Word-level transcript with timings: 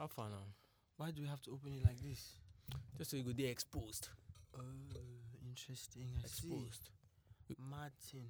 How 0.00 0.06
far 0.06 0.30
now? 0.30 0.46
Why 0.96 1.10
do 1.10 1.20
we 1.20 1.28
have 1.28 1.42
to 1.42 1.50
open 1.50 1.74
it 1.74 1.84
like 1.84 2.00
this? 2.00 2.32
Just 2.96 3.10
so 3.10 3.18
you 3.18 3.22
go 3.22 3.32
there 3.36 3.50
exposed. 3.50 4.08
Oh, 4.56 4.62
interesting. 5.46 6.06
I 6.16 6.24
Exposed. 6.24 6.88
see. 7.46 7.54
Martin. 7.70 8.26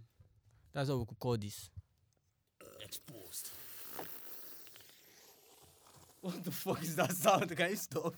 That's 0.72 0.88
what 0.88 0.98
we 0.98 1.04
could 1.04 1.19
call 1.21 1.37
this. 1.37 1.71
Exposed. 2.85 3.51
What 6.22 6.42
the 6.42 6.51
fuck 6.51 6.83
is 6.83 6.96
that 6.96 7.12
sound? 7.12 7.56
Can 7.56 7.71
you 7.71 7.76
stop? 7.76 8.14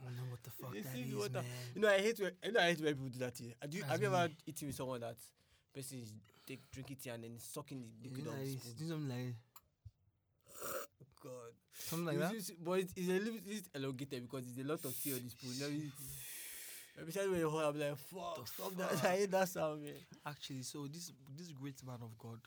I 0.00 0.04
don't 0.06 0.16
know 0.16 0.22
what 0.30 0.42
the 0.42 0.50
fuck 0.50 0.74
You 0.74 0.82
that 0.82 0.98
is, 0.98 1.14
water? 1.14 1.32
man. 1.34 1.44
You 1.74 1.80
know, 1.82 1.88
I 1.88 1.98
hate 1.98 2.18
when 2.20 2.32
you 2.42 2.52
know, 2.52 2.60
I 2.60 2.64
hate 2.70 2.80
when 2.80 2.94
people 2.94 3.08
do 3.10 3.18
that. 3.18 3.36
Here. 3.38 3.52
Have 3.60 3.74
you, 3.74 3.82
have 3.82 4.00
you 4.00 4.06
ever 4.06 4.28
eaten 4.46 4.66
with 4.68 4.76
someone 4.76 5.00
that 5.00 5.16
person 5.74 5.98
is 6.00 6.12
take 6.46 6.60
drinking 6.72 6.96
tea 7.02 7.10
and 7.10 7.22
then 7.22 7.38
sucking 7.38 7.84
the 8.02 8.08
You 8.08 8.16
liquid 8.16 8.24
know, 8.26 8.32
out 8.32 8.38
of 8.38 8.44
the 8.46 8.54
like 8.54 8.62
this. 8.64 8.72
Do 8.72 8.88
something 8.88 9.08
like. 9.08 9.34
Something 11.88 12.06
like 12.06 12.18
that. 12.18 12.32
But 12.64 12.72
it's, 12.80 12.92
it's 12.96 13.08
a 13.08 13.12
little 13.18 13.40
bit 13.46 13.64
elongated 13.74 14.22
because 14.30 14.46
it's 14.48 14.58
a 14.58 14.64
lot 14.68 14.84
of 14.84 14.94
tea 15.02 15.12
on 15.14 15.20
this 15.24 15.32
spoon. 15.32 15.52
Let 15.60 15.70
me, 15.72 15.90
especially 17.08 17.30
when 17.30 17.40
you 17.40 17.50
hold, 17.50 17.62
I'm 17.64 17.78
like, 17.80 17.96
fuck, 17.98 18.36
The 18.44 18.46
stop 18.46 18.76
that. 18.76 19.04
I 19.10 19.16
hate 19.16 19.30
that 19.30 19.48
sound, 19.48 19.82
man. 19.84 19.94
Actually, 20.26 20.62
so 20.62 20.86
this 20.86 21.12
this 21.36 21.50
great 21.52 21.84
man 21.86 21.98
of 22.02 22.16
God. 22.18 22.38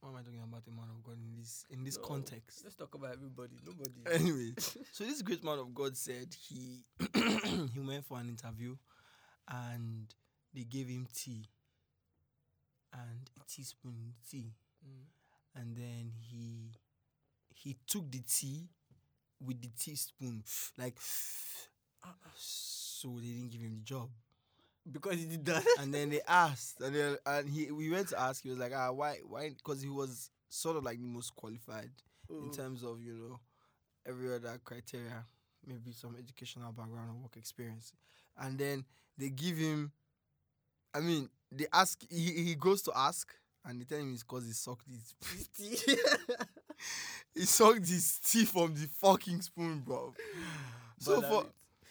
What 0.00 0.10
am 0.10 0.16
I 0.16 0.22
talking 0.22 0.42
about? 0.42 0.62
A 0.66 0.70
man 0.70 0.90
of 0.90 1.02
God 1.02 1.16
in 1.16 1.34
this 1.38 1.64
in 1.70 1.82
this 1.84 1.96
No, 1.96 2.02
context. 2.04 2.60
Let's 2.64 2.76
talk 2.76 2.94
about 2.94 3.12
everybody. 3.14 3.56
Nobody. 3.64 3.92
Anyway, 4.12 4.52
so 4.92 5.04
this 5.04 5.22
great 5.22 5.42
man 5.42 5.58
of 5.58 5.74
God 5.74 5.96
said 5.96 6.28
he 6.48 6.84
he 7.14 7.80
went 7.80 8.04
for 8.04 8.18
an 8.18 8.28
interview, 8.28 8.76
and 9.48 10.06
they 10.54 10.64
gave 10.64 10.88
him 10.88 11.06
tea. 11.14 11.48
And 12.92 13.28
a 13.40 13.44
teaspoon 13.48 14.14
tea, 14.30 14.52
Mm. 14.86 15.06
and 15.56 15.76
then 15.76 16.12
he 16.20 16.70
he 17.54 17.76
took 17.86 18.10
the 18.10 18.20
tea 18.20 18.68
with 19.44 19.60
the 19.62 19.70
teaspoon, 19.78 20.44
like 20.78 20.96
so 22.36 23.08
they 23.20 23.28
didn't 23.28 23.50
give 23.50 23.60
him 23.60 23.74
the 23.76 23.82
job. 23.84 24.08
Because 24.90 25.16
he 25.18 25.26
did 25.26 25.44
that. 25.46 25.64
and 25.80 25.94
then 25.94 26.10
they 26.10 26.20
asked, 26.28 26.80
and 26.80 26.94
then 26.94 27.16
and 27.26 27.48
he 27.48 27.70
we 27.70 27.90
went 27.90 28.08
to 28.08 28.20
ask. 28.20 28.42
He 28.42 28.50
was 28.50 28.58
like, 28.58 28.72
ah, 28.74 28.92
why, 28.92 29.18
why? 29.26 29.50
Because 29.50 29.82
he 29.82 29.88
was 29.88 30.30
sort 30.48 30.76
of 30.76 30.84
like 30.84 30.98
the 30.98 31.06
most 31.06 31.34
qualified 31.36 31.90
in 32.40 32.48
Oh. 32.48 32.50
terms 32.50 32.82
of 32.84 33.00
you 33.02 33.14
know 33.14 33.40
every 34.06 34.34
other 34.34 34.58
criteria, 34.64 35.24
maybe 35.66 35.92
some 35.92 36.16
educational 36.18 36.72
background 36.72 37.10
or 37.10 37.22
work 37.22 37.36
experience, 37.36 37.92
and 38.38 38.58
then 38.58 38.84
they 39.18 39.30
give 39.30 39.56
him. 39.58 39.92
I 40.94 41.00
mean, 41.00 41.28
they 41.50 41.66
ask. 41.72 42.00
He 42.10 42.30
he 42.44 42.54
goes 42.54 42.82
to 42.82 42.92
ask, 42.94 43.32
and 43.64 43.80
they 43.80 43.84
tell 43.84 43.98
him 43.98 44.12
it's 44.14 44.22
because 44.22 44.46
he 44.46 44.52
sucked 44.52 44.86
his. 44.88 45.14
he 47.34 47.44
sucked 47.44 47.88
his 47.88 48.18
tea 48.18 48.44
from 48.44 48.74
the 48.74 48.88
fucking 49.00 49.40
spoon, 49.42 49.80
bro. 49.80 50.14
So 50.98 51.20
But, 51.20 51.30
for 51.30 51.46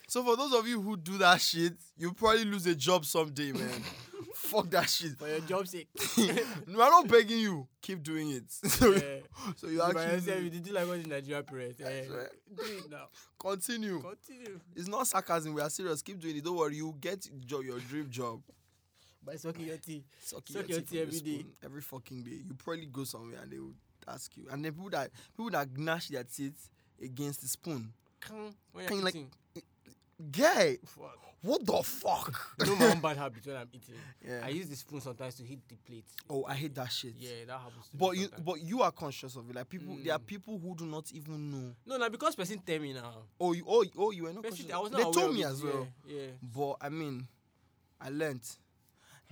so 0.08 0.23
for 0.23 0.36
those 0.38 0.53
of 0.53 0.67
you 0.67 0.81
who 0.81 0.95
do 0.95 1.17
that 1.17 1.41
shit, 1.41 1.73
you'll 1.97 2.13
probably 2.13 2.45
lose 2.45 2.67
a 2.67 2.75
job 2.75 3.05
someday, 3.05 3.52
man. 3.52 3.69
Fuck 4.36 4.69
that 4.71 4.89
shit. 4.89 5.17
for 5.17 5.27
your 5.27 5.39
job's 5.39 5.71
sake. 5.71 5.88
no, 6.67 6.81
I'm 6.81 6.91
not 6.91 7.08
begging 7.08 7.39
you. 7.39 7.67
Keep 7.81 8.03
doing 8.03 8.31
it. 8.31 8.44
so, 8.52 8.91
yeah. 8.91 9.19
so 9.55 9.67
you 9.67 9.81
actually 9.81 10.03
yourself, 10.03 10.41
you 10.44 10.49
did 10.49 10.71
like 10.71 10.88
what 10.88 11.02
the 11.02 11.09
Nigerian 11.09 11.44
parents. 11.44 11.77
That's 11.80 12.09
right. 12.09 12.27
Do 12.55 12.64
it 12.64 12.91
now. 12.91 13.08
continue. 13.39 14.02
Continue. 14.02 14.59
It's 14.75 14.88
not 14.88 15.08
sarcasm. 15.08 15.53
We 15.53 15.61
are 15.61 15.69
serious. 15.69 16.02
Keep 16.02 16.19
doing 16.19 16.38
it. 16.38 16.44
Don't 16.44 16.58
worry. 16.58 16.75
You 16.75 16.95
get 16.99 17.27
your 17.47 17.80
dream 17.80 18.08
job. 18.09 18.41
By 19.25 19.36
sucking 19.36 19.66
your 19.66 19.77
tea. 19.77 20.03
Sucking 20.19 20.55
Suck 20.55 20.67
your 20.67 20.80
your 20.80 20.86
tea 20.86 21.02
every 21.02 21.14
spoon 21.16 21.45
every 21.64 21.81
fucking 21.81 22.23
day. 22.23 22.41
You 22.45 22.53
probably 22.58 22.88
go 22.88 23.03
somewhere 23.05 23.39
and 23.41 23.52
they 23.52 23.59
will 23.59 23.73
ask 24.08 24.36
you. 24.38 24.46
And 24.52 24.64
then 24.64 24.73
people 24.73 24.90
that 24.92 25.12
people 25.36 25.52
that 25.52 25.76
gnash 25.78 26.08
their 26.09 26.23
teeth 26.23 26.70
against 27.02 27.42
the 27.42 27.48
spoon. 27.48 27.92
When 28.72 28.86
Can 28.88 28.95
you're 28.98 29.06
like-. 29.06 29.16
Guy, 30.32 30.78
Fuck. 30.86 31.18
what 31.42 31.66
the 31.66 31.84
fuck? 31.84 32.55
You 32.60 32.67
know 32.67 32.76
my 32.77 32.92
own 32.92 33.00
bad 33.02 33.17
habit 33.17 33.45
when 33.45 33.58
I'm 33.58 33.67
eating. 33.73 33.95
yeah. 34.26 34.42
I 34.44 34.50
use 34.50 34.70
the 34.70 34.76
spoon 34.76 35.02
sometimes 35.02 35.36
to 35.36 35.44
hit 35.44 35.60
the 35.67 35.76
plate. 35.76 36.05
oh, 36.30 36.45
I 36.48 36.54
hate 36.54 36.76
that 36.76 36.92
shit. 36.92 37.16
Yeah, 37.17 37.45
that 37.48 37.60
happens. 37.60 37.89
To 37.92 37.98
But 37.98 38.11
you, 38.16 38.22
sometimes. 38.23 38.44
but 38.45 38.61
you 38.61 38.82
are 38.83 38.92
conscious 38.92 39.36
of 39.36 39.50
it. 39.50 39.55
Like 39.55 39.67
people, 39.70 39.98
there 40.02 40.14
are 40.14 40.20
Mm. 40.20 40.26
people 40.27 40.60
who 40.60 40.76
do 40.76 40.86
not 40.86 41.11
even 41.11 41.52
know. 41.52 41.76
no, 41.86 41.98
no, 41.98 42.10
because 42.10 42.36
person 42.36 42.60
tell 42.66 42.80
me 42.80 42.94
now. 42.94 43.23
Oh, 43.42 43.52
you, 43.54 43.66
oh, 43.67 43.83
oh, 43.98 44.11
you 44.11 44.23
were 44.23 44.33
not 44.33 44.44
Person, 44.44 44.58
conscious. 44.70 44.73
I 44.76 44.80
was 44.80 44.92
not 44.92 44.98
they 45.14 45.20
told 45.22 45.36
me 45.36 45.42
it, 45.42 45.48
as 45.48 45.61
well. 45.64 45.88
Yeah, 46.08 46.16
yeah. 46.22 46.27
But 46.56 46.76
I 46.80 46.89
mean, 46.89 47.27
I 48.00 48.10
learnt. 48.10 48.56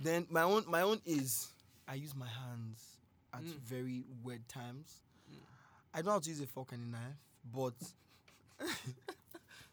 Then 0.00 0.26
my 0.28 0.42
own, 0.42 0.64
my 0.68 0.82
own 0.82 1.00
is 1.06 1.48
I 1.88 1.94
use 1.94 2.14
my 2.14 2.26
hands 2.28 2.91
at 3.34 3.42
Mm. 3.42 3.58
very 3.60 4.04
weird 4.22 4.46
times. 4.48 5.00
Mm. 5.32 5.38
I 5.94 6.02
know 6.02 6.12
how 6.12 6.18
to 6.20 6.28
use 6.28 6.40
a 6.40 6.46
fork 6.46 6.72
and 6.72 6.82
a 6.88 6.90
knife, 6.98 7.18
but 7.54 7.74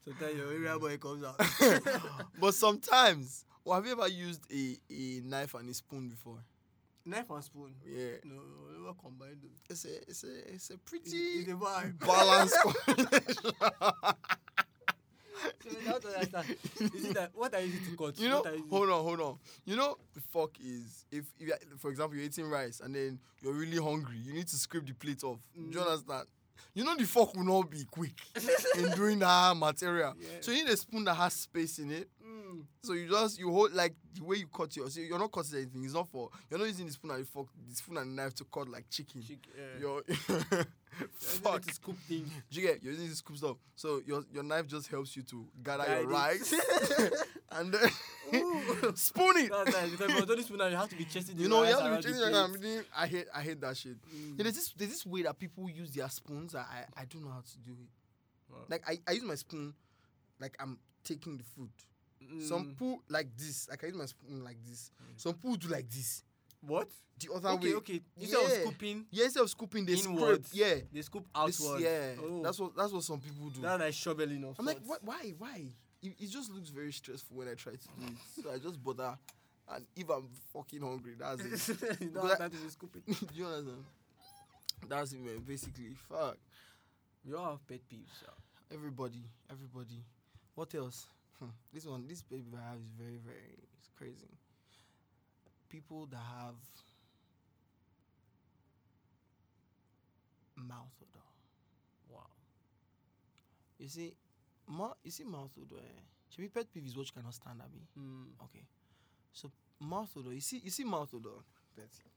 Sometimes 0.05 0.35
your 0.37 0.51
area 0.51 0.79
boy 0.79 0.97
comes 0.97 1.23
out. 1.23 1.39
but 2.39 2.53
sometimes. 2.53 3.45
Have 3.71 3.85
you 3.85 3.91
ever 3.91 4.07
used 4.07 4.41
a, 4.51 4.77
a 4.89 5.21
knife 5.23 5.53
and 5.53 5.69
a 5.69 5.73
spoon 5.73 6.07
before? 6.09 6.39
Knife 7.05 7.29
and 7.29 7.43
spoon. 7.43 7.75
Yeah, 7.85 8.13
No, 8.23 8.41
never 8.79 8.93
combine 8.93 9.39
them. 9.41 9.51
it's 9.69 9.85
a 9.85 10.01
it's 10.09 10.23
a 10.23 10.53
it's 10.53 10.69
a 10.71 10.77
pretty 10.79 11.09
It's, 11.15 11.47
it's 11.47 11.51
a 11.51 12.05
balanced 12.05 12.55
combination. 12.85 13.51
So 15.63 16.09
I 16.19 16.25
don't. 16.25 16.49
Is 16.95 17.05
it 17.05 17.13
that 17.15 17.31
what 17.35 17.53
are 17.53 17.61
you 17.61 17.67
using 17.73 17.91
to 17.91 17.97
cut? 17.97 18.19
You 18.19 18.29
know, 18.29 18.37
What 18.41 18.47
are 18.47 18.55
you 18.55 18.65
hold 18.69 18.89
on, 18.89 19.03
hold 19.03 19.21
on. 19.21 19.37
You 19.65 19.75
know, 19.75 19.97
the 20.13 20.21
fork 20.21 20.55
is 20.63 21.05
if, 21.11 21.25
if 21.39 21.47
you 21.47 21.53
for 21.77 21.89
example, 21.91 22.15
you're 22.15 22.25
eating 22.25 22.49
rice 22.49 22.79
and 22.81 22.93
then 22.95 23.19
you're 23.41 23.53
really 23.53 23.77
hungry, 23.77 24.17
you 24.17 24.33
need 24.33 24.47
to 24.47 24.55
scrape 24.55 24.85
the 24.85 24.93
plate 24.93 25.23
off. 25.23 25.39
Do 25.55 25.61
you 25.61 25.77
Mm. 25.79 25.87
understand? 25.87 26.27
You 26.75 26.83
know, 26.83 26.95
the 26.95 27.05
fork 27.05 27.35
will 27.35 27.43
not 27.45 27.69
be 27.69 27.83
quick 27.89 28.13
in 28.77 28.91
doing 28.91 29.19
that 29.19 29.55
material. 29.57 30.13
Yeah. 30.19 30.27
So 30.41 30.51
you 30.51 30.63
need 30.65 30.71
a 30.73 30.77
spoon 30.77 31.03
that 31.05 31.15
has 31.15 31.33
space 31.33 31.79
in 31.79 31.91
it. 31.91 32.09
Mm. 32.29 32.63
So 32.83 32.93
you 32.93 33.09
just 33.09 33.39
you 33.39 33.51
hold 33.51 33.73
like 33.73 33.95
the 34.13 34.23
way 34.23 34.37
you 34.37 34.47
cut 34.47 34.75
your. 34.75 34.89
So 34.89 34.99
you're 35.01 35.19
not 35.19 35.31
cutting 35.31 35.57
anything. 35.57 35.83
It's 35.83 35.93
not 35.93 36.07
for 36.09 36.29
you're 36.49 36.59
not 36.59 36.67
using 36.67 36.85
the 36.85 36.91
spoon 36.91 37.11
and 37.11 37.21
the 37.21 37.25
fork, 37.25 37.47
the 37.67 37.75
spoon 37.75 37.97
and 37.97 38.11
the 38.11 38.21
knife 38.21 38.35
to 38.35 38.45
cut 38.45 38.69
like 38.69 38.89
chicken. 38.89 39.23
Chick, 39.23 39.39
yeah. 39.57 39.79
You're 39.79 40.03
Fuck. 41.17 41.61
To 41.61 41.73
scoop 41.73 41.97
things. 42.07 42.29
Do 42.51 42.59
you 42.59 42.67
get? 42.67 42.83
You're 42.83 42.93
using 42.93 43.09
the 43.09 43.15
scoop 43.15 43.37
stuff. 43.37 43.57
So 43.75 44.01
your 44.05 44.23
your 44.31 44.43
knife 44.43 44.67
just 44.67 44.87
helps 44.87 45.15
you 45.15 45.23
to 45.23 45.45
gather 45.63 45.85
Guide 45.85 46.01
your 46.01 46.09
rice 46.09 46.53
and 47.51 47.73
then 47.73 47.89
spoon 48.95 49.37
it. 49.37 49.51
That's 49.51 49.71
nice 49.71 49.91
because 49.91 50.11
for 50.11 50.41
spoon 50.41 50.71
you 50.71 50.77
have 50.77 50.89
to 50.89 50.95
be 50.95 51.05
chasing 51.05 51.37
You 51.37 51.47
know, 51.47 51.63
you 51.63 51.75
have 51.75 52.01
to 52.01 52.09
be 52.09 52.13
chasing 52.13 52.83
I 52.95 53.07
hate, 53.07 53.27
I 53.33 53.41
hate 53.41 53.61
that 53.61 53.77
shit. 53.77 53.97
Mm. 54.03 54.37
Yeah, 54.37 54.43
there's 54.43 54.55
this, 54.55 54.73
there's 54.77 54.91
this 54.91 55.05
way 55.05 55.23
that 55.23 55.39
people 55.39 55.69
use 55.69 55.91
their 55.91 56.09
spoons. 56.09 56.55
I, 56.55 56.59
I, 56.59 57.01
I 57.01 57.05
don't 57.05 57.23
know 57.23 57.31
how 57.31 57.41
to 57.41 57.57
do 57.59 57.71
it. 57.71 58.51
Wow. 58.51 58.57
Like 58.67 58.83
I, 58.87 58.99
I 59.07 59.13
use 59.13 59.23
my 59.23 59.35
spoon, 59.35 59.73
like 60.39 60.55
I'm 60.59 60.79
taking 61.03 61.37
the 61.37 61.43
food. 61.43 61.69
Some 62.39 62.65
Mm. 62.65 62.69
people 62.69 63.01
like 63.09 63.35
this. 63.37 63.67
I 63.71 63.75
can 63.75 63.89
use 63.89 63.97
my 63.97 64.05
spoon 64.05 64.43
like 64.43 64.57
this. 64.63 64.91
Mm. 65.01 65.19
Some 65.19 65.33
people 65.33 65.55
do 65.55 65.67
like 65.69 65.89
this. 65.89 66.23
what? 66.61 66.89
The 67.19 67.33
other 67.33 67.49
Okay, 67.49 67.69
way. 67.69 67.73
okay. 67.75 68.01
Instead 68.17 68.43
of 68.45 68.49
Yeah. 68.51 68.61
scooping, 68.61 69.05
Yeah, 69.11 69.25
instead 69.25 69.43
of 69.43 69.49
scooping, 69.49 69.85
they 69.85 69.93
Inwards. 69.99 70.49
scrape. 70.49 70.59
Yeah. 70.79 70.81
they 70.93 71.01
scoop 71.01 71.23
This- 71.45 71.61
outward. 71.65 71.81
yeah. 71.81 72.15
Oh. 72.19 72.41
That's 72.43 72.59
what 72.59 72.75
that's 72.75 72.93
what 72.93 73.03
some 73.03 73.19
people 73.19 73.49
do. 73.49 73.61
That's 73.61 73.79
like 73.81 73.93
shoveling 73.93 74.43
of 74.45 74.57
I'm 74.59 74.65
like, 74.65 74.79
what? 74.85 75.03
Why? 75.03 75.33
Why? 75.37 75.67
It, 76.01 76.15
it 76.19 76.27
just 76.27 76.49
looks 76.51 76.69
very 76.69 76.93
stressful 76.93 77.35
when 77.35 77.47
I 77.49 77.55
try 77.55 77.73
to 77.73 77.87
do 77.87 78.05
it. 78.07 78.43
So 78.43 78.51
I 78.51 78.57
just 78.59 78.81
bother. 78.83 79.17
And 79.67 79.85
if 79.95 80.09
I'm 80.09 80.29
fucking 80.53 80.81
hungry, 80.81 81.15
that's 81.19 81.41
it. 81.69 81.99
you 82.01 82.09
don't 82.09 82.27
have 82.27 82.37
time 82.37 82.51
to 82.51 82.57
be 82.57 82.69
scooping. 82.69 83.03
do 83.07 83.27
you 83.33 83.45
understand? 83.45 83.85
That's 84.87 85.11
it, 85.13 85.19
man. 85.21 85.39
Basically, 85.41 85.93
fuck. 86.07 86.37
We 87.25 87.33
all 87.33 87.51
have 87.51 87.67
pet 87.67 87.81
peeves. 87.89 88.07
yeah. 88.23 88.29
Everybody, 88.71 89.23
everybody. 89.49 90.03
What 90.55 90.73
else? 90.73 91.05
Hmm. 91.39 91.51
This 91.73 91.85
one, 91.85 92.05
this 92.07 92.21
baby 92.21 92.45
I 92.53 92.71
have 92.71 92.79
is 92.79 92.89
very, 92.97 93.17
very 93.23 93.57
it's 93.77 93.89
crazy. 93.97 94.37
People 95.69 96.07
that 96.07 96.17
have 96.17 96.55
mouth 100.57 100.91
odor. 101.01 101.25
Wow. 102.11 102.25
You 103.77 103.87
see, 103.87 104.13
mouth. 104.67 104.95
You 105.03 105.11
see 105.11 105.23
mouth 105.23 105.51
odor. 105.61 105.81
Eh? 105.81 106.01
Should 106.29 106.41
be 106.41 106.49
pet 106.49 106.65
peeve 106.73 106.85
is 106.85 106.97
what 106.97 107.07
you 107.07 107.13
cannot 107.15 107.33
stand, 107.33 107.61
Abby. 107.61 107.81
Mm. 107.97 108.43
Okay. 108.43 108.65
So 109.31 109.51
mouth 109.79 110.09
odor. 110.17 110.33
You 110.33 110.41
see, 110.41 110.61
you 110.63 110.71
see 110.71 110.83
mouth 110.83 111.09
odor. 111.13 111.29
Betty. 111.75 112.09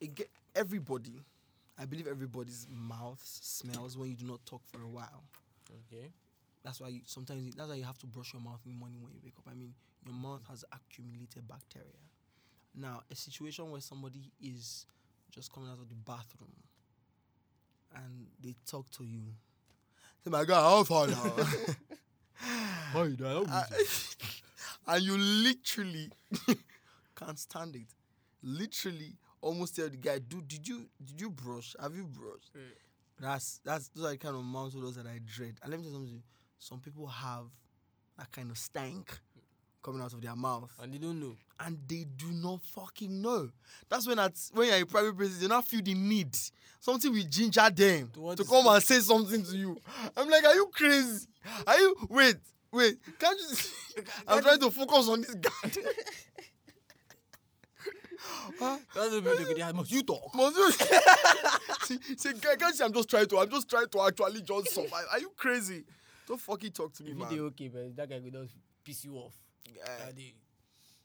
It 0.00 0.14
get 0.14 0.30
everybody. 0.54 1.22
I 1.78 1.86
believe 1.86 2.06
everybody's 2.06 2.66
mouth 2.70 3.20
smells 3.24 3.96
when 3.96 4.10
you 4.10 4.16
do 4.16 4.26
not 4.26 4.44
talk 4.44 4.60
for 4.66 4.82
a 4.82 4.88
while. 4.88 5.24
Okay. 5.70 6.10
That's 6.62 6.80
why 6.80 6.88
you, 6.88 7.00
sometimes 7.06 7.42
you- 7.44 7.52
that's 7.52 7.68
why 7.68 7.76
you 7.76 7.84
have 7.84 7.98
to 7.98 8.06
brush 8.06 8.32
your 8.32 8.42
mouth 8.42 8.60
in 8.66 8.72
the 8.72 8.78
morning 8.78 9.02
when 9.02 9.12
you 9.12 9.20
wake 9.24 9.34
up. 9.38 9.48
I 9.50 9.54
mean, 9.54 9.74
your 10.04 10.14
mouth 10.14 10.42
has 10.48 10.64
accumulated 10.72 11.46
bacteria. 11.48 11.86
Now, 12.74 13.02
a 13.10 13.14
situation 13.16 13.70
where 13.70 13.80
somebody 13.80 14.30
is 14.40 14.86
just 15.30 15.52
coming 15.52 15.70
out 15.70 15.78
of 15.78 15.88
the 15.88 15.94
bathroom 15.94 16.52
and 17.94 18.26
they 18.42 18.54
talk 18.66 18.90
to 18.92 19.04
you. 19.04 19.22
Say, 20.24 20.30
my 20.30 20.44
God, 20.44 20.62
how 20.62 20.84
far 20.84 21.06
now? 21.08 21.34
How 22.92 23.02
you 23.04 23.16
doing? 23.16 23.46
And 24.86 25.02
you 25.02 25.16
literally 25.16 26.10
can't 27.16 27.38
stand 27.38 27.76
it. 27.76 27.86
Literally, 28.42 29.14
almost 29.40 29.76
tell 29.76 29.88
the 29.88 29.96
guy, 29.96 30.18
"Dude, 30.18 30.48
did 30.48 30.66
you 30.66 30.86
did 31.04 31.20
you 31.20 31.30
brush? 31.30 31.76
Have 31.80 31.94
you 31.94 32.04
brushed?" 32.04 32.50
Mm. 32.56 32.60
That's 33.20 33.60
that's 33.64 33.88
those 33.88 34.06
are 34.06 34.10
the 34.12 34.18
kind 34.18 34.36
of 34.36 34.42
mouth 34.44 34.74
odors 34.76 34.96
that 34.96 35.06
I 35.06 35.20
dread. 35.24 35.56
And 35.62 35.70
let 35.70 35.80
me 35.80 35.84
tell 35.86 35.92
you 35.92 35.98
something. 36.06 36.22
Some 36.60 36.78
people 36.80 37.06
have 37.06 37.46
that 38.18 38.30
kind 38.30 38.50
of 38.50 38.58
stank 38.58 39.18
coming 39.82 40.02
out 40.02 40.12
of 40.12 40.20
their 40.20 40.36
mouth, 40.36 40.70
And 40.82 40.92
they 40.92 40.98
don't 40.98 41.18
know. 41.18 41.34
and 41.58 41.78
they 41.88 42.04
do 42.16 42.26
not 42.32 42.60
fucking 42.62 43.22
know. 43.22 43.48
That's 43.88 44.06
when 44.06 44.18
at 44.18 44.34
when 44.52 44.68
you're 44.68 44.76
in 44.76 44.86
private 44.86 45.16
places, 45.16 45.40
they 45.40 45.48
not 45.48 45.66
feel 45.66 45.80
the 45.82 45.94
need. 45.94 46.36
Something 46.80 47.12
will 47.12 47.22
ginger 47.28 47.68
them 47.70 48.10
To 48.14 48.34
to 48.36 48.44
come 48.44 48.66
and 48.66 48.82
say 48.82 49.00
something 49.00 49.42
to 49.42 49.56
you. 49.56 49.76
I'm 50.16 50.28
like, 50.28 50.44
are 50.44 50.54
you 50.54 50.66
crazy? 50.72 51.26
Are 51.66 51.78
you 51.78 51.96
wait, 52.10 52.36
wait? 52.72 52.98
Can't 53.18 53.38
you? 53.40 54.02
I'm 54.28 54.42
trying 54.42 54.60
to 54.60 54.70
focus 54.70 55.08
on 55.08 55.22
this 55.22 55.34
guy. 55.34 55.70
Huh? 58.58 58.78
That's 58.94 59.10
the 59.14 59.22
people 59.22 59.54
they 59.54 59.72
must 59.72 59.90
you 59.92 60.02
talk. 60.02 60.34
Must 60.34 60.56
you- 60.56 60.72
see, 61.82 61.98
see, 62.16 62.32
can't 62.34 62.60
you 62.60 62.72
see 62.74 62.84
I'm 62.84 62.92
just 62.92 63.08
trying 63.08 63.26
to, 63.26 63.38
I'm 63.38 63.48
just 63.50 63.68
trying 63.68 63.88
to 63.88 64.00
actually 64.02 64.42
just 64.42 64.74
survive. 64.74 65.06
Are 65.10 65.18
you 65.18 65.30
crazy? 65.36 65.84
Don't 66.30 66.40
fucking 66.40 66.70
talk 66.70 66.92
to 66.92 67.02
me, 67.02 67.10
If 67.10 67.16
man. 67.16 67.28
dey 67.28 67.40
okay, 67.40 67.66
but 67.66 67.96
that 67.96 68.08
guy 68.08 68.20
will 68.20 68.30
just 68.30 68.54
piss 68.84 69.04
you 69.04 69.16
off. 69.16 69.34
Yeah, 69.66 69.82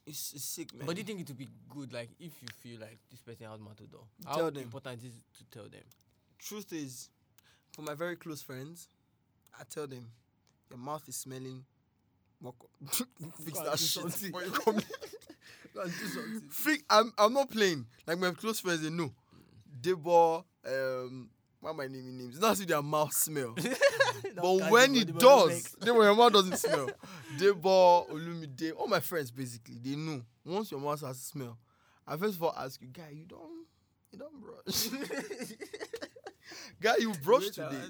it's, 0.06 0.32
it's 0.34 0.44
sick, 0.44 0.72
man. 0.72 0.86
But 0.86 0.94
do 0.94 1.00
you 1.00 1.04
think 1.04 1.18
it 1.18 1.26
would 1.26 1.36
be 1.36 1.48
good, 1.68 1.92
like, 1.92 2.10
if 2.20 2.30
you 2.40 2.46
feel 2.62 2.78
like 2.80 2.96
this 3.10 3.20
person 3.22 3.46
has 3.46 3.58
odor? 3.58 4.04
You 4.20 4.24
How 4.24 4.36
tell 4.36 4.50
them. 4.52 4.62
important 4.62 5.02
is 5.02 5.14
to 5.38 5.44
tell 5.50 5.68
them? 5.68 5.82
truth 6.38 6.72
is, 6.72 7.08
for 7.74 7.82
my 7.82 7.94
very 7.94 8.14
close 8.14 8.40
friends, 8.40 8.86
I 9.58 9.64
tell 9.68 9.88
them, 9.88 10.06
your 10.70 10.78
mouth 10.78 11.02
is 11.08 11.16
smelling. 11.16 11.64
Fix 13.44 13.58
that 13.58 13.78
shit 13.80 14.22
you 14.30 14.50
come. 14.52 14.76
Go 15.74 15.80
and 15.82 15.90
do 15.90 16.06
something. 16.06 16.42
Fix. 16.50 16.84
I'm. 16.88 17.12
I'm 17.18 17.32
not 17.32 17.50
playing. 17.50 17.84
Like 18.06 18.20
my 18.20 18.30
close 18.30 18.60
friends, 18.60 18.82
they 18.82 18.90
know. 18.90 19.12
Debo, 19.80 20.44
um, 20.68 21.30
what 21.66 21.74
am 21.74 21.80
I 21.80 21.86
naming 21.88 22.16
names? 22.16 22.38
Not 22.38 22.60
if 22.60 22.66
their 22.68 22.80
mouth 22.80 23.12
smell. 23.12 23.52
but 24.36 24.70
when 24.70 24.94
it 24.94 25.18
does, 25.18 25.74
then 25.80 25.96
when 25.96 26.06
your 26.06 26.14
mouth 26.14 26.32
doesn't 26.32 26.58
smell. 26.58 26.88
Debo, 27.38 28.08
Olumide, 28.08 28.72
all 28.76 28.86
my 28.86 29.00
friends 29.00 29.32
basically, 29.32 29.78
they 29.82 29.96
know. 29.96 30.22
Once 30.44 30.70
your 30.70 30.78
mouth 30.78 31.00
has 31.00 31.18
smell, 31.18 31.58
I 32.06 32.16
first 32.16 32.36
of 32.36 32.42
all 32.44 32.54
ask 32.56 32.80
you, 32.80 32.86
guy, 32.86 33.10
you 33.12 33.24
don't, 33.24 33.66
you 34.12 34.18
don't 34.18 34.40
brush. 34.40 34.88
guy, 36.80 36.94
you 37.00 37.12
brush 37.24 37.46
today. 37.48 37.82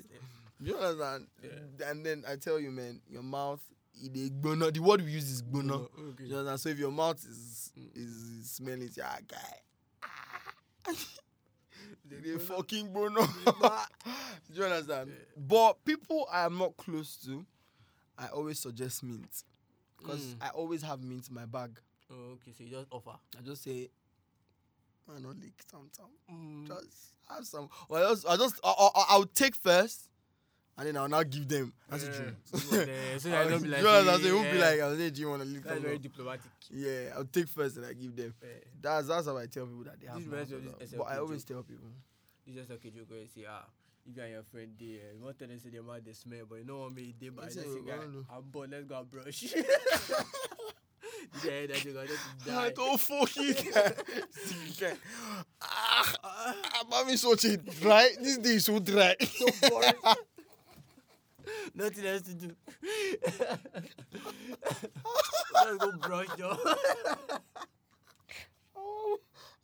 You 0.59 0.75
understand? 0.79 1.27
Yeah. 1.43 1.91
And 1.91 2.07
then 2.07 2.25
I 2.27 2.37
tell 2.37 2.59
you, 2.59 2.71
man, 2.71 3.03
your 3.11 3.23
mouth, 3.23 3.61
gbona. 4.03 4.73
The 4.73 4.81
word 4.81 5.03
we 5.03 5.11
use 5.11 5.31
is 5.31 5.43
gbona. 5.43 5.87
Okay. 6.13 6.25
You 6.25 6.37
understand? 6.39 6.61
So 6.61 6.69
if 6.71 6.79
your 6.79 6.93
mouth 6.93 7.19
is 7.19 7.73
Mm. 7.77 7.91
is 7.95 8.51
smelling, 8.53 8.85
it's 8.85 8.97
your 8.97 9.07
guy, 9.29 9.61
They 12.09 12.17
they 12.33 12.39
fucking 12.39 12.89
gbona. 12.89 13.27
Do 14.53 14.59
you 14.61 14.65
understand? 14.65 15.11
But 15.37 15.85
people 15.85 16.29
I 16.33 16.45
am 16.45 16.59
not 16.59 16.77
close 16.77 17.17
to, 17.25 17.45
I 18.19 18.29
always 18.29 18.59
suggest 18.61 19.03
mint 19.03 19.43
because 19.99 20.21
Mm. 20.21 20.37
I 20.41 20.49
always 20.51 20.83
have 20.83 21.01
mint 21.03 21.29
in 21.29 21.35
my 21.35 21.47
bag. 21.47 21.79
Oh, 22.11 22.33
okay, 22.35 22.53
so 22.57 22.63
you 22.65 22.71
just 22.71 22.87
offer. 22.93 23.17
I 23.39 23.43
just 23.43 23.63
say, 23.65 23.89
I 25.09 25.21
don't 25.21 25.41
leak 25.41 25.61
some, 25.71 25.89
some. 25.93 26.07
Mm. 26.33 26.67
Just 26.69 27.15
have 27.29 27.45
some. 27.47 27.69
Or 27.89 27.99
I 27.99 28.11
just, 28.11 28.27
I 28.29 28.37
just, 28.37 28.61
I, 28.63 28.71
I, 28.95 29.05
I'll 29.11 29.25
take 29.25 29.57
first, 29.57 30.09
and 30.79 30.87
then 30.89 30.97
I'll 30.97 31.09
now 31.09 31.23
give 31.23 31.49
them. 31.49 31.73
That's 31.89 32.05
a 32.05 32.07
Yeah. 32.09 33.19
So 33.19 33.31
I 33.33 33.49
don't 33.49 33.63
be 33.63 33.69
like, 33.69 33.81
you 33.83 33.89
understand? 33.89 34.21
So 34.23 34.23
"Hey, 34.23 34.29
it 34.29 34.35
won't 34.35 34.51
be 34.53 34.59
eh." 34.59 34.71
like, 34.71 34.81
I'll 34.81 34.97
say, 34.97 35.11
do 35.11 35.21
you 35.21 35.29
want 35.31 35.43
to 35.43 35.49
leak 35.49 35.65
That's 35.65 35.81
very 35.81 35.99
diplomatic. 35.99 36.51
Yeah, 36.71 37.15
I'll 37.17 37.25
take 37.25 37.49
first 37.49 37.77
and 37.79 37.87
I 37.87 37.93
give 37.95 38.15
them. 38.17 38.35
Eh, 38.43 38.47
That's 38.81 39.09
that's 39.09 39.27
how 39.27 39.37
I 39.39 39.47
tell 39.47 39.67
people 39.67 39.85
that 39.85 40.01
they 40.01 40.07
have. 40.07 40.19
This 40.31 40.73
this 40.79 40.93
But 40.97 41.05
I 41.05 41.19
always 41.19 41.45
tell 41.45 41.63
people. 41.63 41.89
You 42.45 42.55
just 42.55 42.71
like 42.71 42.85
a 42.85 42.91
joke 42.91 43.11
where 43.11 43.21
you 43.21 43.27
say, 43.27 43.45
ah, 43.49 43.65
if 44.09 44.17
you 44.17 44.23
and 44.23 44.33
your 44.33 44.43
friend 44.45 44.71
there, 44.79 44.89
you 45.17 45.21
want 45.23 45.37
to 45.39 45.45
tell 45.47 45.49
them 45.53 45.59
say 45.59 45.71
their 45.71 45.83
mouth 45.83 46.05
they 46.05 46.13
smell, 46.13 46.45
but 46.49 46.57
you 46.59 46.65
know 46.65 46.79
what 46.81 46.93
me 46.95 47.13
they 47.21 47.29
by 47.31 47.45
Yes, 47.45 47.55
just 47.55 47.67
sir, 47.67 47.75
say, 47.75 47.91
guy. 47.91 48.37
I'm 48.37 48.43
bored, 48.53 48.71
let's 48.71 48.85
go 48.85 49.03
brush. 49.03 49.43
yeah, 51.45 51.67
that 51.67 51.77
joke, 51.83 51.97
I 52.03 52.07
just 52.07 52.21
I 52.47 52.69
die. 52.69 52.71
don't 52.71 53.01
fucking. 53.01 53.57
ah, 55.63 56.15
I'm 56.81 56.93
having 56.93 57.17
such 57.17 57.45
a 57.47 57.57
dry. 57.57 58.11
This 58.21 58.39
day 58.39 58.51
is 58.57 58.65
so 58.67 58.79
dry. 58.79 59.17
so 59.21 59.47
boring. 59.69 59.93
Nothing 61.75 62.07
else 62.07 62.23
to 62.23 62.35
do. 62.35 62.51
Let's 65.55 65.77
go 65.79 65.93
brush, 65.99 66.29
oh, 68.77 69.19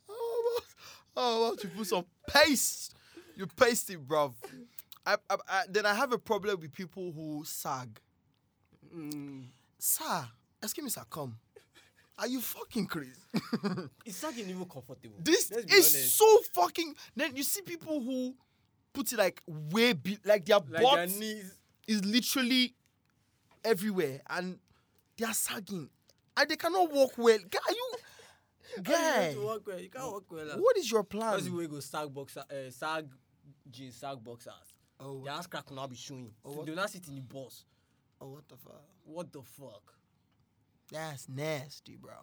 oh, 0.09 0.59
oh, 1.15 1.47
about 1.47 1.63
you 1.63 1.69
put 1.69 1.87
some 1.87 2.05
paste. 2.27 2.95
You 3.35 3.47
paste 3.47 3.89
it, 3.89 4.07
bruv. 4.07 4.33
I, 5.05 5.15
I, 5.29 5.35
I, 5.47 5.63
then 5.69 5.85
I 5.85 5.93
have 5.93 6.13
a 6.13 6.17
problem 6.17 6.59
with 6.61 6.73
people 6.73 7.11
who 7.11 7.43
sag. 7.45 7.99
Mm. 8.95 9.45
Sir, 9.77 10.25
excuse 10.61 10.83
me, 10.83 10.89
sir, 10.89 11.03
come. 11.09 11.37
Are 12.17 12.27
you 12.27 12.41
fucking 12.41 12.85
crazy? 12.87 13.11
It's 14.05 14.21
not 14.21 14.37
even 14.37 14.65
comfortable. 14.65 15.17
this 15.19 15.51
is 15.51 16.13
so 16.13 16.39
fucking. 16.53 16.95
Then 17.15 17.35
you 17.35 17.43
see 17.43 17.61
people 17.61 17.99
who 18.01 18.35
put 18.93 19.11
it 19.11 19.17
like 19.17 19.41
way 19.47 19.93
be 19.93 20.17
like 20.23 20.45
their 20.45 20.59
like 20.69 20.83
butt 20.83 20.95
their 20.95 21.07
knees. 21.07 21.53
Is 21.87 22.03
literally 22.05 22.73
everywhere 23.63 24.21
and 24.29 24.59
they 25.17 25.25
are 25.25 25.33
sagging 25.33 25.89
and 26.37 26.49
they 26.49 26.55
cannot 26.55 26.91
walk 26.91 27.13
well. 27.17 27.37
Guy, 27.49 27.59
are 27.67 27.73
you 27.73 27.91
guy? 28.83 29.29
you 29.31 29.41
walk 29.41 29.67
well? 29.67 29.79
You 29.79 29.89
can't 29.89 30.11
walk 30.11 30.25
well. 30.31 30.47
ah. 30.53 30.57
What 30.57 30.77
is 30.77 30.91
your 30.91 31.03
plan? 31.03 31.43
The 31.43 31.51
way 31.51 31.63
you 31.63 31.67
go 31.69 31.79
sag 31.79 32.13
boxer, 32.13 32.43
uh, 32.49 32.69
sag 32.71 33.07
jeans, 33.69 33.95
sag 33.95 34.23
boxers. 34.23 34.53
Oh, 34.99 35.21
Their 35.23 35.33
ass 35.33 35.47
crack 35.47 35.69
will 35.69 35.77
not 35.77 35.89
be 35.89 35.95
showing. 35.95 36.31
Oh, 36.45 36.51
So 36.51 36.57
what- 36.57 36.65
they 36.65 36.71
will 36.71 36.77
not 36.77 36.89
sit 36.89 37.07
in 37.07 37.15
the 37.15 37.21
bus. 37.21 37.65
oh, 38.21 38.29
what 38.29 38.47
the 38.47 38.55
fuck? 38.57 38.81
What 39.05 39.31
the 39.33 39.41
fuck? 39.41 39.93
That's 40.91 41.27
nasty, 41.27 41.95
bro. 41.97 42.13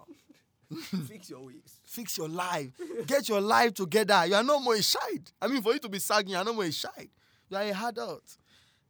Fix 1.09 1.29
your 1.31 1.45
ways. 1.47 1.81
Fix 1.85 2.17
your 2.17 2.29
life. 2.29 2.71
Get 3.07 3.29
your 3.29 3.41
life 3.41 3.75
together. 3.75 4.25
You 4.27 4.37
are 4.37 4.43
no 4.45 4.61
more 4.61 4.77
a 4.77 4.81
child. 4.83 5.33
I 5.43 5.49
mean, 5.49 5.61
for 5.63 5.73
you 5.73 5.81
to 5.81 5.89
be 5.89 5.99
sagging, 5.99 6.31
you 6.31 6.37
are 6.37 6.45
no 6.45 6.53
more 6.53 6.65
a 6.65 6.71
child. 6.71 7.09
You 7.49 7.57
are 7.57 7.63
a 7.65 7.73
adult. 7.89 8.37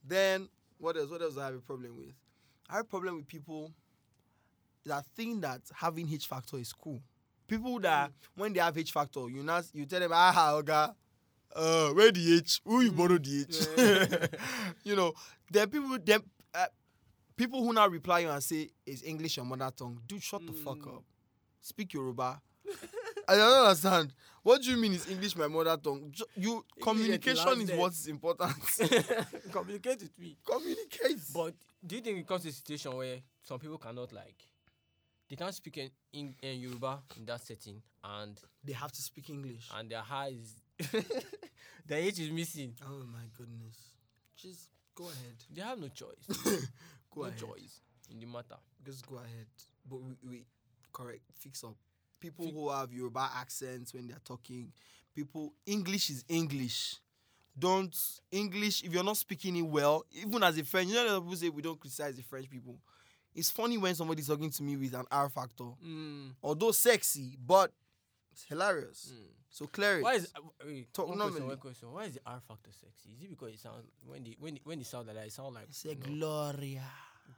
Then 0.06 0.48
what 0.80 0.96
else? 0.96 1.10
What 1.10 1.22
else 1.22 1.36
I 1.38 1.46
have 1.46 1.54
a 1.54 1.60
problem 1.60 1.96
with? 1.98 2.14
I 2.68 2.76
have 2.76 2.84
a 2.84 2.88
problem 2.88 3.16
with 3.16 3.28
people 3.28 3.72
that 4.86 5.04
think 5.14 5.42
that 5.42 5.60
having 5.74 6.10
H 6.12 6.26
factor 6.26 6.58
is 6.58 6.72
cool. 6.72 7.00
People 7.46 7.78
that 7.80 8.12
when 8.36 8.52
they 8.52 8.60
have 8.60 8.76
H 8.78 8.92
factor, 8.92 9.28
you 9.28 9.42
not 9.42 9.64
you 9.72 9.84
tell 9.86 10.00
them, 10.00 10.10
ah, 10.14 10.52
okay, 10.54 10.86
uh, 11.56 11.88
where 11.90 12.12
the 12.12 12.36
H? 12.38 12.60
Who 12.64 12.80
you 12.80 12.92
borrow 12.92 13.18
the 13.18 13.46
H? 13.48 14.30
you 14.84 14.94
know, 14.96 15.12
there 15.50 15.64
are 15.64 15.66
people 15.66 15.98
uh, 16.54 16.66
people 17.36 17.62
who 17.64 17.72
now 17.72 17.88
reply 17.88 18.20
you 18.20 18.30
and 18.30 18.42
say, 18.42 18.70
"Is 18.86 19.02
English 19.02 19.36
your 19.36 19.46
mother 19.46 19.70
tongue?" 19.76 20.00
Dude, 20.06 20.22
shut 20.22 20.46
the 20.46 20.52
fuck 20.52 20.78
Mm. 20.78 20.96
up. 20.96 21.04
Speak 21.60 21.92
Yoruba. 21.92 22.40
I 23.30 23.36
don't 23.36 23.66
understand. 23.66 24.12
What 24.42 24.62
do 24.62 24.70
you 24.70 24.76
mean 24.76 24.94
is 24.94 25.08
English 25.08 25.36
my 25.36 25.48
mother 25.48 25.76
tongue? 25.76 26.10
Ju- 26.10 26.24
You 26.36 26.64
communication 26.82 27.60
is 27.60 27.70
what's 27.72 28.06
important. 28.06 28.54
Communicate 29.52 30.00
with 30.02 30.18
me. 30.18 30.36
Communicate. 30.44 31.20
But 31.34 31.54
do 31.86 31.96
you 31.96 32.00
think 32.02 32.18
it 32.18 32.26
comes 32.26 32.42
to 32.42 32.48
a 32.48 32.52
situation 32.52 32.96
where 32.96 33.18
some 33.42 33.58
people 33.58 33.78
cannot 33.78 34.12
like 34.12 34.36
they 35.28 35.36
can't 35.36 35.54
speak 35.54 35.76
in, 35.78 35.90
in, 36.12 36.34
in 36.42 36.60
Yoruba 36.60 37.00
in 37.16 37.24
that 37.26 37.40
setting 37.40 37.80
and 38.02 38.36
they 38.64 38.72
have 38.72 38.90
to 38.90 39.00
speak 39.02 39.30
English. 39.30 39.68
and 39.76 39.88
their 39.90 40.00
high 40.00 40.32
is 40.34 40.54
their 41.86 41.98
age 41.98 42.18
is 42.18 42.30
missing. 42.30 42.74
Oh 42.84 43.04
my 43.12 43.26
goodness. 43.36 43.76
Just 44.36 44.70
go 44.94 45.04
ahead. 45.04 45.36
They 45.54 45.60
have 45.62 45.78
no 45.78 45.88
choice. 45.88 46.24
Go 47.14 47.22
no 47.22 47.26
ahead. 47.26 47.38
choice 47.38 47.80
in 48.10 48.20
the 48.20 48.26
matter. 48.26 48.56
Just 48.84 49.06
go 49.06 49.16
ahead. 49.16 49.46
But 49.88 50.00
we, 50.00 50.12
we 50.28 50.44
correct. 50.92 51.22
Fix 51.34 51.62
up. 51.64 51.74
People 52.20 52.50
who 52.52 52.68
have 52.70 52.92
Yoruba 52.92 53.30
accents 53.36 53.92
when 53.94 54.06
they're 54.06 54.20
talking. 54.24 54.72
People 55.14 55.52
English 55.66 56.10
is 56.10 56.24
English. 56.28 56.96
Don't 57.58 57.96
English 58.30 58.84
if 58.84 58.92
you're 58.92 59.04
not 59.04 59.16
speaking 59.16 59.56
it 59.56 59.62
well. 59.66 60.04
Even 60.12 60.42
as 60.42 60.56
a 60.58 60.64
French, 60.64 60.88
you 60.88 60.94
know, 60.94 61.20
people 61.20 61.36
say 61.36 61.48
we 61.48 61.62
don't 61.62 61.78
criticize 61.80 62.14
the 62.16 62.22
French 62.22 62.48
people. 62.48 62.76
It's 63.34 63.50
funny 63.50 63.76
when 63.78 63.94
somebody's 63.94 64.26
talking 64.28 64.50
to 64.50 64.62
me 64.62 64.76
with 64.76 64.94
an 64.94 65.04
R 65.10 65.28
factor, 65.28 65.64
Mm, 65.84 66.32
although 66.42 66.72
sexy, 66.72 67.36
but 67.44 67.72
it's 68.32 68.44
hilarious. 68.44 69.12
mm. 69.14 69.26
So 69.52 69.66
clear 69.66 69.98
it. 69.98 70.02
Why 70.04 70.14
is 70.14 70.32
uh, 70.36 70.40
wait, 70.64 70.92
Talk 70.94 71.08
one 71.08 71.18
question, 71.18 71.46
one 71.48 71.56
question. 71.56 71.92
Why 71.92 72.04
is 72.04 72.14
the 72.14 72.20
R 72.24 72.40
factor 72.46 72.70
sexy? 72.72 73.10
Is 73.16 73.22
it 73.24 73.30
because 73.30 73.52
it 73.54 73.58
sounds 73.58 73.84
when 74.06 74.22
the 74.22 74.36
when 74.38 74.54
the, 74.54 74.60
when 74.64 74.80
it 74.80 74.86
sounds 74.86 75.08
like 75.08 75.16
that, 75.16 75.26
it 75.26 75.32
sounds 75.32 75.54
like 75.54 75.64
It's 75.68 75.84
a 75.84 75.88
you 75.88 75.94
know, 75.96 76.00
Gloria. 76.06 76.82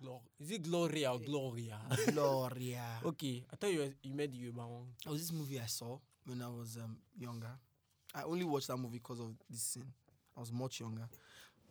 Glor- 0.03 0.21
Is 0.41 0.51
it 0.51 0.63
Gloria 0.63 1.13
or 1.13 1.19
Gloria? 1.21 1.79
Gloria. 2.13 2.85
okay, 3.07 3.45
I 3.53 3.57
thought 3.57 3.73
you 3.73 3.81
were, 3.81 3.93
you 4.03 4.15
made 4.15 4.33
the 4.33 4.39
Yoruba 4.39 4.61
one. 4.61 4.87
It 5.05 5.09
was 5.11 5.21
this 5.21 5.33
movie 5.33 5.61
I 5.61 5.67
saw 5.67 5.99
when 6.27 6.41
I 6.43 6.49
was 6.49 6.77
um, 6.83 6.97
younger. 7.19 7.51
I 8.15 8.23
only 8.23 8.45
watched 8.45 8.69
that 8.69 8.77
movie 8.77 8.99
because 8.99 9.21
of 9.21 9.33
this 9.51 9.63
scene. 9.63 9.93
I 10.37 10.41
was 10.41 10.53
much 10.53 10.81
younger. 10.81 11.09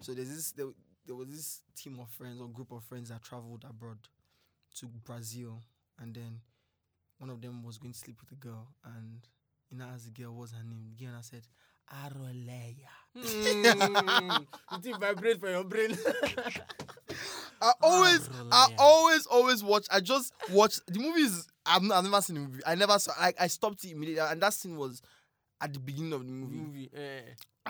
So 0.02 0.14
there's 0.14 0.30
this 0.30 0.52
there, 0.52 0.68
there 1.06 1.16
was 1.16 1.28
this 1.30 1.62
team 1.76 2.00
of 2.00 2.10
friends 2.10 2.40
or 2.42 2.48
group 2.50 2.72
of 2.72 2.84
friends 2.84 3.10
that 3.10 3.22
traveled 3.24 3.66
abroad 3.70 3.98
to 4.80 4.88
Brazil 5.06 5.62
and 6.00 6.14
then 6.16 6.40
one 7.20 7.30
of 7.30 7.42
them 7.42 7.64
was 7.64 7.78
going 7.78 7.94
to 7.94 8.00
sleep 8.00 8.18
with 8.22 8.32
a 8.32 8.36
girl 8.36 8.68
and 8.86 9.20
you 9.70 9.78
know 9.78 9.86
as 9.94 10.06
the 10.06 10.12
girl 10.12 10.34
was 10.34 10.52
her 10.52 10.64
name, 10.64 10.88
the 10.90 10.96
girl 11.04 11.10
and 11.14 11.18
I 11.18 11.22
said, 11.22 11.44
Aroleya. 11.92 12.90
Mm, 14.72 14.86
it 14.86 14.98
vibrate 15.00 15.40
for 15.40 15.50
your 15.50 15.64
brain. 15.66 15.98
I 17.62 17.74
always, 17.82 18.30
I 18.52 18.68
always, 18.78 19.26
always 19.28 19.64
watch. 19.64 19.88
I 19.92 20.00
just 20.00 20.34
watch 20.52 20.80
the 20.88 21.00
movies. 21.00 21.48
I've, 21.66 21.84
I've 21.92 22.04
never 22.04 22.22
seen 22.22 22.36
the 22.36 22.42
movie. 22.42 22.62
I 22.66 22.76
never 22.76 22.98
saw. 22.98 23.14
Like 23.20 23.40
I 23.40 23.48
stopped 23.48 23.84
it 23.84 23.92
immediately, 23.92 24.30
and 24.30 24.42
that 24.42 24.54
scene 24.54 24.78
was 24.78 25.02
at 25.62 25.74
the 25.74 25.80
beginning 25.80 26.14
of 26.14 26.26
the 26.26 26.32
movie. 26.32 26.56
Movie. 26.58 26.90
Eh. 26.96 27.22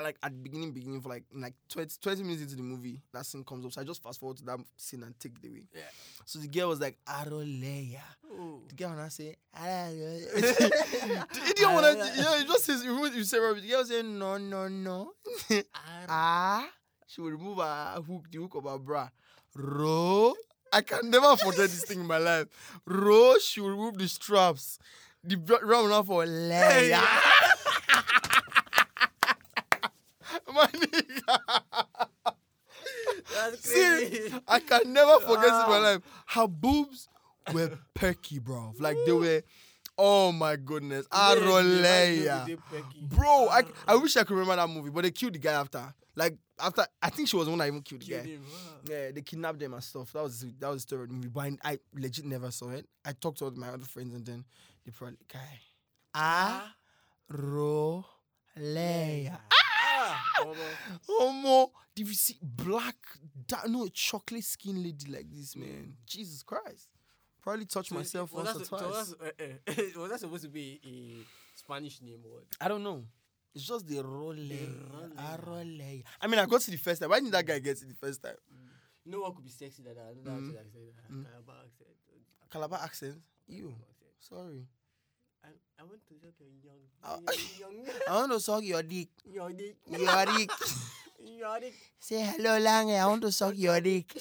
Like 0.01 0.15
at 0.23 0.31
the 0.31 0.37
beginning, 0.37 0.71
beginning 0.71 1.01
for 1.01 1.09
like 1.09 1.25
like 1.33 1.53
20, 1.69 1.93
20 2.01 2.23
minutes 2.23 2.41
into 2.43 2.55
the 2.55 2.63
movie, 2.63 3.01
that 3.13 3.25
scene 3.25 3.43
comes 3.43 3.65
up. 3.65 3.73
So 3.73 3.81
I 3.81 3.83
just 3.83 4.01
fast 4.01 4.21
forward 4.21 4.37
to 4.37 4.45
that 4.45 4.59
scene 4.77 5.03
and 5.03 5.19
take 5.19 5.33
it 5.43 5.47
away. 5.47 5.67
Yeah. 5.75 5.81
So 6.23 6.39
the 6.39 6.47
girl 6.47 6.69
was 6.69 6.79
like, 6.79 6.97
Aroleya. 7.05 7.99
Oh. 8.31 8.61
The 8.69 8.75
girl 8.75 8.91
and 8.91 9.01
I 9.01 9.09
say, 9.09 9.35
the 9.53 11.41
idiot 11.49 11.69
wanna, 11.69 11.93
yeah, 12.15 12.39
it 12.39 12.47
just 12.47 12.63
says, 12.63 12.85
you 12.85 13.05
you 13.07 13.23
say, 13.25 13.37
the 13.39 13.67
girl 13.67 13.83
say, 13.83 14.01
no, 14.01 14.37
no, 14.37 14.69
no. 14.69 15.11
ah, 16.07 16.65
she 17.05 17.19
will 17.19 17.31
remove 17.31 17.57
her 17.57 18.01
hook, 18.07 18.27
the 18.31 18.37
hook 18.37 18.55
of 18.55 18.63
her 18.63 18.79
bra. 18.79 19.09
Ro, 19.55 20.33
I 20.71 20.81
can 20.81 21.09
never 21.09 21.35
forget 21.35 21.69
this 21.69 21.83
thing 21.85 22.01
in 22.01 22.07
my 22.07 22.17
life. 22.17 22.47
Ro, 22.85 23.35
she 23.39 23.59
will 23.61 23.71
remove 23.71 23.97
the 23.97 24.07
straps. 24.07 24.79
The 25.23 25.35
will 25.35 25.87
not 25.87 26.05
for 26.07 26.25
Leia. 26.25 27.01
my 30.53 30.67
nigga. 30.67 31.37
That's 33.33 33.69
See. 33.69 34.33
I 34.47 34.59
can 34.59 34.93
never 34.93 35.19
forget 35.19 35.45
it 35.45 35.63
in 35.63 35.69
my 35.69 35.79
life. 35.79 36.01
Her 36.27 36.47
boobs 36.47 37.07
were 37.53 37.77
perky, 37.93 38.39
bro. 38.39 38.73
Like 38.79 38.97
they 39.05 39.11
were. 39.11 39.41
Oh 40.03 40.31
my 40.31 40.55
goodness, 40.55 41.05
Aroleya, 41.37 42.45
bro. 43.03 43.49
I, 43.49 43.61
I 43.87 43.95
wish 43.97 44.17
I 44.17 44.23
could 44.23 44.31
remember 44.31 44.55
that 44.55 44.67
movie, 44.69 44.89
but 44.89 45.03
they 45.03 45.11
killed 45.11 45.33
the 45.33 45.39
guy 45.39 45.53
after. 45.53 45.93
Like 46.15 46.37
after, 46.59 46.85
I 47.01 47.09
think 47.11 47.27
she 47.29 47.35
was 47.35 47.45
the 47.45 47.51
one 47.51 47.59
that 47.59 47.67
even 47.67 47.81
killed 47.83 48.01
the 48.01 48.05
guy. 48.17 48.23
Yeah, 48.89 49.11
they 49.11 49.21
kidnapped 49.21 49.59
them 49.59 49.73
and 49.75 49.83
stuff. 49.83 50.11
That 50.13 50.23
was 50.23 50.43
that 50.59 50.67
was 50.69 50.77
the 50.83 50.87
story 50.87 51.03
of 51.03 51.09
the 51.09 51.13
movie. 51.15 51.27
But 51.29 51.41
I, 51.63 51.71
I 51.73 51.77
legit 51.93 52.25
never 52.25 52.49
saw 52.51 52.69
it. 52.71 52.87
I 53.05 53.11
talked 53.13 53.37
to 53.39 53.45
all 53.45 53.51
my 53.51 53.69
other 53.69 53.85
friends 53.85 54.13
and 54.15 54.25
then 54.25 54.43
they 54.85 54.91
probably 54.91 55.17
guy. 55.31 55.59
Ah, 56.15 56.73
Omo. 60.39 60.55
Oh 61.09 61.31
more, 61.31 61.69
did 61.95 62.07
you 62.07 62.13
see 62.15 62.37
black, 62.41 62.95
da- 63.47 63.67
no 63.67 63.87
chocolate 63.87 64.43
skin 64.43 64.81
lady 64.83 65.11
like 65.11 65.29
this, 65.31 65.55
man? 65.55 65.93
Jesus 66.07 66.41
Christ. 66.43 66.89
Probably 67.41 67.65
touch 67.65 67.89
So 67.89 67.95
myself 67.95 68.31
once 68.33 68.49
or 68.49 68.53
twice. 68.65 68.81
So 68.81 68.89
was, 68.89 69.15
uh, 69.19 69.25
uh, 69.67 69.83
was 70.01 70.11
that 70.11 70.19
supposed 70.19 70.43
to 70.43 70.49
be 70.49 70.79
a 70.85 71.25
Spanish 71.57 72.01
name 72.01 72.21
word? 72.23 72.43
I 72.59 72.67
don't 72.67 72.83
know. 72.83 73.03
It's 73.55 73.65
just 73.67 73.87
the 73.87 74.01
role. 74.03 74.33
Aroleya. 74.33 76.03
I 76.21 76.27
mean, 76.27 76.39
I 76.39 76.45
got 76.45 76.61
to 76.61 76.71
the 76.71 76.77
first 76.77 77.01
time. 77.01 77.09
Why 77.09 77.17
didn't 77.19 77.31
that 77.31 77.45
guy 77.45 77.59
get 77.59 77.77
to 77.79 77.85
the 77.85 77.95
first 77.95 78.21
time? 78.23 78.35
You 79.03 79.11
know 79.11 79.21
what 79.21 79.35
could 79.35 79.43
be 79.43 79.49
sexy 79.49 79.81
that? 79.83 79.97
I 79.97 80.13
don't 80.13 80.23
know 80.23 80.31
Mm. 80.31 80.55
how 80.55 80.63
to 80.63 80.69
say 80.69 80.85
that. 80.95 81.11
Mm. 81.11 81.25
Calabar 81.25 81.55
accent. 81.65 81.89
Calabar 82.51 82.79
accent. 82.83 83.15
You. 83.47 83.73
Sorry. 84.19 84.67
I, 85.43 85.47
I 85.79 85.83
want 85.83 85.99
to 86.07 86.13
suck 86.21 86.37
your 86.39 86.49
young, 86.63 86.81
Ah. 87.03 87.17
young, 87.59 87.85
I 88.07 88.13
want 88.15 88.31
to 88.31 88.39
suck 88.39 88.63
your 88.63 88.83
dick. 88.83 89.09
your 89.25 89.49
dick, 89.51 89.75
Your 89.89 90.25
dick. 90.37 90.51
your 91.19 91.59
dick. 91.59 91.73
Say 91.99 92.21
hello, 92.21 92.59
Lange. 92.59 92.91
I 93.01 93.07
want 93.07 93.23
to 93.23 93.31
suck 93.31 93.55
your 93.57 93.81
dick. 93.81 94.13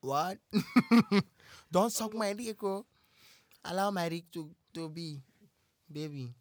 what? 0.00 0.38
Don't 1.74 1.90
suck 1.90 2.14
my 2.14 2.32
dick, 2.34 2.62
oh. 2.62 2.86
Allow 3.64 3.90
my 3.90 4.08
dick 4.08 4.30
to, 4.30 4.48
to 4.74 4.88
be. 4.88 5.18
Baby. 5.90 6.32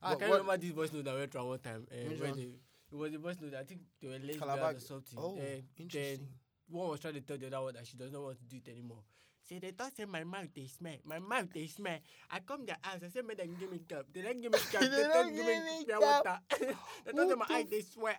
I 0.00 0.10
What- 0.10 0.18
can 0.20 0.28
what- 0.30 0.40
remember 0.42 0.58
this 0.58 0.70
voice 0.70 0.92
note 0.92 1.04
that 1.06 1.14
went 1.16 1.34
around 1.34 1.48
one 1.48 1.58
time. 1.58 1.86
Uh, 1.90 2.08
Which 2.08 2.20
when 2.20 2.30
one? 2.30 2.38
they, 2.38 2.44
it 2.44 2.94
was 2.96 3.14
a 3.14 3.18
voice 3.18 3.36
note. 3.40 3.54
I 3.54 3.64
think 3.64 3.80
they 4.00 4.06
were 4.06 4.38
Calabar- 4.38 4.74
or 4.76 4.78
something. 4.78 5.18
Oh, 5.18 5.34
then, 5.34 5.64
interesting. 5.76 6.28
One 6.68 6.88
was 6.90 7.00
trying 7.00 7.14
to 7.14 7.20
tell 7.20 7.36
the 7.36 7.48
other 7.48 7.62
one 7.62 7.74
that 7.74 7.84
she 7.84 7.96
does 7.96 8.12
not 8.12 8.22
want 8.22 8.38
to 8.38 8.44
do 8.44 8.58
it 8.58 8.68
anymore. 8.70 9.02
Say 9.48 9.58
they 9.58 9.70
thought 9.72 9.92
say 9.96 10.04
my 10.04 10.22
mouth 10.24 10.48
they 10.54 10.66
smell. 10.66 10.96
My 11.04 11.18
mouth 11.20 11.48
they 11.52 11.66
smell. 11.66 11.98
I 12.30 12.40
come 12.40 12.64
their 12.66 12.78
house. 12.82 13.00
I 13.04 13.08
say 13.08 13.22
make 13.22 13.38
them 13.38 13.56
give 13.58 13.70
me 13.70 13.78
cup. 13.88 14.06
They 14.12 14.22
don't 14.22 14.40
give 14.40 14.52
me 14.52 14.58
cup. 14.58 14.80
They 14.82 14.88
they 14.88 15.02
don't 15.02 15.34
give 15.34 15.46
me 15.46 15.84
cup. 15.84 16.00
water. 16.02 16.38
they 17.04 17.12
thought 17.12 17.38
my 17.38 17.46
the 17.48 17.54
eye 17.54 17.66
they 17.70 17.80
swear. 17.82 18.16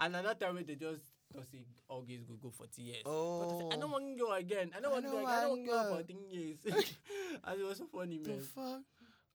And 0.00 0.14
another 0.16 0.34
time 0.34 0.64
they 0.66 0.74
just 0.74 1.02
don't 1.34 1.50
say 1.50 1.64
always 1.88 2.22
go 2.24 2.34
go 2.34 2.50
for 2.50 2.66
years. 2.80 3.02
But 3.04 3.10
I, 3.12 3.74
I 3.74 3.76
don't 3.76 3.84
Oh. 3.84 3.86
want 3.92 4.06
to 4.18 4.24
go 4.24 4.32
again. 4.32 4.70
I 4.76 4.80
don't 4.80 4.92
want 4.92 5.04
to 5.04 5.10
go. 5.10 5.26
I 5.26 5.40
don't 5.42 5.50
want 5.50 5.66
want 5.68 5.86
to 5.92 5.92
go 5.92 5.96
for 5.96 6.02
ten 6.06 6.30
years. 6.30 6.58
and 7.44 7.60
it 7.60 7.64
was 7.66 7.78
so 7.78 7.86
funny, 7.86 8.18
The 8.18 8.30
man. 8.30 8.40
fuck? 8.40 8.80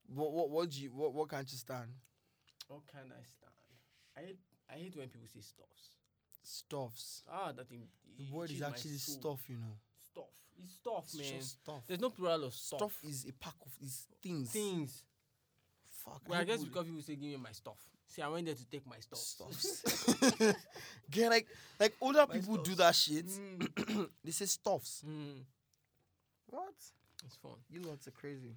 What, 0.08 0.32
what, 0.34 0.50
what, 0.50 0.70
do 0.70 0.82
you, 0.82 0.90
what, 0.90 1.14
what 1.14 1.30
can't 1.30 1.52
you 1.52 1.58
stand? 1.58 1.90
How 2.68 2.82
can 2.92 3.12
I 3.12 3.22
stand? 3.24 3.54
I 4.18 4.22
hate, 4.22 4.40
I 4.70 4.74
hate 4.74 4.96
when 4.98 5.08
people 5.10 5.28
say 5.28 5.42
stuffs. 5.42 5.96
Stuffs. 6.42 7.24
Ah, 7.32 7.52
that 7.52 7.70
thing. 7.70 7.84
The 8.18 8.26
word 8.32 8.50
is 8.50 8.62
actually 8.62 8.98
stuff, 8.98 9.42
you 9.48 9.58
know. 9.58 9.78
Stuff. 10.12 10.26
It's 10.62 10.74
stuff, 10.74 11.04
It's 11.06 11.18
man. 11.18 11.40
just 11.40 11.52
stuff. 11.62 11.84
There's 11.88 12.00
no 12.00 12.10
plural 12.10 12.46
of 12.46 12.54
stuff. 12.54 12.80
Stuff 12.80 12.98
is 13.08 13.26
a 13.30 13.34
pack 13.34 13.54
of 13.66 13.72
these 13.80 14.08
things. 14.22 14.50
things. 14.52 15.04
Fuck. 16.14 16.22
Well, 16.30 16.40
I 16.40 16.44
guess 16.44 16.60
would- 16.60 16.70
because 16.70 16.86
people 16.86 17.02
say, 17.02 17.16
"Give 17.16 17.30
me 17.32 17.38
my 17.38 17.52
stuff." 17.52 17.78
See, 18.08 18.22
I 18.24 18.28
went 18.28 18.46
there 18.46 18.56
to 18.56 18.66
take 18.66 18.86
my 18.88 19.00
stuff. 19.00 19.20
stuffs. 19.20 19.84
Get 21.12 21.30
like 21.30 21.48
like 21.80 21.94
older 22.02 22.26
My 22.28 22.34
people 22.36 22.58
do 22.58 22.76
that 22.76 22.96
shit. 22.96 23.28
Mm. 23.28 24.10
they 24.24 24.32
say 24.32 24.46
stuffs. 24.46 25.04
Mm. 25.08 25.44
What? 26.48 26.74
It's 27.26 27.36
fun. 27.36 27.52
You 27.70 27.82
lots 27.82 28.08
are 28.08 28.12
crazy. 28.12 28.56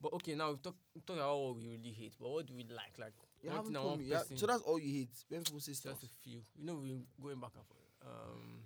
But 0.00 0.12
okay, 0.14 0.34
now 0.34 0.50
we've 0.50 0.62
talked 0.62 0.78
we 0.94 1.00
talked 1.00 1.18
about 1.18 1.38
what 1.38 1.56
we 1.56 1.68
really 1.68 1.92
hate, 1.92 2.14
but 2.20 2.30
what 2.30 2.46
do 2.46 2.54
we 2.54 2.64
like? 2.64 2.98
Like 2.98 3.12
You 3.42 3.50
haven't 3.50 3.66
thing 3.66 3.74
told 3.74 3.98
me. 3.98 4.06
Yeah, 4.06 4.22
so 4.34 4.46
that's 4.46 4.62
all 4.62 4.78
you 4.78 4.92
hate 4.92 5.10
when 5.28 5.42
people 5.44 5.60
say 5.60 5.72
stuff. 5.72 6.00
just 6.00 6.12
a 6.12 6.16
few. 6.22 6.40
You 6.56 6.64
know, 6.66 6.74
we're 6.74 7.00
going 7.22 7.40
back 7.40 7.52
and 7.54 7.64
forth. 7.66 7.92
Um, 8.06 8.62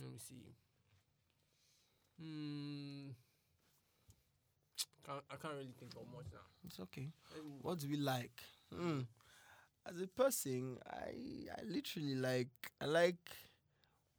let 0.00 0.10
me 0.10 0.18
see. 0.18 0.54
Hmm. 2.20 3.10
Can't, 5.06 5.22
I 5.30 5.36
can't 5.36 5.54
really 5.54 5.74
think 5.78 5.92
of 5.96 6.06
much 6.12 6.26
now. 6.32 6.46
It's 6.66 6.78
okay. 6.80 7.08
What 7.60 7.78
do 7.80 7.88
we 7.88 7.96
like? 7.96 8.40
Hmm. 8.74 9.00
As 9.86 10.00
a 10.00 10.06
person, 10.06 10.78
I 10.88 11.48
I 11.58 11.62
literally 11.66 12.14
like 12.14 12.50
I 12.80 12.86
like 12.86 13.30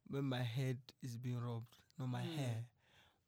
when 0.09 0.25
my 0.25 0.41
head 0.43 0.77
is 1.01 1.17
being 1.17 1.39
rubbed, 1.39 1.77
not 1.97 2.09
my 2.09 2.21
Hmm. 2.21 2.37
hair. 2.39 2.65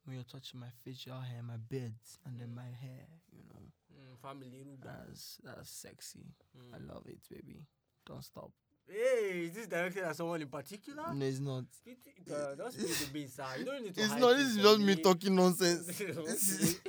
When 0.03 0.15
you're 0.15 0.25
touching 0.25 0.59
my 0.59 0.69
facial 0.83 1.19
hair, 1.19 1.41
my 1.41 1.57
beards, 1.57 2.19
and 2.25 2.39
then 2.39 2.53
my 2.53 2.69
hair, 2.69 3.07
you 3.31 3.43
know. 3.49 3.71
Mm, 3.93 4.17
family. 4.21 4.77
That's 4.83 5.37
that's 5.43 5.69
sexy. 5.71 6.25
I 6.73 6.77
Mm. 6.77 6.87
love 6.89 7.07
it, 7.07 7.19
baby. 7.29 7.65
Don't 8.05 8.23
stop. 8.23 8.51
Hey, 8.87 9.45
is 9.45 9.53
this 9.53 9.67
directed 9.67 10.03
at 10.03 10.15
someone 10.15 10.41
in 10.41 10.47
particular? 10.47 11.11
No, 11.13 11.25
it's 11.25 11.39
not. 11.39 11.63
It, 11.85 11.97
it, 12.05 12.31
uh, 12.31 12.69
spill 12.69 12.87
the 13.13 13.27
sir. 13.27 13.43
You 13.59 13.65
don't 13.65 13.83
need 13.83 13.95
to. 13.95 14.01
It's 14.01 14.15
not. 14.15 14.35
This 14.37 14.47
is 14.47 14.57
just 14.57 14.79
me 14.79 14.95
talking 14.95 15.35
nonsense. 15.35 15.89
Okay. 16.01 16.11
This 16.25 16.49
is- 16.61 16.79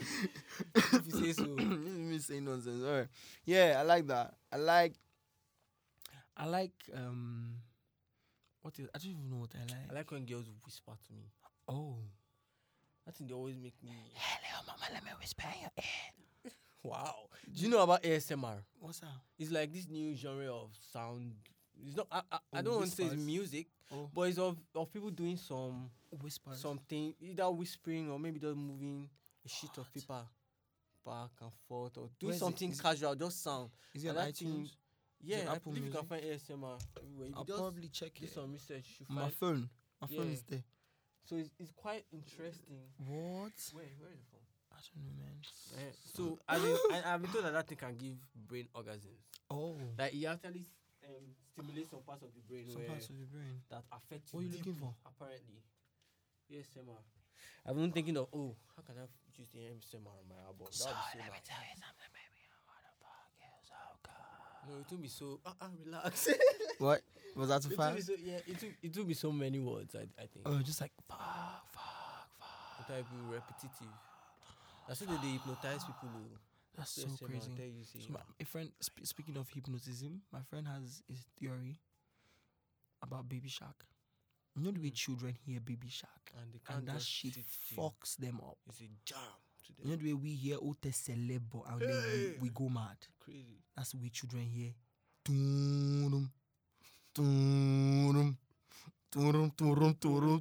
If 0.75 1.07
you 1.07 1.13
say 1.13 1.33
so. 1.33 1.45
this 1.57 1.65
is 1.65 1.99
me 1.99 2.19
saying 2.19 2.45
nonsense. 2.45 2.83
All 2.85 2.93
right. 2.99 3.09
Yeah, 3.45 3.77
I 3.79 3.83
like 3.83 4.07
that. 4.09 4.35
I 4.53 4.57
like. 4.57 4.95
I 6.37 6.47
like 6.47 6.73
um. 6.95 7.55
What 8.63 8.79
is? 8.79 8.89
I 8.95 8.99
don't 8.99 9.11
even 9.13 9.31
know 9.31 9.37
what 9.39 9.51
I 9.55 9.61
like. 9.61 9.91
I 9.91 9.95
like 9.95 10.11
when 10.11 10.27
girls 10.27 10.45
whisper 10.65 10.93
to 11.07 11.13
me. 11.15 11.25
oh. 11.69 11.97
I 13.09 13.13
think 13.13 13.31
they 13.31 13.35
always 13.37 13.57
make 13.57 13.75
me. 13.85 13.91
Hello, 14.15 14.65
mama. 14.67 14.85
Let 14.93 15.05
me 15.05 15.11
whisper 15.21 15.45
in 15.55 15.61
your 15.63 15.71
ear. 15.79 16.53
Wow. 16.83 17.15
Do 17.53 17.63
you 17.65 17.69
know 17.69 17.83
about 17.83 18.03
ASMR? 18.05 18.59
What's 18.79 19.01
that? 19.01 19.09
It's 19.41 19.51
like 19.51 19.73
this 19.73 19.89
new 19.89 20.15
genre 20.15 20.53
of 20.53 20.71
sound. 20.93 21.33
It's 21.85 21.97
not. 21.97 22.07
I, 22.11 22.23
I, 22.33 22.39
I 22.55 22.63
don't 22.63 22.77
want 22.77 22.87
to 22.91 22.97
say 22.97 23.05
it's 23.05 23.15
music, 23.17 23.67
Oh, 23.93 24.11
but 24.15 24.23
it's 24.23 24.39
of, 24.39 24.57
of 24.75 24.93
people 24.93 25.11
doing 25.11 25.37
some 25.37 25.91
whispers. 26.23 26.59
something 26.61 27.15
either 27.21 27.51
whispering 27.51 28.11
or 28.11 28.19
maybe 28.19 28.39
just 28.41 28.57
moving 28.57 29.09
a 29.45 29.49
sheet 29.49 29.77
of 29.79 29.93
paper 29.93 30.23
back 31.05 31.31
and 31.41 31.51
forth 31.69 31.97
or 31.99 32.03
Where 32.03 32.11
doing 32.19 32.31
is 32.31 32.37
it? 32.37 32.41
something 32.41 32.73
it- 32.73 32.81
casual, 32.83 33.15
just 33.15 33.43
sound. 33.43 33.71
Is 33.95 34.05
it 34.05 34.09
on 34.09 34.15
that 34.17 34.35
thing- 34.37 34.49
iTunes? 34.49 34.71
Yeah, 35.23 35.45
I 35.49 35.55
Apple 35.57 35.73
believe 35.73 35.87
you 35.87 35.91
can 35.93 36.07
Music? 36.09 36.49
find 36.51 36.61
ASMR 36.63 36.79
everywhere. 36.99 37.29
I'll 37.35 37.41
you 37.43 37.47
just 37.47 37.59
probably 37.59 37.89
check 37.89 38.15
do 38.15 38.25
it. 38.25 38.33
some 38.35 38.53
research, 38.53 38.85
you 39.01 39.07
My 39.09 39.31
phone. 39.31 39.69
My 40.01 40.07
phone 40.09 40.31
is 40.31 40.43
there. 40.43 40.63
So 41.25 41.37
it's, 41.37 41.51
it's 41.59 41.73
quite 41.73 42.05
interesting. 42.13 42.77
What? 42.99 43.53
Where 43.73 43.85
where 43.99 44.13
is 44.13 44.21
the 44.21 44.27
phone? 44.31 44.47
I 44.73 44.77
don't 44.77 45.05
know, 45.05 45.25
man. 45.25 45.89
Eh, 45.89 45.93
so 46.15 46.39
I 46.47 46.59
mean, 46.59 46.77
I, 46.93 47.15
I've 47.15 47.23
been 47.23 47.33
told 47.33 47.45
that 47.47 47.53
that 47.55 47.67
thing 47.67 47.79
can 47.79 47.97
give 47.97 48.15
brain 48.47 48.69
orgasms. 48.75 49.25
Oh. 49.51 49.75
Like 49.99 50.15
it 50.15 50.27
actually 50.27 50.67
um, 51.07 51.25
stimulates 51.55 51.91
some 51.91 52.03
parts 52.03 52.23
of 52.23 52.31
the 52.35 52.43
brain 52.47 52.67
Some 52.71 52.85
parts 52.87 53.09
of 53.11 53.17
the 53.19 53.27
brain. 53.31 53.63
that 53.71 53.83
affect 53.93 54.29
What 54.33 54.41
are 54.41 54.47
you 54.47 54.53
looking 54.59 54.75
for? 54.77 54.95
Apparently, 55.07 55.63
yes, 56.49 56.67
Emma. 56.77 56.99
I've 57.67 57.75
been 57.77 57.93
thinking 57.93 58.17
of 58.17 58.29
oh, 58.33 58.55
how 58.75 58.83
can 58.83 58.95
I 58.99 59.07
use 59.39 59.51
the 59.53 59.61
ASMR 59.61 60.07
on 60.07 60.27
my 60.31 60.39
album? 60.47 60.67
That 60.71 60.71
would 60.71 60.71
be 60.71 60.77
so 60.77 60.91
nice. 60.91 61.43
tell 61.45 61.63
you 61.67 61.77
something, 61.79 62.11
baby. 62.15 62.43
What 62.67 62.81
the 62.87 62.95
fuck 63.03 63.31
is 63.43 63.55
so 63.67 63.79
good? 64.03 64.67
No, 64.67 64.73
it 64.81 64.89
will 64.91 65.03
be 65.03 65.09
so. 65.09 65.41
Ah, 65.45 65.55
ah, 65.61 65.71
relax. 65.85 66.29
What? 66.79 67.01
Was 67.35 67.49
that 67.49 67.63
too 67.63 67.73
it 67.73 67.77
fast? 67.77 68.07
so. 68.07 68.13
Yeah, 68.23 68.41
it 68.47 68.57
will. 68.63 68.75
It 68.83 68.97
will 68.97 69.05
be 69.05 69.15
so 69.15 69.33
many 69.33 69.59
words. 69.59 69.95
I, 69.95 70.07
I 70.21 70.27
think. 70.27 70.45
Oh, 70.47 70.59
just 70.63 70.81
like 70.81 70.93
fuck, 71.09 71.19
fuck, 71.73 72.29
fuck. 72.39 72.91
It 72.91 73.05
will 73.13 73.29
be 73.29 73.35
repetitive. 73.35 73.95
That's 74.87 75.01
why 75.03 75.17
they, 75.17 75.21
they 75.27 75.33
hypnotize 75.35 75.85
people. 75.85 76.09
Who, 76.15 76.23
That's 76.77 76.91
so 76.91 77.03
Yes, 77.09 77.19
sir, 77.19 77.27
man, 77.29 77.41
crazy. 77.41 77.53
tell 77.57 77.67
you, 77.67 77.85
say, 77.85 77.99
So 78.07 78.13
my, 78.13 78.21
a 78.41 78.45
friend, 78.45 78.71
sp- 78.85 79.05
speaking 79.07 79.37
of 79.39 79.49
hypnotism, 79.49 80.21
my 80.33 80.43
friend 80.43 80.67
has 80.69 81.03
his 81.09 81.25
theory 81.39 81.81
about 83.03 83.29
baby 83.29 83.49
shark. 83.49 83.87
You 84.55 84.63
know 84.63 84.71
the 84.73 84.81
way 84.81 84.91
Mm. 84.91 84.95
children 84.95 85.35
hear 85.45 85.61
baby 85.61 85.89
shark, 85.89 86.33
and 86.41 86.53
they 86.53 86.59
can't 86.61 86.79
and 86.81 86.89
that 86.89 86.95
just 86.97 87.09
shit 87.09 87.35
sit 87.35 87.45
still. 87.49 87.77
fucks 87.91 88.17
them 88.17 88.41
up. 88.41 88.59
It's 88.69 88.81
a 88.81 88.89
jam 89.05 89.19
to 89.65 89.73
them. 89.73 89.85
You 89.85 89.91
know 89.91 89.97
the 89.97 90.05
way 90.05 90.15
we 90.15 90.35
hear 90.35 90.57
Ote 90.61 90.91
Celebo 90.93 91.63
and 91.71 91.81
then 91.81 92.37
we, 92.41 92.49
we 92.49 92.49
go 92.51 92.69
mad. 92.69 92.97
Crazy. 93.21 93.59
That's 93.77 93.93
the 93.93 93.99
way 93.99 94.09
children 94.11 94.45
hear. 94.45 94.73
Dun-dum, 95.25 96.31
dun-dum, 97.15 98.37
dun-dum, 99.11 99.51
dun-dum, 99.57 100.41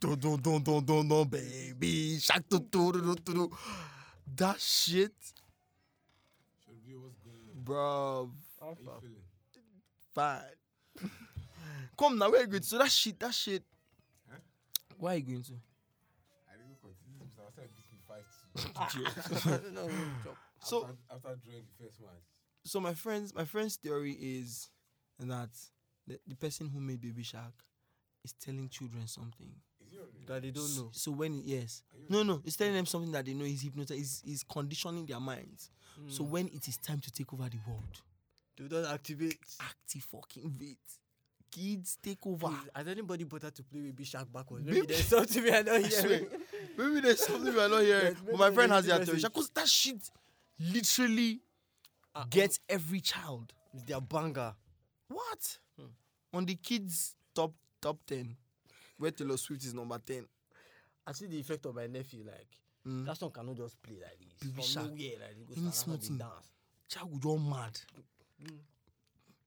dun- 0.00 0.18
dun- 0.18 0.40
dun- 0.40 0.62
dun- 0.62 0.84
dun- 0.84 1.08
dun, 1.08 1.28
Baby 1.28 2.18
shark. 2.18 2.48
dun- 2.48 2.68
dun- 2.70 2.92
dun- 2.92 3.14
dun- 3.24 3.34
dun. 3.34 3.48
That 4.36 4.60
shit, 4.60 5.14
Should 6.64 6.84
be 6.84 6.94
what's 6.96 7.18
going 7.20 7.48
on. 7.50 7.53
Bro. 7.64 8.30
How 8.60 8.70
you 8.70 8.90
feeling? 9.00 9.16
Fine. 10.14 10.40
Come 11.98 12.18
now, 12.18 12.30
where 12.30 12.40
you 12.42 12.46
going 12.46 12.62
to? 12.62 12.66
So 12.68 12.78
that 12.78 12.90
shit, 12.90 13.18
that 13.20 13.34
shit. 13.34 13.62
Huh? 14.30 14.38
Where 14.98 15.14
are 15.14 15.16
you 15.16 15.22
going 15.22 15.42
to? 15.44 15.52
I 16.48 16.56
didn't 16.56 16.80
continue 16.80 17.18
this. 17.24 17.34
I 17.38 17.50
said 17.54 17.68
beat 17.74 17.90
me 17.92 18.00
five 18.06 18.24
two. 18.92 19.72
no, 19.74 19.88
chop. 20.24 20.36
So- 20.60 20.84
after, 20.84 20.96
after 21.28 21.40
drawing 21.44 21.62
the 21.78 21.84
first 21.84 22.00
match, 22.00 22.22
So 22.64 22.80
my 22.80 22.94
friends, 22.94 23.34
my 23.34 23.44
friend's 23.44 23.76
theory 23.76 24.12
is 24.12 24.68
that 25.18 25.50
the, 26.06 26.18
the 26.26 26.34
person 26.36 26.68
who 26.68 26.80
made 26.80 27.00
Baby 27.00 27.22
Shark 27.22 27.52
is 28.24 28.32
telling 28.32 28.68
children 28.68 29.06
something. 29.06 29.52
is 29.84 29.90
he 29.92 29.98
already? 29.98 30.24
that 30.26 30.42
they 30.42 30.50
don't 30.50 30.76
know. 30.76 30.88
So 30.92 31.12
when 31.12 31.42
yes, 31.44 31.82
Are 31.92 31.98
no, 32.08 32.22
no, 32.22 32.42
it's 32.44 32.56
telling 32.56 32.74
them 32.74 32.86
something 32.86 33.12
that 33.12 33.24
they 33.26 33.34
know 33.34 33.44
He's 33.44 33.62
hypnotizing, 33.62 34.02
is 34.02 34.22
is 34.26 34.42
conditioning 34.42 35.06
their 35.06 35.20
minds. 35.20 35.70
So 36.08 36.24
Mm. 36.24 36.28
when 36.28 36.48
it 36.48 36.68
is 36.68 36.76
time 36.78 37.00
to 37.00 37.10
take 37.10 37.32
over 37.32 37.48
the 37.48 37.58
world, 37.66 38.02
they 38.56 38.66
don't 38.68 38.84
activate. 38.86 39.38
active 39.60 40.04
fucking 40.04 40.56
wait, 40.60 40.78
kids 41.50 41.98
take 42.02 42.26
over. 42.26 42.48
Please, 42.48 42.70
Has 42.74 42.88
anybody 42.88 43.24
bothered 43.24 43.54
to 43.54 43.62
play 43.62 43.80
Baby 43.80 44.04
Shark 44.04 44.32
backwards? 44.32 44.64
Baby- 44.64 44.80
Maybe 44.80 44.92
there's 44.92 45.06
something 45.08 45.42
we 45.42 45.50
are 45.50 45.62
not 45.62 45.80
hearing. 45.84 46.26
Maybe 46.76 47.00
there's 47.00 47.24
something 47.26 47.54
we 47.54 47.60
are 47.60 47.68
not 47.68 47.82
hearing. 47.82 48.14
Yes, 48.14 48.22
but 48.26 48.36
my 48.36 48.50
friend 48.50 48.72
has 48.72 48.86
the 48.86 49.04
theory 49.06 49.20
because 49.22 49.50
that 49.50 49.68
shit 49.68 50.10
literally 50.58 51.40
Ah, 52.16 52.26
gets 52.30 52.60
every 52.68 53.00
child. 53.00 53.52
It's 53.72 53.82
their 53.84 54.00
banger. 54.00 54.54
What? 55.08 55.58
Hmm. 55.76 55.86
On 56.32 56.44
the 56.46 56.54
kids 56.54 57.16
top 57.34 57.52
top 57.80 57.98
ten, 58.06 58.36
where 58.98 59.10
Taylor 59.10 59.36
Swift 59.36 59.64
is 59.64 59.74
number 59.74 59.98
ten. 59.98 60.26
I 61.06 61.12
see 61.12 61.26
the 61.26 61.38
effect 61.40 61.66
of 61.66 61.74
my 61.74 61.86
nephew. 61.88 62.24
Like 62.24 62.46
Mm. 62.86 63.06
that 63.06 63.16
song 63.16 63.30
cannot 63.30 63.56
just 63.56 63.80
play 63.82 63.96
like 64.02 64.18
this. 64.18 64.34
Baby 64.40 64.52
From 64.54 64.64
Shark. 64.64 64.86
nowhere, 64.86 65.18
like 65.20 65.30
it 65.38 65.46
goes 65.48 65.56
Any 65.56 65.66
around 65.66 65.72
small 65.74 65.96
thing. 65.96 66.18
dance. 66.18 66.50
Child 66.88 67.12
would 67.14 67.24
all 67.24 67.38
mad. 67.38 67.80
Mm. 68.42 68.58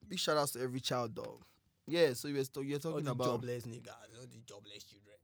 Big 0.08 0.20
shout 0.20 0.38
outs 0.38 0.52
to 0.54 0.62
every 0.62 0.80
child, 0.80 1.14
dog. 1.14 1.44
Yeah, 1.86 2.14
so 2.14 2.28
you're, 2.28 2.44
st- 2.44 2.66
you're 2.66 2.76
All 2.78 2.92
talking 2.92 3.06
the 3.06 3.12
about 3.12 3.26
jobless 3.42 3.64
niggas, 3.66 3.88
all 4.20 4.26
the 4.30 4.40
jobless 4.46 4.84
children. 4.84 5.18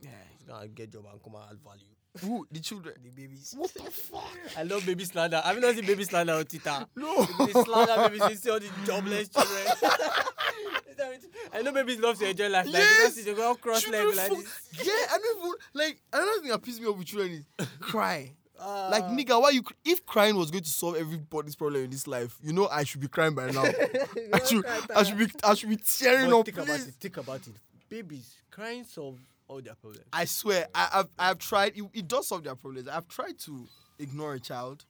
yeah. 0.00 0.10
It's 0.34 0.44
gonna 0.44 0.68
get 0.68 0.90
job 0.92 1.06
and 1.10 1.22
come 1.22 1.34
and 1.36 1.44
add 1.50 1.58
value. 1.62 1.94
Who 2.22 2.46
the 2.50 2.60
children? 2.60 2.94
The 3.02 3.10
babies. 3.10 3.54
What 3.56 3.72
the 3.72 3.82
fuck? 3.90 4.24
I 4.58 4.64
love 4.64 4.84
baby 4.84 5.04
slander. 5.04 5.40
I've 5.44 5.60
not 5.60 5.74
seen 5.76 5.86
baby 5.86 6.04
slander 6.04 6.32
on 6.34 6.44
Twitter? 6.44 6.84
No. 6.96 7.24
They 7.46 7.52
slander 7.52 8.08
babies, 8.08 8.20
they 8.28 8.34
see 8.34 8.50
all 8.50 8.58
the 8.60 8.68
jobless 8.84 9.28
children. 9.28 9.66
I 11.52 11.62
know 11.62 11.72
babies 11.72 11.98
love 11.98 12.18
to 12.18 12.28
enjoy 12.28 12.48
life. 12.48 12.66
Like, 12.66 12.74
Yes! 12.74 13.14
see 13.14 13.22
they 13.22 13.34
go 13.34 13.54
cross 13.54 13.86
legs 13.88 14.16
like 14.16 14.30
this. 14.30 14.60
yeah, 14.84 14.92
I 15.12 15.18
don't 15.18 15.38
even 15.38 15.52
like 15.74 16.00
another 16.12 16.40
thing 16.42 16.50
that 16.50 16.62
pisses 16.62 16.80
me 16.80 16.86
off 16.86 16.98
with 16.98 17.06
children 17.06 17.32
is 17.58 17.66
cry. 17.80 18.32
like 18.58 19.04
Ah. 19.04 19.10
nigga, 19.10 19.40
why 19.40 19.50
you? 19.50 19.62
If 19.84 20.04
crying 20.04 20.36
was 20.36 20.50
going 20.50 20.62
to 20.64 20.70
solve 20.70 20.96
everybody's 20.96 21.56
problem 21.56 21.84
in 21.84 21.90
this 21.90 22.06
life, 22.06 22.36
you 22.42 22.52
know 22.52 22.68
I 22.68 22.84
should 22.84 23.00
be 23.00 23.08
crying 23.08 23.34
by 23.34 23.50
now. 23.50 23.62
I 24.34 24.44
should, 24.44 24.64
I 24.94 25.02
should 25.02 25.18
be, 25.18 25.26
I 25.42 25.54
should 25.54 25.70
be 25.70 25.76
tearing 25.76 26.30
But 26.30 26.38
up. 26.40 26.44
think 26.46 26.58
about 26.58 26.80
it. 26.80 26.94
Think 27.00 27.16
about 27.16 27.46
it. 27.46 27.54
Babies 27.88 28.34
crying 28.50 28.84
solve 28.84 29.18
all 29.50 29.60
their 29.60 29.74
problems. 29.74 30.04
I 30.12 30.24
swear, 30.24 30.68
I, 30.74 30.88
I've, 30.94 31.08
I've 31.18 31.38
tried. 31.38 31.76
It, 31.76 31.84
it 31.92 32.08
does 32.08 32.28
solve 32.28 32.44
their 32.44 32.54
problems. 32.54 32.88
I've 32.88 33.08
tried 33.08 33.38
to 33.40 33.66
ignore 33.98 34.34
a 34.34 34.40
child. 34.40 34.84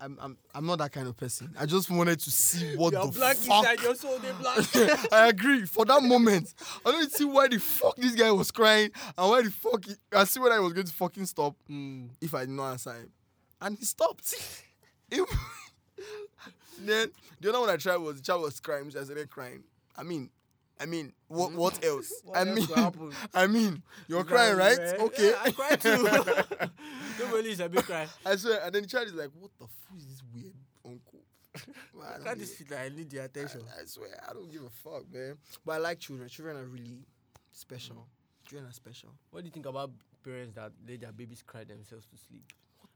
I'm, 0.00 0.18
I'm, 0.20 0.36
I'm 0.54 0.66
not 0.66 0.78
that 0.78 0.92
kind 0.92 1.06
of 1.06 1.16
person. 1.16 1.54
I 1.58 1.64
just 1.64 1.88
wanted 1.88 2.18
to 2.20 2.30
see 2.30 2.76
what 2.76 2.92
You're 2.92 3.06
the 3.06 3.12
black 3.12 3.36
fuck. 3.36 3.64
inside 3.64 3.80
your 3.82 3.94
soul, 3.94 4.18
they 4.18 4.32
black. 4.32 5.12
I 5.12 5.28
agree. 5.28 5.64
For 5.64 5.84
that 5.84 6.02
moment, 6.02 6.54
I 6.84 6.90
don't 6.90 7.10
see 7.10 7.24
why 7.24 7.48
the 7.48 7.58
fuck 7.58 7.96
this 7.96 8.14
guy 8.14 8.30
was 8.32 8.50
crying 8.50 8.90
and 9.16 9.30
why 9.30 9.42
the 9.42 9.50
fuck 9.50 9.84
he, 9.84 9.94
I 10.12 10.24
see 10.24 10.40
when 10.40 10.52
I 10.52 10.58
was 10.58 10.72
going 10.72 10.86
to 10.86 10.92
fucking 10.92 11.26
stop 11.26 11.54
mm. 11.70 12.08
if 12.20 12.34
I 12.34 12.40
did 12.40 12.50
not 12.50 12.72
answer 12.72 12.94
him, 12.94 13.10
and 13.60 13.78
he 13.78 13.84
stopped. 13.84 14.34
Then 16.84 17.10
the 17.40 17.50
other 17.50 17.60
one 17.60 17.70
I 17.70 17.76
tried 17.76 17.96
was 17.96 18.16
the 18.16 18.22
child 18.22 18.42
was 18.42 18.58
crying, 18.60 18.90
so 18.90 19.00
I 19.00 19.04
started 19.04 19.30
crying. 19.30 19.62
I 19.96 20.02
mean, 20.02 20.30
I 20.82 20.86
mean, 20.86 21.12
what 21.28 21.50
mm-hmm. 21.50 21.58
what 21.58 21.84
else? 21.84 22.12
What 22.24 22.38
I 22.38 22.44
mean? 22.44 22.68
I 23.34 23.46
mean, 23.46 23.82
you're 24.08 24.18
You 24.18 24.24
crying, 24.24 24.56
right? 24.56 24.78
Okay. 24.78 25.30
Yeah, 25.30 25.36
I 25.44 25.50
cry 25.52 25.76
too. 25.76 26.08
Don't 27.18 27.30
believe 27.30 27.60
I 27.60 27.68
be 27.68 27.82
crying. 27.82 28.08
I 28.26 28.34
swear, 28.34 28.60
and 28.64 28.74
then 28.74 28.82
the 28.82 28.88
child 28.88 29.06
is 29.06 29.14
like, 29.14 29.30
"What 29.38 29.52
the 29.58 29.66
fuck 29.66 29.96
is 29.96 30.06
this 30.06 30.22
weird 30.34 30.54
uncle?" 30.84 31.20
Man, 31.94 32.26
I 32.26 32.34
just 32.34 32.56
feel 32.56 32.66
like 32.70 32.80
I 32.80 32.88
need 32.88 33.10
the 33.10 33.18
attention. 33.18 33.60
I, 33.78 33.82
I 33.82 33.84
swear, 33.84 34.08
I 34.28 34.32
don't 34.32 34.50
give 34.50 34.62
a 34.62 34.70
fuck, 34.70 35.04
man. 35.12 35.36
But 35.64 35.72
I 35.72 35.78
like 35.78 36.00
children. 36.00 36.28
Children 36.28 36.56
are 36.56 36.64
really 36.64 37.06
special. 37.52 37.96
Mm. 37.96 38.48
Children 38.48 38.70
are 38.70 38.74
special. 38.74 39.10
What 39.30 39.40
do 39.42 39.46
you 39.46 39.52
think 39.52 39.66
about 39.66 39.90
parents 40.24 40.54
that 40.54 40.72
let 40.88 41.00
their 41.00 41.12
babies 41.12 41.44
cry 41.46 41.62
themselves 41.62 42.06
to 42.06 42.16
sleep? 42.16 42.44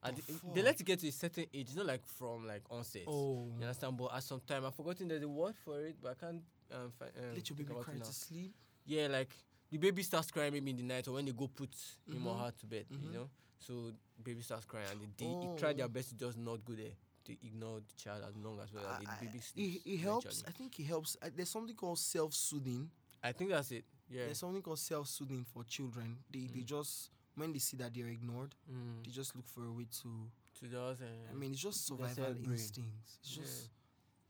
And 0.02 0.16
the 0.16 0.22
they- 0.54 0.62
let 0.62 0.80
it 0.80 0.84
get 0.84 1.00
to 1.00 1.08
a 1.08 1.12
certain 1.12 1.46
age, 1.52 1.68
it's 1.68 1.76
not 1.76 1.86
like 1.86 2.04
from 2.06 2.46
like 2.46 2.62
onset. 2.70 3.02
Oh, 3.06 3.46
You 3.58 3.62
understand? 3.62 3.96
But 3.96 4.14
at 4.14 4.22
some 4.22 4.40
time, 4.40 4.64
I've 4.64 4.74
forgotten 4.74 5.08
there's 5.08 5.22
a 5.22 5.28
word 5.28 5.54
for 5.64 5.84
it, 5.84 5.96
but 6.02 6.12
I 6.12 6.14
can't 6.14 6.42
um, 6.72 6.90
fi- 6.98 7.06
um, 7.18 7.34
let 7.34 7.48
your 7.48 7.56
baby 7.56 7.74
cry 7.80 7.94
to 7.98 8.12
sleep. 8.12 8.54
Yeah, 8.84 9.08
like 9.08 9.30
the 9.70 9.78
baby 9.78 10.02
starts 10.02 10.30
crying 10.30 10.52
maybe 10.52 10.70
in 10.70 10.76
the 10.76 10.82
night 10.82 11.08
or 11.08 11.12
when 11.12 11.24
they 11.24 11.32
go 11.32 11.48
put 11.48 11.70
him 12.06 12.26
or 12.26 12.34
Mhm. 12.34 12.44
her 12.44 12.50
to 12.52 12.66
bed, 12.66 12.86
Mhm. 12.90 13.02
you 13.04 13.10
know. 13.10 13.30
So 13.58 13.92
baby 14.22 14.42
starts 14.42 14.64
crying 14.64 14.86
and 14.90 15.00
they, 15.00 15.06
they, 15.24 15.46
they 15.46 15.56
try 15.58 15.70
Oh. 15.70 15.72
their 15.74 15.88
best 15.88 16.10
to 16.10 16.14
just 16.16 16.38
not 16.38 16.64
go 16.64 16.74
there 16.74 16.92
to 17.24 17.32
ignore 17.44 17.80
the 17.80 17.94
child 17.96 18.22
as 18.28 18.36
long 18.36 18.60
as 18.60 18.72
well 18.72 18.84
the 19.00 19.06
baby 19.26 19.40
sleeps. 19.40 19.84
it, 19.86 19.90
it 19.90 19.96
helps. 19.98 20.44
I 20.46 20.50
think 20.52 20.78
it 20.78 20.84
helps. 20.84 21.16
Uh, 21.20 21.30
There's 21.34 21.50
something 21.50 21.74
called 21.74 21.98
self-soothing. 21.98 22.88
I 23.22 23.32
think 23.32 23.50
that's 23.50 23.72
it. 23.72 23.84
Yeah. 24.08 24.26
There's 24.26 24.38
something 24.38 24.62
called 24.62 24.78
self-soothing 24.78 25.44
for 25.44 25.64
children. 25.64 26.18
They 26.30 26.46
they 26.46 26.60
Mm. 26.60 26.66
just 26.66 27.10
when 27.34 27.52
they 27.52 27.58
see 27.58 27.76
that 27.78 27.92
they're 27.92 28.08
ignored, 28.08 28.54
Mm. 28.70 29.04
they 29.04 29.10
just 29.10 29.34
look 29.34 29.48
for 29.48 29.64
a 29.64 29.72
way 29.72 29.86
to. 30.02 30.30
To 30.60 30.68
just, 30.68 31.02
uh, 31.02 31.04
I 31.30 31.34
mean, 31.34 31.52
it's 31.52 31.60
just 31.60 31.84
survival 31.86 32.34
instincts. 32.44 33.18
It's 33.22 33.36
Yeah. 33.36 33.68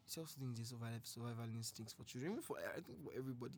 Just 0.07 0.15
self-soothing 0.15 0.57
is 0.61 0.69
survival 0.69 1.01
survival 1.03 1.45
instincts 1.55 1.93
for 1.93 2.05
children. 2.05 2.33
Even 2.33 2.43
for 2.43 2.57
I 2.59 2.81
think 2.81 3.03
for 3.05 3.11
everybody. 3.17 3.55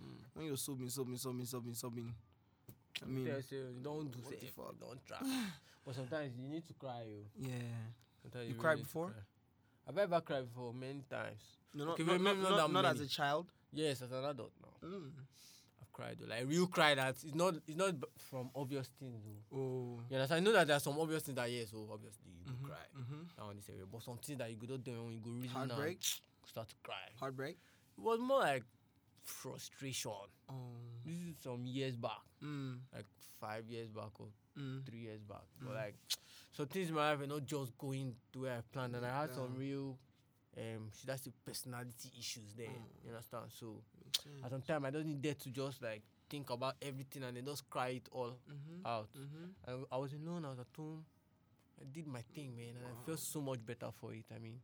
mm. 0.00 0.24
When 0.34 0.46
you're 0.46 0.56
sobbing, 0.56 0.88
sobbing, 0.88 1.16
sobbing, 1.16 1.44
sobbing, 1.46 1.74
sobbing. 1.74 2.14
I 3.02 3.06
mean, 3.06 3.26
Yeah, 3.26 3.40
so 3.48 3.56
don't 3.82 4.10
do 4.10 4.18
the 4.30 4.46
fuck? 4.46 4.74
don't 4.80 5.04
try. 5.06 5.18
but 5.86 5.94
sometimes 5.94 6.32
you 6.38 6.48
need 6.48 6.66
to 6.66 6.74
cry. 6.74 7.02
Yo. 7.06 7.48
yeah. 7.48 7.54
Sometimes 8.22 8.48
You 8.48 8.54
really 8.54 8.60
cried 8.60 8.78
before? 8.78 9.06
cry. 9.10 9.22
Have 9.86 9.98
I 9.98 10.02
ever 10.02 10.20
cried 10.20 10.44
before? 10.48 10.72
Many 10.74 11.02
times. 11.10 11.42
No, 11.74 11.84
not, 11.84 11.94
Okay, 12.00 12.04
not, 12.04 12.20
not, 12.20 12.38
not 12.50 12.72
not, 12.72 12.84
as 12.84 13.00
a 13.00 13.06
child. 13.06 13.46
Yes, 13.72 14.02
as 14.02 14.10
an 14.12 14.24
adult 14.24 14.52
now. 14.60 14.88
Mm. 14.88 15.10
Cried 16.00 16.16
though. 16.18 16.26
Like 16.34 16.48
real 16.48 16.66
cry 16.66 16.94
that 16.94 17.10
it's 17.22 17.34
not 17.34 17.54
it's 17.68 17.76
not 17.76 17.94
from 18.30 18.50
obvious 18.54 18.88
things 18.98 19.20
though. 19.24 19.56
Oh. 19.58 20.00
You 20.08 20.16
understand? 20.16 20.40
I 20.40 20.44
know 20.44 20.52
that 20.52 20.66
there 20.66 20.76
are 20.76 20.80
some 20.80 20.98
obvious 20.98 21.22
things 21.24 21.36
that 21.36 21.50
yes, 21.50 21.70
so 21.70 21.86
obviously 21.92 22.30
you 22.46 22.52
Mhm, 22.52 22.62
go 22.62 22.68
cry. 22.68 22.86
mhm. 22.96 23.26
That 23.36 23.44
one 23.44 23.58
is 23.58 23.68
area. 23.68 23.84
But 23.90 24.02
something 24.02 24.38
that 24.38 24.50
you 24.50 24.56
go 24.56 24.76
do 24.78 25.02
when 25.04 25.12
you 25.12 25.20
go 25.20 25.30
reason 25.30 25.48
Heartbreak. 25.50 25.98
start 26.46 26.68
to 26.68 26.74
cry. 26.82 26.94
Heartbreak. 27.18 27.56
It 27.98 28.00
was 28.02 28.18
more 28.18 28.40
like 28.40 28.64
frustration. 29.24 30.10
Oh. 30.48 30.54
This 31.04 31.14
is 31.14 31.36
some 31.42 31.64
years 31.66 31.96
back. 31.96 32.22
Mm. 32.42 32.78
Like 32.94 33.06
five 33.40 33.68
years 33.68 33.88
back 33.90 34.18
or 34.18 34.28
Mm. 34.58 34.84
three 34.86 35.00
years 35.00 35.22
back. 35.22 35.44
But 35.60 35.72
Mm. 35.72 35.74
like 35.74 35.94
so 36.52 36.64
things 36.64 36.88
in 36.88 36.94
my 36.94 37.10
life 37.10 37.20
were 37.20 37.26
not 37.26 37.44
just 37.46 37.76
going 37.78 38.16
the 38.32 38.38
way 38.40 38.56
I 38.56 38.60
planned 38.72 38.96
and 38.96 39.06
I 39.06 39.20
had 39.20 39.34
some 39.34 39.54
real 39.56 39.98
um 40.56 40.90
should 40.92 41.10
I 41.10 41.16
say 41.16 41.30
personality 41.44 42.10
issues 42.18 42.54
there. 42.54 42.66
Mm. 42.68 43.04
You 43.04 43.10
understand? 43.10 43.52
So 43.52 43.82
Sense. 44.22 44.44
at 44.44 44.50
some 44.50 44.62
time 44.62 44.84
I 44.84 44.90
don't 44.90 45.06
need 45.06 45.22
there 45.22 45.34
to 45.34 45.50
just 45.50 45.82
like 45.82 46.02
think 46.28 46.50
about 46.50 46.76
everything 46.82 47.22
and 47.24 47.36
then 47.36 47.44
just 47.44 47.68
cry 47.70 47.88
it 47.88 48.08
all 48.12 48.36
Mhm. 48.48 48.84
out. 48.86 49.08
Mhm. 49.16 49.50
I, 49.66 49.94
I 49.94 49.98
was 49.98 50.12
alone, 50.12 50.44
I 50.44 50.50
was 50.50 50.58
at 50.60 50.66
home. 50.76 51.04
I 51.80 51.84
did 51.92 52.06
my 52.06 52.22
thing, 52.34 52.54
man, 52.56 52.76
and 52.76 52.86
I 52.86 53.06
felt 53.06 53.18
so 53.18 53.40
much 53.40 53.64
better 53.64 53.88
for 54.00 54.12
it. 54.14 54.26
I 54.34 54.38
mean, 54.38 54.60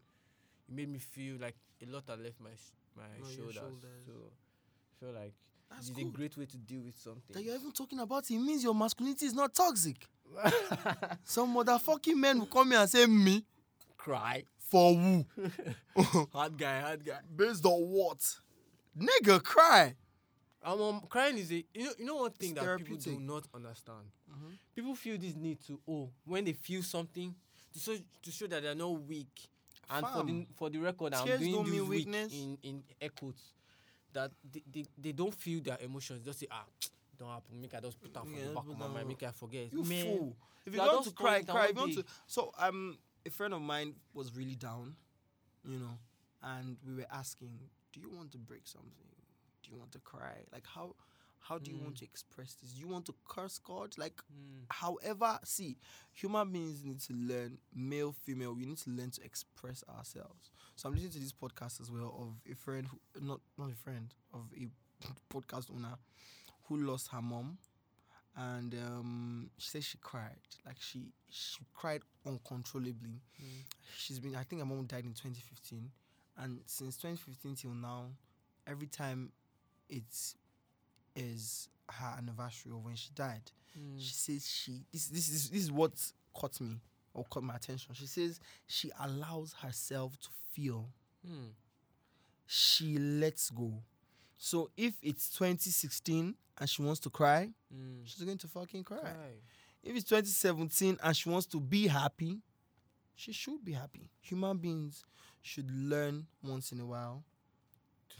it 0.68 0.74
made 0.74 0.88
me 0.88 0.98
feel 0.98 1.36
like 1.40 1.56
a 1.82 1.86
lot 1.86 2.04
had 2.08 2.20
left 2.20 2.40
my 2.40 2.50
sh- 2.50 2.72
my 2.96 3.04
shoulders. 3.34 3.54
shoulders. 3.54 4.04
So 4.06 4.12
I 4.12 5.04
feel 5.04 5.12
like 5.14 5.34
That's 5.70 5.88
it's 5.88 5.96
good. 5.96 6.06
a 6.06 6.10
great 6.10 6.36
way 6.36 6.44
to 6.46 6.56
deal 6.58 6.82
with 6.82 6.96
something. 6.98 7.32
That 7.34 7.42
you're 7.42 7.54
even 7.56 7.72
talking 7.72 7.98
about 8.00 8.30
it 8.30 8.38
means 8.38 8.62
your 8.62 8.74
masculinity 8.74 9.26
is 9.26 9.34
not 9.34 9.54
toxic. 9.54 10.06
Some 11.24 11.54
motherfucking 11.54 12.16
men 12.16 12.38
will 12.38 12.46
come 12.46 12.70
here 12.70 12.80
and 12.80 12.90
say 12.90 13.06
me 13.06 13.44
Cry. 13.96 14.44
for 14.58 14.94
who? 14.94 15.26
Hard 16.32 16.56
guy, 16.58 16.80
hard 16.80 17.04
guy. 17.04 17.20
Based 17.34 17.64
on 17.64 17.80
what? 17.88 18.20
Nigga, 18.98 19.42
cry. 19.42 19.94
Um, 20.62 20.80
um, 20.80 21.00
crying 21.08 21.38
is 21.38 21.52
a 21.52 21.64
you 21.74 21.84
know 21.84 21.92
you 21.98 22.04
know 22.06 22.16
one 22.16 22.30
thing 22.32 22.50
It's 22.50 22.60
that 22.60 22.78
people 22.78 22.96
do 22.96 23.20
not 23.20 23.44
understand. 23.54 24.10
Mhm. 24.28 24.58
People 24.74 24.94
feel 24.96 25.16
this 25.18 25.34
need 25.36 25.58
to 25.66 25.78
oh 25.88 26.10
when 26.24 26.44
they 26.44 26.52
feel 26.54 26.82
something 26.82 27.34
to 27.72 27.78
show, 27.78 27.96
to 28.22 28.30
show 28.30 28.46
that 28.48 28.62
they're 28.62 28.74
not 28.74 29.00
weak. 29.02 29.48
And 29.88 30.04
for 30.06 30.24
the 30.24 30.46
for 30.56 30.70
the 30.70 30.78
record, 30.78 31.14
I'm 31.14 31.26
doing 31.38 31.64
this 31.64 31.82
weakness. 31.82 32.32
in 32.32 32.58
in 32.62 32.82
air 33.00 33.10
quotes. 33.10 33.52
That 34.12 34.30
they, 34.50 34.62
they, 34.72 34.84
they 34.96 35.12
don't 35.12 35.34
feel 35.34 35.60
their 35.62 35.76
emotions. 35.80 36.24
Just 36.24 36.40
say 36.40 36.46
ah, 36.50 36.64
don't 37.18 37.28
happen. 37.28 37.60
Make 37.60 37.74
I 37.74 37.80
just 37.80 38.00
put 38.00 38.12
that 38.14 38.24
for 38.24 38.30
Yeah, 38.30 38.48
the 38.48 38.54
back 38.54 38.64
of 38.68 38.78
my 38.78 38.88
mind. 38.88 39.08
Make 39.08 39.22
I 39.22 39.30
forget. 39.30 39.72
You 39.72 39.84
Man, 39.84 40.04
fool. 40.04 40.36
If 40.64 40.74
you 40.74 40.80
are 40.80 40.86
want 40.86 41.04
to 41.04 41.12
cry, 41.12 41.42
cry. 41.42 41.66
If 41.66 41.76
you 41.76 41.80
want 41.80 41.94
to, 41.94 42.04
so 42.26 42.50
um, 42.58 42.98
a 43.24 43.30
friend 43.30 43.54
of 43.54 43.60
mine 43.60 43.94
was 44.14 44.34
really 44.34 44.56
down, 44.56 44.96
you 45.64 45.78
know, 45.78 45.96
and 46.42 46.76
we 46.86 46.94
were 46.94 47.06
asking, 47.12 47.50
"Do 47.96 48.02
you 48.02 48.10
want 48.14 48.30
to 48.32 48.38
break 48.38 48.66
something? 48.66 49.08
Do 49.62 49.70
you 49.72 49.78
want 49.78 49.92
to 49.92 49.98
cry? 50.00 50.44
Like 50.52 50.66
how, 50.66 50.94
how 51.40 51.58
do 51.58 51.70
you 51.70 51.78
want 51.78 51.94
Mm. 51.94 51.98
to 52.00 52.04
express 52.04 52.54
this? 52.54 52.72
Do 52.72 52.80
you 52.80 52.88
want 52.88 53.06
to 53.06 53.14
curse 53.26 53.58
God? 53.58 53.96
Like, 53.96 54.20
Mm, 54.32 54.66
however, 54.68 55.38
see, 55.44 55.78
human 56.12 56.52
beings 56.52 56.84
need 56.84 57.00
to 57.00 57.14
learn, 57.14 57.58
male, 57.74 58.12
female. 58.12 58.52
We 58.54 58.66
need 58.66 58.78
to 58.78 58.90
learn 58.90 59.10
to 59.12 59.24
express 59.24 59.82
ourselves. 59.88 60.50
So 60.76 60.88
I'm 60.88 60.94
listening 60.94 61.12
to 61.12 61.18
this 61.20 61.32
podcast 61.32 61.80
as 61.80 61.90
well 61.90 62.14
of 62.20 62.52
a 62.52 62.54
friend, 62.54 62.86
who, 62.86 63.00
not 63.20 63.40
not 63.56 63.70
a 63.70 63.74
friend, 63.76 64.12
of 64.34 64.52
a 64.54 64.68
podcast 65.34 65.70
owner 65.74 65.96
who 66.64 66.76
lost 66.76 67.08
her 67.08 67.22
mom 67.22 67.58
and 68.36 68.74
um, 68.74 69.50
she 69.56 69.70
said 69.70 69.82
she 69.84 69.98
cried 69.98 70.36
like 70.66 70.76
she 70.80 71.12
she 71.30 71.64
cried 71.72 72.02
uncontrollably 72.26 73.22
mm, 73.42 73.62
she's 73.96 74.18
been 74.18 74.34
i 74.36 74.42
think 74.42 74.60
her 74.60 74.66
mom 74.66 74.84
died 74.84 75.04
in 75.06 75.12
2015 75.14 75.90
and 76.38 76.60
since 76.66 76.96
2015 76.96 77.54
till 77.54 77.70
now 77.74 78.06
every 78.66 78.86
time 78.86 79.30
it 79.88 80.02
is 81.14 81.68
her 81.90 82.14
anniversary 82.18 82.72
of 82.72 82.84
when 82.84 82.96
she 82.96 83.10
died 83.14 83.50
mm. 83.78 83.98
she 83.98 84.12
says 84.12 84.46
she 84.48 84.84
this 84.92 85.06
this 85.08 85.28
is 85.28 85.50
this 85.50 85.62
is 85.62 85.72
what 85.72 85.92
caught 86.34 86.60
me 86.60 86.76
or 87.14 87.24
caught 87.24 87.42
my 87.42 87.54
attention 87.56 87.94
she 87.94 88.06
says 88.06 88.40
she 88.66 88.90
allows 89.00 89.54
herself 89.62 90.18
to 90.20 90.28
feel 90.52 90.88
Mm, 91.28 91.48
she 92.46 92.98
lets 92.98 93.50
go 93.50 93.72
so 94.36 94.70
if 94.76 94.94
it's 95.02 95.28
2016 95.30 96.34
and 96.58 96.70
she 96.70 96.82
wants 96.82 97.00
to 97.00 97.10
cry 97.10 97.48
mm. 97.74 98.00
she's 98.04 98.22
going 98.22 98.38
to 98.38 98.46
fucking 98.46 98.84
cry 98.84 98.98
Cry. 98.98 99.12
if 99.82 99.96
it's 99.96 100.04
2017 100.08 100.98
and 101.02 101.16
she 101.16 101.28
wants 101.28 101.46
to 101.46 101.58
be 101.60 101.86
happy, 101.88 102.38
she 103.16 103.32
should 103.32 103.64
be 103.64 103.72
happy. 103.72 104.10
Human 104.20 104.58
beings 104.58 105.04
should 105.42 105.70
learn 105.70 106.26
once 106.42 106.72
in 106.72 106.80
a 106.80 106.86
while 106.86 107.24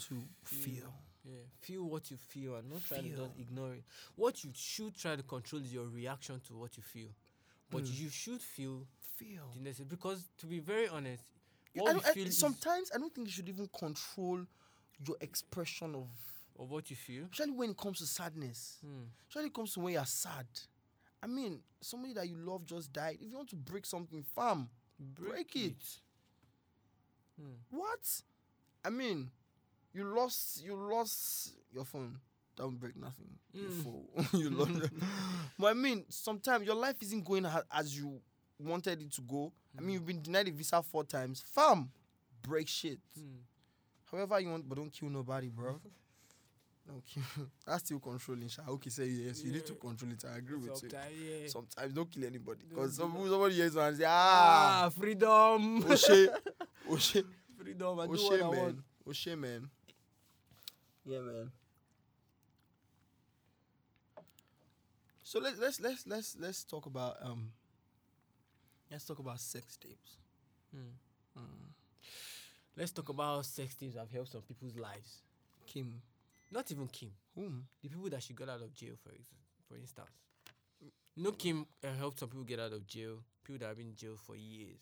to 0.09 0.15
feel. 0.45 0.93
Yeah, 1.25 1.33
feel 1.61 1.83
what 1.85 2.09
you 2.11 2.17
feel 2.17 2.55
and 2.57 2.71
not 2.71 2.85
try 2.87 2.99
to 2.99 3.03
Feel. 3.03 3.17
just 3.27 3.39
ignore 3.41 3.75
it. 3.75 3.83
What 4.15 4.45
you 4.45 4.51
should 4.55 4.97
try 4.97 5.17
to 5.17 5.23
control 5.25 5.61
is 5.63 5.73
your 5.73 5.87
reaction 5.87 6.41
to 6.47 6.55
what 6.57 6.77
you 6.77 6.83
feel. 6.85 7.09
But 7.69 7.83
Mm. 7.83 7.99
you 7.99 8.09
should 8.11 8.41
feel 8.41 8.87
Feel. 9.17 9.51
the 9.55 9.61
necessary 9.61 9.89
because 9.89 10.23
to 10.39 10.47
be 10.47 10.61
very 10.61 10.87
honest, 10.89 11.25
what 11.75 11.97
I- 12.07 12.13
feel 12.13 12.29
is 12.29 12.39
sometimes 12.39 12.93
I 12.93 12.99
don't 12.99 13.13
think 13.13 13.27
you 13.27 13.33
should 13.33 13.49
even 13.49 13.67
control 13.69 14.47
your 15.05 15.17
expression 15.21 15.95
of, 15.97 16.09
of 16.61 16.71
what 16.71 16.89
you 16.91 16.97
feel. 16.97 17.25
especially 17.25 17.53
when 17.55 17.71
it 17.71 17.77
comes 17.77 17.99
to 17.99 18.07
sadness. 18.07 18.79
Mm. 18.87 19.09
Especially 19.29 19.41
when 19.43 19.47
it 19.51 19.55
comes 19.55 19.73
to 19.75 19.81
when 19.81 19.93
you're 19.95 20.07
sad. 20.07 20.47
I 21.23 21.27
mean, 21.27 21.61
somebody 21.81 22.13
that 22.15 22.29
you 22.29 22.37
love 22.37 22.65
just 22.67 22.93
died. 22.93 23.19
If 23.21 23.29
you 23.31 23.37
want 23.37 23.49
to 23.51 23.57
break 23.57 23.85
something, 23.85 24.23
fam, 24.23 24.71
break, 24.99 25.55
it. 25.57 25.83
Mm. 27.41 27.57
What? 27.71 28.23
I 28.85 28.91
mean, 28.91 29.31
you 29.93 30.05
lost 30.05 30.63
you 30.65 30.75
lost 30.77 31.53
your 31.73 31.85
phone. 31.85 32.19
Don't 32.57 32.79
break 32.79 32.97
nothing. 32.97 33.29
You 33.53 33.69
Mm. 33.69 34.33
you 34.33 34.51
lost. 34.51 34.91
but 35.59 35.67
I 35.69 35.75
mean, 35.75 36.05
sometimes 36.09 36.67
your 36.67 36.77
life 36.77 36.97
isn't 37.03 37.25
going 37.25 37.47
as 37.73 37.97
you 37.97 38.21
wanted 38.59 39.03
it 39.03 39.13
to 39.13 39.23
go. 39.23 39.53
I 39.79 39.83
mean, 39.83 39.95
you've 39.95 40.07
been 40.07 40.23
denied 40.23 40.49
a 40.49 40.53
visa 40.53 40.83
four 40.83 41.05
times. 41.05 41.45
Fam, 41.55 41.91
break 42.43 42.69
shit. 42.69 42.99
Mm. 43.19 43.41
However 44.11 44.41
you 44.41 44.51
want, 44.51 44.69
but 44.69 44.77
don't 44.77 44.91
kill 44.93 45.11
nobody, 45.11 45.49
bro. 45.49 45.81
Kill. 47.07 47.23
That's 47.67 47.85
still 47.85 47.99
controlling. 47.99 48.49
Sha. 48.49 48.63
Okay, 48.69 48.91
say 48.91 49.07
yes. 49.07 49.43
You 49.43 49.53
need 49.53 49.67
to 49.67 49.75
control 49.75 50.13
it. 50.13 50.25
I 50.25 50.39
agree 50.39 50.57
with 50.57 50.69
you. 50.83 50.91
Sometimes, 50.91 51.13
yeah. 51.21 51.49
Sometimes 51.49 51.93
don't 51.93 52.11
kill 52.11 52.25
anybody 52.25 52.65
because 52.69 52.97
some, 52.97 53.13
somebody 53.29 53.55
hears 53.57 53.77
and 53.77 53.97
say, 53.97 54.05
ah, 54.07 54.85
ah, 54.85 54.89
freedom. 54.91 55.83
Oshe, 55.85 56.29
Oshe. 56.91 57.25
freedom. 57.59 58.01
I 58.01 58.07
do 58.07 58.13
Oshe, 58.13 58.31
what 58.31 58.41
I 58.41 58.51
man. 58.51 58.63
want. 58.63 58.79
Oshe, 59.09 59.39
man. 59.39 59.69
Yeah, 61.05 61.21
man. 61.21 61.51
So 65.23 65.41
let's 65.41 65.59
let's 65.59 65.81
let's 65.81 66.07
let's 66.07 66.37
let's 66.39 66.65
talk 66.65 66.87
about 66.87 67.17
um. 67.23 67.53
Let's 68.91 69.05
talk 69.05 69.19
about 69.19 69.41
sex 69.41 69.77
tapes. 69.77 70.19
Mm. 70.75 70.93
Mm. 71.39 71.73
Let's 72.77 72.93
talk 72.93 73.09
about 73.09 73.45
sex 73.47 73.75
tapes 73.75 73.97
have 73.97 74.11
helped 74.11 74.31
some 74.33 74.43
people's 74.43 74.77
lives. 74.77 75.23
Kim, 75.67 76.01
Not 76.51 76.71
even 76.71 76.87
Kim. 76.89 77.11
whom? 77.35 77.67
The 77.83 77.89
people 77.89 78.09
that 78.11 78.23
she 78.23 78.35
got 78.35 78.49
out 78.49 78.63
of 78.63 78.73
jail, 78.73 78.95
for 79.03 79.11
ex- 79.13 79.33
for 79.69 79.77
instance. 79.77 80.09
No 81.17 81.33
Kim 81.33 81.67
uh, 81.83 81.93
helped 81.99 82.19
some 82.21 82.29
people 82.29 82.45
get 82.45 82.61
out 82.61 82.73
of 82.73 82.87
jail. 82.87 83.23
People 83.43 83.59
that 83.61 83.69
have 83.69 83.77
been 83.77 83.89
in 83.89 83.95
jail 83.97 84.17
for 84.17 84.37
years. 84.37 84.79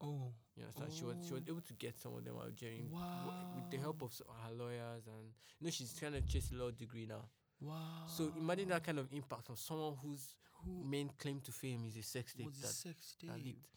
Oh, 0.00 0.32
You 0.56 0.64
understand? 0.64 0.92
She 0.92 1.04
was 1.04 1.16
she 1.26 1.32
was 1.32 1.42
Oh. 1.46 1.52
able 1.52 1.60
to 1.62 1.72
get 1.74 1.98
some 1.98 2.14
of 2.16 2.24
them 2.24 2.36
out 2.36 2.48
of 2.48 2.54
jail 2.54 2.72
in- 2.72 2.90
w- 2.90 3.54
with 3.56 3.70
the 3.70 3.78
help 3.78 4.02
of 4.02 4.12
her 4.44 4.52
lawyers 4.52 5.06
and 5.06 5.32
you 5.58 5.64
know 5.66 5.70
she's 5.70 5.94
trying 5.94 6.12
to 6.12 6.20
chase 6.20 6.50
a 6.52 6.54
law 6.54 6.70
degree 6.70 7.06
now. 7.06 7.24
wow. 7.60 8.04
So 8.08 8.30
imagine 8.36 8.68
that 8.68 8.84
kind 8.84 8.98
of 8.98 9.10
impact 9.12 9.48
on 9.48 9.56
someone 9.56 9.96
whose 10.02 10.34
Who 10.64 10.84
main 10.84 11.08
claim 11.18 11.40
to 11.42 11.52
fame 11.52 11.84
is 11.86 11.96
a 11.96 12.02
sex 12.02 12.34
tape 12.34 12.46
was 12.46 12.56
the 12.56 12.66
that, 12.66 12.72
sex 12.74 13.16
that 13.22 13.36
tape? 13.36 13.44
leaked 13.44 13.68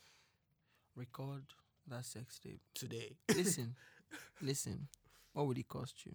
Record 0.95 1.43
that 1.87 2.05
sex 2.05 2.39
tape. 2.39 2.61
today. 2.73 3.15
listen, 3.35 3.75
listen. 4.41 4.87
What 5.33 5.47
would 5.47 5.57
it 5.57 5.67
cost 5.69 6.05
you? 6.05 6.13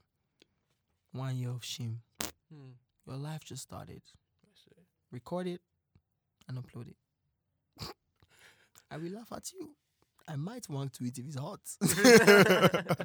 One 1.15 1.37
year 1.37 1.51
of 1.51 1.65
shame. 1.65 2.01
Hmm. 2.53 2.73
Your 3.07 3.17
life 3.17 3.45
just 3.45 3.63
started. 3.63 4.03
I 4.45 4.83
record 5.13 5.47
it 5.47 5.61
and 6.49 6.59
upload 6.59 6.89
it. 6.89 6.97
I 8.91 8.97
will 8.97 9.13
laugh 9.13 9.31
at 9.33 9.51
you. 9.53 9.71
I 10.27 10.37
might 10.37 10.69
want 10.69 10.93
to 10.95 11.05
it 11.05 11.17
if 11.19 11.27
it's 11.27 11.37
hot. 11.37 11.61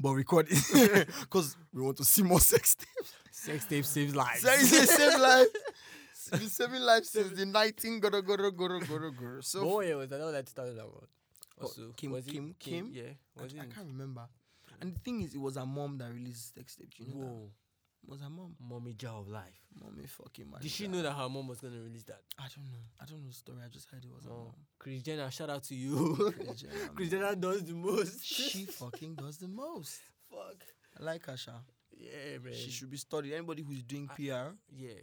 but 0.00 0.12
record 0.14 0.46
it. 0.50 1.08
Because 1.20 1.56
we 1.72 1.82
want 1.82 1.96
to 1.98 2.04
see 2.04 2.22
more 2.22 2.40
sex 2.40 2.74
tapes. 2.74 3.14
Sex 3.30 3.64
tape 3.66 3.84
saves 3.84 4.16
lives. 4.16 4.40
Sex 4.40 4.70
tapes 4.70 4.94
save 4.96 5.20
life. 5.20 5.46
Been 6.30 6.48
saving 6.48 6.80
life 6.82 7.04
since 7.04 7.30
the 7.36 7.44
19 7.44 7.98
goro 8.00 8.22
goro 8.22 8.50
goro 8.52 8.78
goro 8.80 9.10
goro. 9.10 9.40
So 9.40 9.60
oh 9.68 9.80
yeah, 9.80 9.94
was 9.96 10.12
another 10.12 10.32
that 10.32 10.48
started 10.48 10.76
that 10.76 10.86
one. 10.86 11.06
Oh, 11.60 11.62
Also, 11.64 11.92
Kim- 11.96 12.12
was 12.12 12.26
it 12.26 12.32
Kim- 12.32 12.54
Kim? 12.58 12.90
Yeah. 12.92 13.02
I, 13.38 13.42
Was 13.42 13.54
I 13.54 13.64
it? 13.64 13.74
can't 13.74 13.86
remember. 13.88 14.26
And 14.80 14.94
the 14.94 14.98
thing 15.00 15.20
is, 15.22 15.34
it 15.34 15.40
was 15.40 15.56
her 15.56 15.66
mom 15.66 15.98
that 15.98 16.12
released 16.12 16.54
sex 16.54 16.76
tape. 16.76 16.90
You 16.98 17.06
know 17.06 17.20
that? 17.20 17.26
Whoa, 17.26 17.50
It 18.04 18.10
was 18.10 18.20
her 18.20 18.30
mom. 18.30 18.56
mommy 18.60 18.94
jar 18.94 19.18
of 19.20 19.28
life. 19.28 19.60
Mommy 19.78 20.06
fucking 20.06 20.48
my 20.50 20.58
Did 20.60 20.70
she 20.70 20.88
know 20.88 21.02
that 21.02 21.12
her 21.12 21.28
mom 21.28 21.48
was 21.48 21.60
gonna 21.60 21.80
release 21.80 22.04
that? 22.04 22.20
I 22.38 22.46
don't 22.54 22.66
know. 22.72 22.78
I 23.00 23.04
don't 23.04 23.20
know 23.22 23.28
the 23.28 23.34
story. 23.34 23.58
I 23.64 23.68
just 23.68 23.88
heard 23.90 24.04
it 24.04 24.10
was 24.14 24.24
her 24.24 24.30
Oh, 24.32 24.44
mom. 24.44 24.54
Kris 24.78 25.02
Jenner, 25.02 25.30
shout 25.30 25.50
out 25.50 25.64
to 25.64 25.74
you. 25.74 26.32
Kris 26.36 26.60
Jenner, 26.62 26.88
Kris. 26.94 27.10
Jenner 27.10 27.34
does 27.46 27.64
the 27.64 27.74
most. 27.74 28.24
she 28.24 28.64
fucking 28.64 29.14
does 29.16 29.36
the 29.38 29.48
most. 29.48 30.00
fuck. 30.30 30.64
I 30.98 31.02
like 31.04 31.26
her, 31.26 31.36
Sha. 31.36 31.52
Yeah, 31.96 32.38
man. 32.42 32.54
She 32.54 32.70
should 32.70 32.90
be 32.90 32.96
studied. 32.96 33.34
Anybody 33.34 33.62
who's 33.62 33.82
doing 33.82 34.08
I- 34.10 34.14
PR, 34.14 34.54
Yeah, 34.74 34.94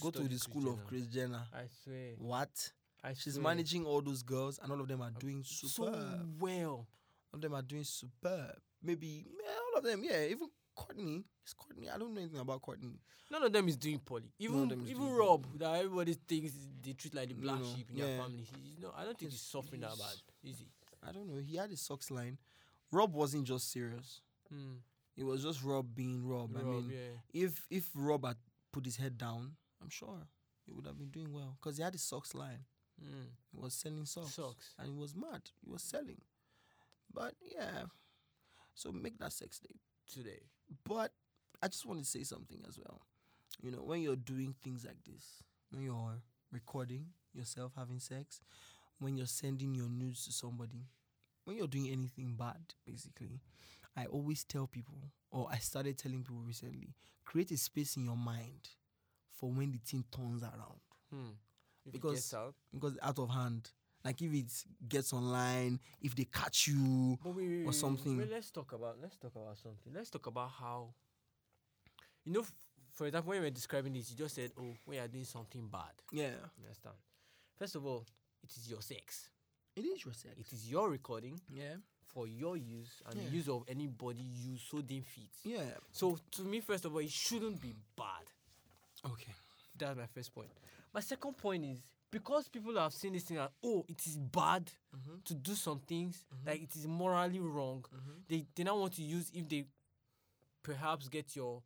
go 0.00 0.10
to 0.12 0.22
the 0.22 0.28
Kris 0.28 0.42
school 0.42 0.68
of 0.68 0.76
Jenner. 0.76 0.86
Kris 0.88 1.06
Jenner. 1.08 1.42
I 1.52 1.64
swear. 1.82 2.12
What? 2.18 2.72
I 3.02 3.12
She's 3.14 3.34
swear. 3.34 3.42
managing 3.42 3.84
all 3.84 4.00
those 4.00 4.22
girls, 4.22 4.58
and 4.62 4.70
all 4.72 4.80
of 4.80 4.86
them 4.88 5.02
are 5.02 5.10
doing 5.10 5.42
so 5.44 5.84
well. 6.38 6.86
All 7.32 7.34
of 7.34 7.40
them 7.40 7.54
are 7.54 7.62
doing 7.62 7.82
superb. 7.84 8.56
Maybe 8.84 9.26
all 9.72 9.78
of 9.78 9.84
them, 9.84 10.02
yeah. 10.04 10.24
Even 10.26 10.48
Kourtney. 10.76 11.24
It's 11.42 11.54
Kourtney. 11.54 11.92
I 11.92 11.98
don't 11.98 12.12
know 12.14 12.20
anything 12.20 12.40
about 12.40 12.62
Kourtney. 12.62 12.98
None 13.30 13.42
of 13.42 13.52
them 13.52 13.68
is 13.68 13.76
doing 13.76 13.98
poly. 13.98 14.30
Even 14.38 14.62
of 14.64 14.68
them 14.68 14.82
is 14.84 14.90
even 14.90 15.08
Rob, 15.10 15.44
poly. 15.44 15.58
that 15.58 15.74
everybody 15.80 16.14
thinks 16.28 16.52
they 16.82 16.92
treat 16.92 17.14
like 17.14 17.28
the 17.28 17.34
black 17.34 17.58
No, 17.60 17.64
sheep 17.74 17.90
in 17.90 17.96
yeah. 17.98 18.06
their 18.06 18.18
family. 18.18 18.44
He's 18.62 18.78
no, 18.80 18.92
I 18.96 19.04
don't 19.04 19.18
think 19.18 19.30
he's, 19.32 19.40
He's- 19.40 19.50
suffering 19.52 19.80
that 19.80 19.96
bad. 19.98 20.16
Is 20.50 20.58
he? 20.58 20.66
I 21.06 21.12
don't 21.12 21.26
know. 21.28 21.40
He 21.40 21.56
had 21.56 21.70
his 21.70 21.80
socks 21.80 22.10
line. 22.10 22.38
Rob 22.92 23.14
wasn't 23.14 23.44
just 23.44 23.72
serious. 23.72 24.20
Hmm. 24.48 24.74
It 25.16 25.24
was 25.24 25.42
just 25.42 25.62
Rob 25.62 25.86
being 25.94 26.26
Rob. 26.26 26.50
I 26.58 26.62
mean, 26.62 26.90
yeah. 26.92 27.42
if 27.46 27.66
if 27.70 27.88
Rob 27.94 28.24
had 28.26 28.36
put 28.72 28.84
his 28.84 28.96
head 28.96 29.16
down, 29.18 29.52
I'm 29.82 29.90
sure 29.90 30.18
he 30.66 30.72
would 30.72 30.86
have 30.86 30.98
been 30.98 31.10
doing 31.10 31.32
well 31.32 31.56
because 31.60 31.76
he 31.76 31.82
had 31.82 31.94
his 31.94 32.02
socks 32.02 32.34
line. 32.34 32.64
Hmm. 33.00 33.28
He 33.52 33.58
was 33.60 33.74
selling 33.74 34.04
socks. 34.06 34.34
Socks. 34.34 34.74
And 34.78 34.88
he 34.88 34.94
was 34.94 35.14
mad. 35.14 35.42
He 35.64 35.70
was 35.70 35.82
selling. 35.82 36.20
But 37.12 37.34
yeah. 37.54 37.84
So 38.74 38.92
make 38.92 39.18
that 39.18 39.32
sex 39.32 39.58
tape. 39.58 39.78
Today. 40.12 40.40
But 40.84 41.12
I 41.62 41.68
just 41.68 41.86
want 41.86 42.00
to 42.00 42.04
say 42.04 42.22
something 42.24 42.58
as 42.68 42.78
well. 42.78 43.02
You 43.62 43.70
know, 43.70 43.82
when 43.82 44.02
you're 44.02 44.16
doing 44.16 44.54
things 44.62 44.84
like 44.84 45.02
this, 45.06 45.42
when 45.70 45.82
you're 45.82 46.20
recording 46.52 47.06
yourself 47.32 47.72
having 47.76 48.00
sex, 48.00 48.40
when 48.98 49.16
you're 49.16 49.26
sending 49.26 49.74
your 49.74 49.88
nudes 49.88 50.24
to 50.26 50.32
somebody, 50.32 50.86
when 51.44 51.56
you're 51.56 51.66
doing 51.68 51.88
anything 51.90 52.34
bad, 52.38 52.74
basically, 52.86 53.40
I 53.96 54.06
always 54.06 54.44
tell 54.44 54.66
people, 54.66 54.98
or 55.30 55.48
I 55.50 55.58
started 55.58 55.96
telling 55.98 56.18
people 56.24 56.42
recently, 56.44 56.94
create 57.24 57.50
a 57.52 57.56
space 57.56 57.96
in 57.96 58.04
your 58.04 58.16
mind 58.16 58.68
for 59.32 59.50
when 59.50 59.72
the 59.72 59.78
thing 59.78 60.04
turns 60.10 60.42
around 60.42 60.80
Hmm. 61.10 61.30
Because- 61.90 62.32
out. 62.34 62.54
because 62.72 62.98
out 63.02 63.18
of 63.18 63.30
hand. 63.30 63.70
Like 64.04 64.20
if 64.20 64.32
it 64.34 64.64
gets 64.88 65.12
online, 65.12 65.80
if 66.02 66.14
they 66.14 66.24
catch 66.24 66.66
you. 66.68 67.18
Wait, 67.24 67.34
wait, 67.34 67.64
wait, 67.66 67.74
something. 67.74 68.18
Wait, 68.18 68.30
let's 68.30 68.50
talk 68.50 68.72
about 68.72 68.96
let's 69.00 69.16
talk 69.16 69.32
about 69.34 69.56
something. 69.56 69.92
Let's 69.94 70.10
talk 70.10 70.26
about 70.26 70.50
how 70.50 70.92
you 72.24 72.32
know, 72.32 72.40
f- 72.40 72.52
for 72.92 73.06
example, 73.06 73.30
when 73.30 73.38
you 73.38 73.44
were 73.44 73.50
describing 73.50 73.92
this, 73.94 74.10
you 74.10 74.16
just 74.16 74.34
said, 74.34 74.50
"Oh, 74.58 74.74
when 74.84 74.98
you 74.98 75.02
are 75.04 75.08
doing 75.08 75.24
something 75.24 75.66
bad." 75.68 75.92
Yeah. 76.12 76.30
You 76.58 76.64
understand? 76.64 76.96
First 77.58 77.76
of 77.76 77.86
all, 77.86 78.04
it 78.42 78.50
is 78.56 78.68
your 78.68 78.82
sex. 78.82 79.30
It 79.76 79.84
is 79.84 80.04
your 80.04 80.14
sex. 80.14 80.34
It 80.38 80.52
is 80.52 80.70
your 80.70 80.90
recording 80.90 81.40
Yeah. 81.50 81.76
for 82.06 82.26
your 82.28 82.56
use 82.56 83.02
and 83.06 83.16
Yeah. 83.16 83.28
the 83.28 83.36
use 83.36 83.48
of 83.48 83.64
anybody 83.68 84.22
you 84.22 84.58
so 84.58 84.80
deem 84.82 85.02
fit. 85.02 85.30
Yeah. 85.44 85.78
So 85.92 86.18
to 86.32 86.42
me, 86.42 86.60
first 86.60 86.84
of 86.84 86.92
all, 86.92 87.00
it 87.00 87.10
shouldn't 87.10 87.60
be 87.60 87.74
bad. 87.96 88.30
Okay. 89.04 89.32
That's 89.76 89.96
my 89.98 90.06
first 90.06 90.32
point. 90.34 90.50
My 90.92 91.00
second 91.00 91.36
point 91.36 91.64
is 91.64 91.82
because 92.14 92.48
people 92.48 92.76
have 92.78 92.92
seen 92.94 93.12
this 93.12 93.24
thing 93.24 93.38
and 93.38 93.50
oh, 93.62 93.84
it 93.88 94.06
is 94.06 94.16
bad 94.16 94.70
Mhm. 94.94 95.24
to 95.24 95.34
do 95.34 95.54
some 95.54 95.80
things 95.80 96.24
Mhm. 96.32 96.46
like 96.46 96.62
it 96.62 96.76
is 96.76 96.86
morally 96.86 97.40
wrong. 97.40 97.84
Mhm. 97.92 98.22
They 98.28 98.46
they 98.54 98.64
now 98.64 98.78
want 98.78 98.94
to 98.94 99.02
use 99.02 99.30
if 99.34 99.48
they 99.48 99.66
perhaps 100.62 101.08
get 101.08 101.34
your 101.36 101.62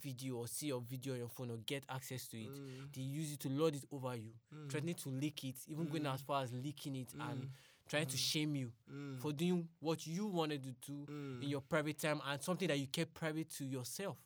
video 0.00 0.38
or 0.38 0.48
see 0.48 0.66
your 0.68 0.80
video 0.80 1.12
on 1.12 1.18
your 1.20 1.28
phone 1.28 1.50
or 1.50 1.58
get 1.58 1.84
access 1.88 2.26
to 2.28 2.36
it. 2.36 2.50
Mm. 2.50 2.92
They 2.92 3.02
use 3.02 3.32
it 3.32 3.40
to 3.40 3.48
lord 3.48 3.74
it 3.74 3.84
over 3.92 4.16
you, 4.16 4.32
Mm. 4.52 4.68
threatening 4.70 4.96
to 4.96 5.10
leak 5.10 5.44
it, 5.44 5.56
even 5.68 5.86
going 5.86 6.02
Mm. 6.02 6.12
as 6.14 6.22
far 6.22 6.42
as 6.42 6.52
leaking 6.52 6.96
it 6.96 7.12
and 7.14 7.42
Mm. 7.44 7.50
trying 7.86 8.06
to 8.08 8.16
Mm. 8.16 8.18
shame 8.18 8.56
you 8.56 8.72
Mm. 8.90 9.20
for 9.20 9.32
doing 9.32 9.68
what 9.80 10.06
you 10.06 10.26
wanted 10.26 10.62
to 10.64 10.72
do 10.72 11.04
in 11.42 11.48
your 11.48 11.60
private 11.60 11.98
time 11.98 12.20
and 12.24 12.42
something 12.42 12.66
that 12.68 12.78
you 12.78 12.88
kept 12.88 13.14
private 13.14 13.48
to 13.50 13.64
yourself. 13.64 14.18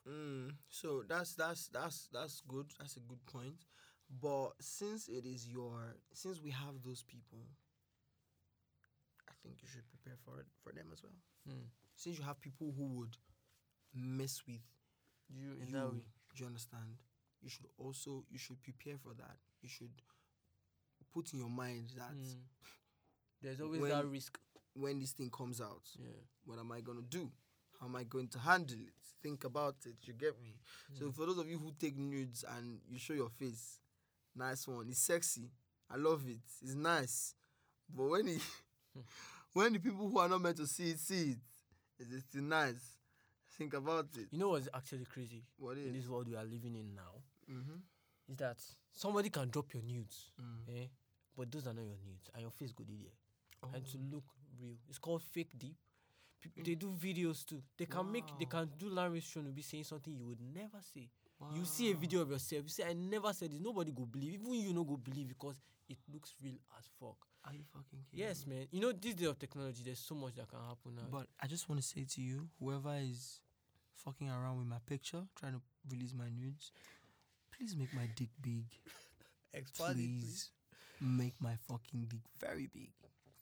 So 0.70 1.02
that's 1.02 1.34
that's 1.34 1.68
that's 1.68 2.08
that's 2.08 2.40
good. 2.48 2.72
That's 2.78 2.96
a 2.96 3.00
good 3.00 3.24
point. 3.26 3.66
But 4.08 4.52
since 4.60 5.08
it 5.08 5.24
is 5.26 5.48
your 5.48 5.96
since 6.12 6.40
we 6.40 6.50
have 6.50 6.82
those 6.84 7.02
people, 7.02 7.40
I 9.28 9.32
think 9.42 9.56
you 9.62 9.68
should 9.68 9.86
prepare 9.88 10.16
for 10.24 10.40
it 10.40 10.46
for 10.62 10.72
them 10.72 10.86
as 10.92 11.02
well. 11.02 11.12
Mm. 11.48 11.66
Since 11.96 12.18
you 12.18 12.24
have 12.24 12.40
people 12.40 12.72
who 12.76 12.84
would 13.00 13.16
mess 13.94 14.42
with 14.46 14.62
You 15.28 15.52
in 15.60 15.66
you, 15.68 15.72
that 15.72 15.92
way. 15.92 16.04
do 16.34 16.42
you 16.42 16.46
understand? 16.46 16.98
You 17.42 17.50
should 17.50 17.66
also 17.78 18.24
you 18.30 18.38
should 18.38 18.62
prepare 18.62 18.96
for 18.98 19.14
that. 19.14 19.36
You 19.62 19.68
should 19.68 19.90
put 21.12 21.32
in 21.32 21.40
your 21.40 21.50
mind 21.50 21.90
that 21.96 22.12
Mm. 22.14 22.42
There's 23.42 23.60
always 23.60 23.80
when- 23.80 23.90
that 23.90 24.06
risk. 24.06 24.38
when 24.74 24.98
this 24.98 25.12
thing 25.12 25.30
comes 25.30 25.60
out, 25.60 25.88
Yeah. 25.98 26.08
what 26.44 26.58
am 26.58 26.70
I 26.72 26.80
gonna 26.80 27.02
do? 27.02 27.30
How 27.80 27.86
am 27.86 27.96
I 27.96 28.04
going 28.04 28.28
to 28.28 28.38
handle 28.38 28.80
it? 28.80 28.94
Think 29.22 29.44
about 29.44 29.84
it. 29.86 30.06
You 30.06 30.14
get 30.14 30.40
me? 30.40 30.58
So 30.94 31.06
Mm. 31.10 31.14
for 31.14 31.26
those 31.26 31.38
of 31.38 31.48
you 31.48 31.58
who 31.58 31.72
take 31.72 31.96
nudes 31.96 32.44
and 32.44 32.80
you 32.88 32.98
show 32.98 33.14
your 33.14 33.30
face, 33.30 33.80
nice 34.36 34.66
one. 34.68 34.86
It's 34.88 35.00
sexy. 35.00 35.50
I 35.90 35.96
love 35.96 36.22
it. 36.28 36.38
It's 36.62 36.74
nice. 36.74 37.34
But 37.94 38.04
when 38.04 38.28
it, 38.28 38.40
when 39.52 39.72
the 39.72 39.78
people 39.78 40.08
who 40.08 40.18
are 40.18 40.28
not 40.28 40.40
meant 40.42 40.56
to 40.58 40.66
see 40.66 40.90
it 40.90 40.98
see 40.98 41.30
it, 41.30 41.38
it, 41.98 42.06
is 42.08 42.12
it 42.12 42.22
still 42.28 42.42
nice? 42.42 42.96
Think 43.56 43.74
about 43.74 44.08
it. 44.16 44.26
You 44.30 44.38
know 44.38 44.50
what's 44.50 44.68
actually 44.74 45.06
crazy 45.06 45.42
What 45.56 45.78
in 45.78 45.92
this 45.92 46.06
world 46.08 46.28
we 46.28 46.36
are 46.36 46.44
living 46.44 46.74
in 46.76 46.94
now 46.94 47.22
Mm-hmm. 47.50 47.78
is 48.28 48.36
that 48.38 48.56
somebody 48.92 49.30
can 49.30 49.48
drop 49.50 49.72
your 49.72 49.82
nudes, 49.84 50.30
Mm. 50.40 50.82
eh? 50.82 50.86
But 51.36 51.52
those 51.52 51.66
are 51.68 51.72
not 51.74 51.84
your 51.84 51.96
nudes, 52.04 52.28
and 52.34 52.42
your 52.42 52.50
face 52.50 52.72
go 52.72 52.82
there, 52.84 53.12
Oh. 53.62 53.68
and 53.74 53.86
to 53.86 53.98
look 54.12 54.24
real. 54.60 54.74
It's 54.88 54.98
called 54.98 55.22
fake 55.22 55.52
deep. 55.56 55.76
People, 56.40 56.62
they 56.64 56.74
do 56.74 56.88
videos 56.92 57.46
too. 57.46 57.62
They 57.78 57.86
can 57.86 58.10
make, 58.10 58.24
they 58.38 58.46
can 58.46 58.68
do 58.78 58.88
language 58.90 59.24
show 59.30 59.40
and 59.40 59.54
be 59.54 59.62
saying 59.62 59.84
something 59.84 60.12
you 60.12 60.26
would 60.26 60.40
never 60.40 60.78
say. 60.82 61.08
You 61.54 61.64
see 61.64 61.90
a 61.90 61.94
video 61.94 62.22
of 62.22 62.30
yourself, 62.30 62.62
you 62.64 62.68
say, 62.70 62.84
"I 62.84 62.94
never 62.94 63.32
said 63.32 63.50
this." 63.52 63.60
Nobody 63.60 63.92
go 63.92 64.06
believe. 64.06 64.34
Even 64.34 64.52
you 64.54 64.72
no 64.72 64.84
go 64.84 64.96
believe 64.96 65.28
because 65.28 65.60
it 65.88 65.98
looks 66.12 66.34
real 66.42 66.56
as 66.78 66.86
fuck. 66.98 67.16
Are 67.44 67.54
you 67.54 67.62
fucking 67.72 68.04
kidding? 68.10 68.26
Yes, 68.26 68.46
man. 68.46 68.66
You 68.70 68.80
know 68.80 68.92
this 68.92 69.14
day 69.14 69.26
of 69.26 69.38
technology, 69.38 69.82
there's 69.84 69.98
so 70.00 70.14
much 70.14 70.34
that 70.34 70.48
can 70.48 70.58
happen 70.58 70.96
now. 70.96 71.02
But 71.10 71.26
I 71.40 71.46
just 71.46 71.68
want 71.68 71.80
to 71.80 71.86
say 71.86 72.04
to 72.04 72.20
you, 72.20 72.48
whoever 72.58 72.96
is 72.96 73.40
fucking 73.94 74.28
around 74.28 74.58
with 74.58 74.66
my 74.66 74.78
picture, 74.86 75.22
trying 75.38 75.52
to 75.52 75.60
release 75.88 76.12
my 76.12 76.28
nudes, 76.28 76.72
please 77.56 77.76
make 77.76 77.94
my 77.94 78.08
dick 78.16 78.30
big. 78.40 78.64
Please 79.74 80.50
make 81.00 81.32
my 81.40 81.54
fucking 81.66 82.04
dick 82.10 82.20
very 82.38 82.66
big. 82.66 82.90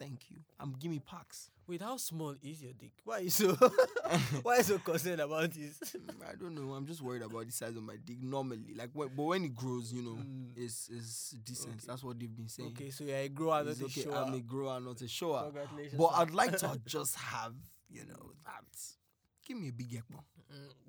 Thank 0.05 0.31
you. 0.31 0.37
Um, 0.61 0.75
give 0.79 0.91
me 0.91 0.99
packs. 1.01 1.51
Wait, 1.67 1.81
how 1.81 1.97
small 1.97 2.35
is 2.43 2.63
your 2.63 2.73
dick? 2.75 2.93
Why 3.05 3.19
are 3.19 3.21
you 3.23 3.31
so 3.31 3.55
why 4.43 4.55
are 4.55 4.59
you 4.59 4.63
so 4.65 4.79
concerned 4.79 5.21
about 5.21 5.51
this? 5.53 5.79
I 6.31 6.35
don't 6.35 6.55
know. 6.55 6.75
I'm 6.75 6.87
just 6.87 7.01
worried 7.01 7.23
about 7.23 7.47
the 7.47 7.53
size 7.53 7.75
of 7.77 7.83
my 7.83 7.97
dick 8.05 8.23
normally. 8.23 8.75
Like, 8.77 8.91
when, 8.93 9.09
but 9.17 9.23
when 9.23 9.45
it 9.45 9.55
grows, 9.55 9.93
you 9.93 10.03
know, 10.03 10.11
Mm. 10.17 10.51
it's 10.57 10.91
it's 10.93 11.31
decent. 11.43 11.77
Okay. 11.77 11.85
That's 11.87 12.05
what 12.05 12.21
they've 12.21 12.35
been 12.37 12.49
saying. 12.49 12.69
Okay, 12.77 12.91
so 12.91 13.05
you're 13.05 13.17
a 13.17 13.29
grower, 13.29 13.65
not 13.65 13.71
It's 13.71 13.81
a 13.81 13.85
okay. 13.87 14.03
shower. 14.03 14.25
I'm 14.27 14.35
a 14.35 14.41
grower, 14.41 14.79
not 14.81 15.01
a 15.01 15.09
shower. 15.09 15.43
Congratulations. 15.45 15.95
But. 15.99 16.11
I'd 16.15 16.31
like 16.33 16.59
to 16.59 16.81
just 16.87 17.17
have, 17.17 17.55
you 17.89 18.05
know, 18.05 18.33
that. 18.45 18.65
Give 19.47 19.57
me 19.59 19.69
a 19.69 19.73
big 19.73 19.91
ekmo. 19.91 20.21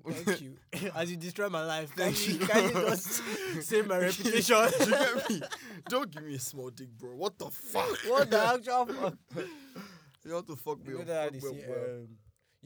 Mm, 0.06 0.14
Thank 0.24 0.40
you. 0.40 0.56
As 0.94 1.10
you 1.10 1.16
destroy 1.16 1.48
my 1.48 1.64
life, 1.64 1.90
Thank 1.96 2.16
can 2.16 2.34
you, 2.34 2.40
you. 2.40 2.46
can 2.46 2.64
you 2.64 2.72
just 2.88 3.22
save 3.62 3.86
my 3.88 3.98
reputation? 3.98 4.56
you 4.56 4.86
get 4.86 5.30
me? 5.30 5.42
Don't 5.88 6.10
give 6.10 6.22
me 6.22 6.34
a 6.34 6.38
small 6.38 6.70
dick, 6.70 6.88
bro. 6.96 7.10
What 7.16 7.38
the 7.38 7.46
fuck? 7.50 7.88
what 8.06 8.30
the 8.30 8.40
actual 8.40 8.86
fuck? 8.86 9.14
You 10.24 10.32
want 10.34 10.46
to 10.48 10.56
fuck 10.56 10.78
me 10.86 10.92
You 10.92 11.04
know 11.04 11.12
up? 11.12 11.34
fuck 11.34 11.42
me 11.54 11.64
up, 11.64 11.70
um, 11.70 12.08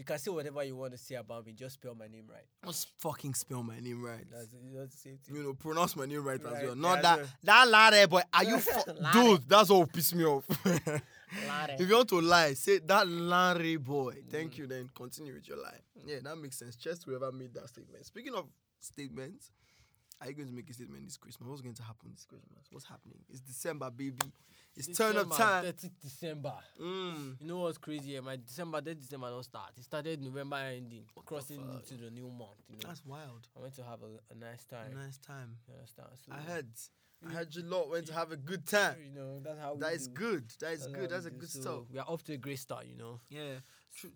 you 0.00 0.04
can 0.04 0.18
say 0.18 0.30
whatever 0.30 0.64
you 0.64 0.74
want 0.74 0.92
to 0.92 0.98
say 0.98 1.16
about 1.16 1.44
me, 1.44 1.52
just 1.52 1.74
spell 1.74 1.94
my 1.94 2.06
name 2.08 2.24
right. 2.26 2.46
Just 2.64 2.88
fucking 3.00 3.34
spell 3.34 3.62
my 3.62 3.78
name 3.80 4.02
right. 4.02 4.24
That's, 4.32 4.46
that's 4.74 4.94
the 4.94 4.98
same 4.98 5.18
thing. 5.18 5.36
you 5.36 5.42
know, 5.42 5.52
pronounce 5.52 5.94
my 5.94 6.06
name 6.06 6.24
right, 6.24 6.40
as 6.42 6.62
well. 6.62 6.74
Not 6.74 6.96
yeah, 6.96 7.16
that 7.16 7.26
that 7.44 7.68
Larry 7.68 8.06
boy. 8.06 8.22
Are 8.32 8.44
you 8.44 8.58
fu- 8.68 8.92
dude? 9.12 9.46
That's 9.46 9.68
what 9.68 9.78
will 9.78 9.86
piss 9.86 10.14
me 10.14 10.24
off. 10.24 10.44
If 11.78 11.88
you 11.88 11.94
want 11.94 12.08
to 12.08 12.20
lie, 12.20 12.54
say 12.54 12.78
that 12.78 13.06
Larry 13.06 13.76
boy. 13.76 14.14
Thank 14.30 14.54
Mm. 14.54 14.58
you. 14.58 14.66
Then 14.66 14.90
continue 14.92 15.34
with 15.34 15.46
your 15.46 15.58
lie. 15.62 15.78
Yeah, 16.04 16.16
that 16.24 16.34
makes 16.36 16.56
sense. 16.58 16.74
Just 16.74 17.04
whoever 17.04 17.30
made 17.30 17.54
that 17.54 17.68
statement. 17.68 18.04
Speaking 18.04 18.34
of 18.34 18.46
statements, 18.80 19.52
are 20.20 20.26
you 20.28 20.34
going 20.34 20.48
to 20.48 20.54
make 20.54 20.68
a 20.70 20.72
statement 20.72 21.04
this 21.04 21.16
Christmas? 21.16 21.48
What's 21.48 21.60
going 21.62 21.76
to 21.76 21.82
happen 21.84 22.10
this 22.12 22.24
Christmas? 22.24 22.66
What's 22.72 22.86
happening? 22.86 23.18
It's 23.28 23.40
December, 23.40 23.90
baby. 23.90 24.16
It's 24.76 24.96
turn 24.96 25.16
up 25.16 25.30
time. 25.36 25.64
30th 25.64 25.90
December. 26.00 26.54
Mm. 26.80 27.40
You 27.40 27.46
know 27.46 27.58
what's 27.60 27.76
crazy? 27.78 28.16
eh? 28.16 28.20
My 28.20 28.36
December, 28.36 28.80
that 28.80 28.98
December 29.00 29.28
don't 29.28 29.42
start. 29.44 29.72
It 29.76 29.84
started 29.84 30.22
November 30.22 30.56
ending, 30.56 31.04
What 31.14 31.26
crossing 31.26 31.60
fuck? 31.66 31.74
into 31.90 32.04
the 32.04 32.10
new 32.10 32.28
month. 32.30 32.62
You 32.68 32.76
know, 32.76 32.82
That's 32.88 33.04
wild. 33.04 33.48
I 33.56 33.60
went 33.60 33.74
to 33.76 33.84
have 33.84 34.00
a, 34.02 34.32
a 34.32 34.36
nice 34.38 34.64
time. 34.64 34.94
Nice 34.94 35.18
time. 35.18 35.56
You 35.68 35.74
understand? 35.74 36.08
So, 36.24 36.32
I 36.32 36.38
heard. 36.50 36.68
I 37.28 37.32
heard 37.34 37.54
you 37.54 37.62
lot 37.64 37.90
went 37.90 38.06
to 38.06 38.14
have 38.14 38.32
a 38.32 38.36
good 38.36 38.66
time. 38.66 38.96
You 39.04 39.20
know, 39.20 39.40
that's 39.40 39.60
how 39.60 39.74
we 39.74 39.80
That 39.80 39.92
is 39.92 40.08
do. 40.08 40.14
good. 40.14 40.48
That 40.60 40.72
is 40.72 40.80
That's 40.80 40.92
good. 40.94 41.10
That's 41.10 41.26
a 41.26 41.30
good 41.30 41.50
So, 41.50 41.60
stuff. 41.60 41.82
We 41.92 41.98
are 41.98 42.06
off 42.08 42.22
to 42.24 42.32
a 42.32 42.38
great 42.38 42.58
start. 42.58 42.86
You 42.86 42.96
know. 42.96 43.20
Yeah. 43.28 43.56
True. 43.94 44.12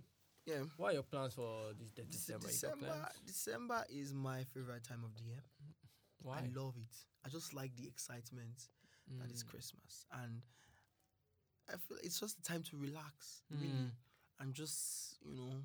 Yeah. 0.46 0.60
What 0.78 0.90
are 0.90 0.94
your 0.94 1.02
plans 1.02 1.34
for 1.34 1.72
this 1.78 1.90
de- 1.90 2.04
December? 2.04 2.46
December. 2.46 3.08
December 3.26 3.84
is 3.90 4.14
my 4.14 4.44
favorite 4.54 4.84
time 4.84 5.02
of 5.04 5.14
the 5.16 5.24
year. 5.24 5.42
Why? 6.22 6.38
I 6.38 6.48
love 6.58 6.76
it. 6.78 6.94
I 7.26 7.28
just 7.28 7.52
like 7.52 7.76
the 7.76 7.86
excitement 7.86 8.68
that 9.20 9.30
is 9.30 9.42
Mm. 9.44 9.48
Christmas, 9.48 10.06
and 10.12 10.42
I 11.68 11.76
feel 11.76 11.98
it's 12.02 12.20
just 12.20 12.38
a 12.38 12.42
time 12.42 12.62
to 12.64 12.76
relax, 12.76 13.42
really, 13.50 13.68
Mm. 13.68 13.90
and 14.40 14.54
just 14.54 15.18
you 15.24 15.34
know 15.34 15.62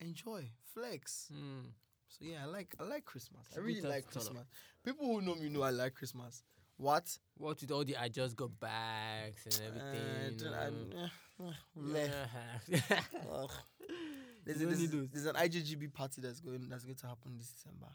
enjoy, 0.00 0.50
flex. 0.72 1.28
Mm. 1.32 1.72
So 2.08 2.24
yeah, 2.24 2.42
I 2.42 2.46
like 2.46 2.74
I 2.78 2.84
like 2.84 3.04
Christmas. 3.04 3.46
I 3.56 3.58
really 3.60 3.80
like 3.80 4.06
to 4.10 4.18
turn 4.20 4.22
up. 4.22 4.28
Christmas. 4.28 4.46
People 4.84 5.06
who 5.06 5.20
know 5.22 5.34
me 5.34 5.48
know 5.48 5.62
I 5.62 5.70
like 5.70 5.94
Christmas. 5.94 6.44
What? 6.76 7.18
What 7.36 7.60
with 7.60 7.70
all 7.70 7.84
the 7.84 7.96
I 7.96 8.08
just 8.08 8.36
got 8.36 8.58
bags 8.60 9.46
and 9.46 9.54
Uh, 9.54 9.66
everything? 9.68 10.36
don't- 10.38 11.10
you 11.38 11.90
know? 11.90 11.96
eh. 11.96 12.08
There's, 14.44 14.60
a, 14.60 14.66
there's, 14.66 14.90
there's 15.10 15.24
an 15.26 15.36
IJGB 15.36 15.92
party 15.94 16.20
that's 16.20 16.38
going 16.40 16.68
that's 16.68 16.84
going 16.84 16.96
to 16.96 17.06
happen 17.06 17.34
this 17.38 17.48
December. 17.50 17.86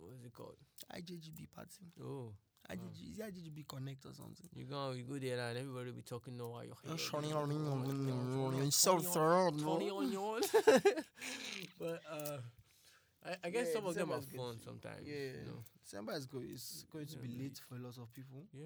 What's 0.00 0.22
it 0.22 0.32
called? 0.34 0.56
IJGB 0.94 1.50
party. 1.54 1.90
Oh, 2.02 2.34
IJG, 2.70 3.12
is 3.12 3.18
it 3.18 3.34
IJGB 3.34 3.68
Connect 3.68 4.04
or 4.06 4.12
something? 4.14 4.48
you 4.54 4.64
go, 4.64 4.92
you 4.92 5.04
go 5.04 5.18
there 5.18 5.38
and 5.38 5.58
everybody 5.58 5.86
will 5.90 5.96
be 5.96 6.02
talking 6.02 6.36
no 6.36 6.48
while 6.48 6.64
you're 6.64 6.74
here. 6.82 6.92
you 6.92 6.98
sorry, 6.98 7.28
know, 7.28 7.46
sorry, 7.50 8.70
sorry, 8.70 8.70
so 8.70 8.98
thorough, 9.00 9.52
sorry 9.58 9.86
no? 9.86 9.98
on 9.98 10.12
your 10.12 10.40
But 11.78 12.00
uh, 12.10 12.38
I, 13.24 13.36
I 13.44 13.50
guess 13.50 13.68
Yeah, 13.68 13.72
some 13.74 13.86
of 13.86 13.94
them 13.94 14.12
are 14.12 14.20
fun 14.20 14.58
sometimes. 14.64 15.06
Yeah, 15.06 15.14
You 15.14 15.46
know? 15.46 15.64
December 15.82 16.12
is 16.14 16.26
good. 16.26 16.46
It's 16.50 16.84
going 16.92 17.06
to 17.06 17.18
be 17.18 17.28
late 17.42 17.60
for 17.68 17.74
a 17.76 17.78
lot 17.78 17.96
of 17.98 18.12
people, 18.12 18.46
Yeah. 18.52 18.64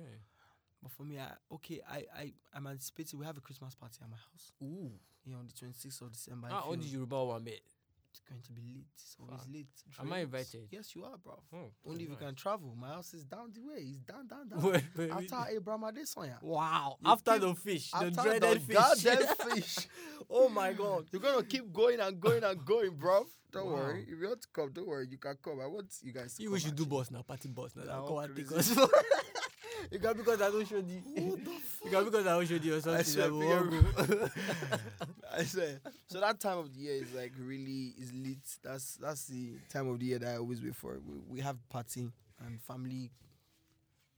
but 0.83 0.93
for 0.93 1.03
me, 1.05 1.19
I, 1.19 1.31
okay, 1.55 1.81
I 1.91 2.05
I 2.17 2.33
I'm 2.55 2.67
anticipating 2.69 3.19
we 3.19 3.27
have 3.27 3.37
a 3.37 3.41
Christmas 3.41 3.75
party 3.75 3.99
at 4.03 4.09
my 4.09 4.17
house. 4.17 4.53
Ooh. 4.63 4.93
Yeah, 5.25 5.37
on 5.37 5.47
the 5.47 5.53
26th 5.53 6.01
of 6.03 6.13
December. 6.13 6.49
Ah, 6.51 6.63
on 6.69 6.79
the 6.79 6.87
Yoruba 6.87 7.25
one 7.25 7.43
bit. 7.45 7.61
Going 8.29 8.43
to 8.43 8.53
be 8.53 8.61
late. 8.61 8.87
It's 8.95 9.17
always 9.19 9.41
Fuck. 9.41 9.49
late. 9.55 9.67
Am 10.01 10.13
I 10.13 10.19
invited? 10.19 10.69
Yes, 10.71 10.95
you 10.95 11.03
are, 11.05 11.17
bro. 11.17 11.43
Oh, 11.55 11.71
Only 11.87 12.05
if 12.05 12.11
you 12.11 12.17
can 12.17 12.35
travel. 12.35 12.75
My 12.79 12.89
house 12.89 13.15
is 13.15 13.25
down 13.25 13.53
the 13.55 13.61
way. 13.63 13.79
It's 13.89 14.01
down, 14.01 14.27
down, 14.27 14.49
down. 14.49 14.61
Wait, 14.63 14.83
wait, 14.97 15.11
After 15.11 15.37
wait. 15.37 15.57
Abraham 15.57 15.83
Adesanya. 15.83 16.43
Wow. 16.43 16.97
You 17.01 17.11
After 17.11 17.33
keep- 17.33 17.41
the 17.41 17.55
fish, 17.55 17.91
the 17.91 17.97
After 17.97 18.23
dreaded 18.23 18.67
the 18.69 18.83
fish. 18.83 19.55
fish. 19.55 19.89
oh 20.29 20.51
my 20.51 20.75
god. 20.75 21.07
You're 21.11 21.23
gonna 21.23 21.43
keep 21.43 21.73
going 21.73 22.01
and 22.01 22.21
going 22.21 22.45
and 22.45 22.63
going, 22.67 22.91
bro. 22.97 23.25
Don't 23.51 23.65
Wow. 23.67 23.73
worry. 23.77 24.03
If 24.03 24.21
you 24.21 24.29
want 24.29 24.43
to 24.43 24.49
come, 24.53 24.73
don't 24.75 24.87
worry. 24.87 25.07
You 25.11 25.17
can 25.17 25.37
come. 25.43 25.61
I 25.63 25.67
want 25.67 25.87
you 26.03 26.13
guys 26.13 26.35
to 26.35 26.43
You 26.43 26.49
come. 26.49 26.53
we 26.55 26.61
should 26.61 26.77
do 26.77 26.85
boss 26.85 27.11
now, 27.11 27.23
party 27.23 27.49
boss 27.49 27.71
now. 27.75 27.85
Nah, 27.85 27.93
Now 27.93 28.01
all 28.03 28.21
come 28.21 28.31
and 28.31 28.37
take 28.37 28.53
us. 28.59 28.77
You 29.93 29.99
can 29.99 30.17
because 30.17 30.41
I 30.43 30.51
don't 30.51 30.67
show 30.69 30.81
the. 30.81 30.95
What 30.95 31.45
the 31.45 31.51
You 31.85 31.91
can 31.91 32.05
because 32.05 32.27
I 32.27 32.31
don't 32.31 32.47
show 32.49 32.59
the 32.59 32.73
or 32.73 32.81
something. 32.81 33.23
I 33.23 33.29
will 33.29 33.41
bigger- 33.41 33.87
walk 33.97 34.09
go. 34.09 34.29
I 35.33 35.43
swear. 35.45 35.81
So 36.09 36.21
that 36.21 36.41
time 36.41 36.59
of 36.59 36.73
the 36.75 36.81
year 36.81 36.95
is 37.03 37.13
like 37.15 37.33
really 37.39 37.95
is 37.99 38.13
lit. 38.13 38.39
That's 38.63 38.97
that's 38.97 39.27
the 39.27 39.53
time 39.71 39.89
of 39.89 39.99
the 39.99 40.07
year 40.07 40.19
that 40.19 40.35
I 40.35 40.37
always 40.39 40.63
wait 40.63 40.75
for. 40.77 40.99
We, 41.07 41.37
we 41.37 41.41
have 41.41 41.57
party 41.69 42.09
and 42.45 42.61
family 42.63 43.11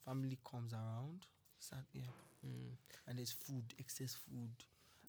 family 0.07 0.39
comes 0.51 0.73
around. 0.73 1.27
Sad, 1.59 1.85
yeah. 1.93 2.03
Mm. 2.47 2.73
And 3.07 3.19
there's 3.19 3.33
food, 3.33 3.65
excess 3.79 4.15
food. 4.15 4.51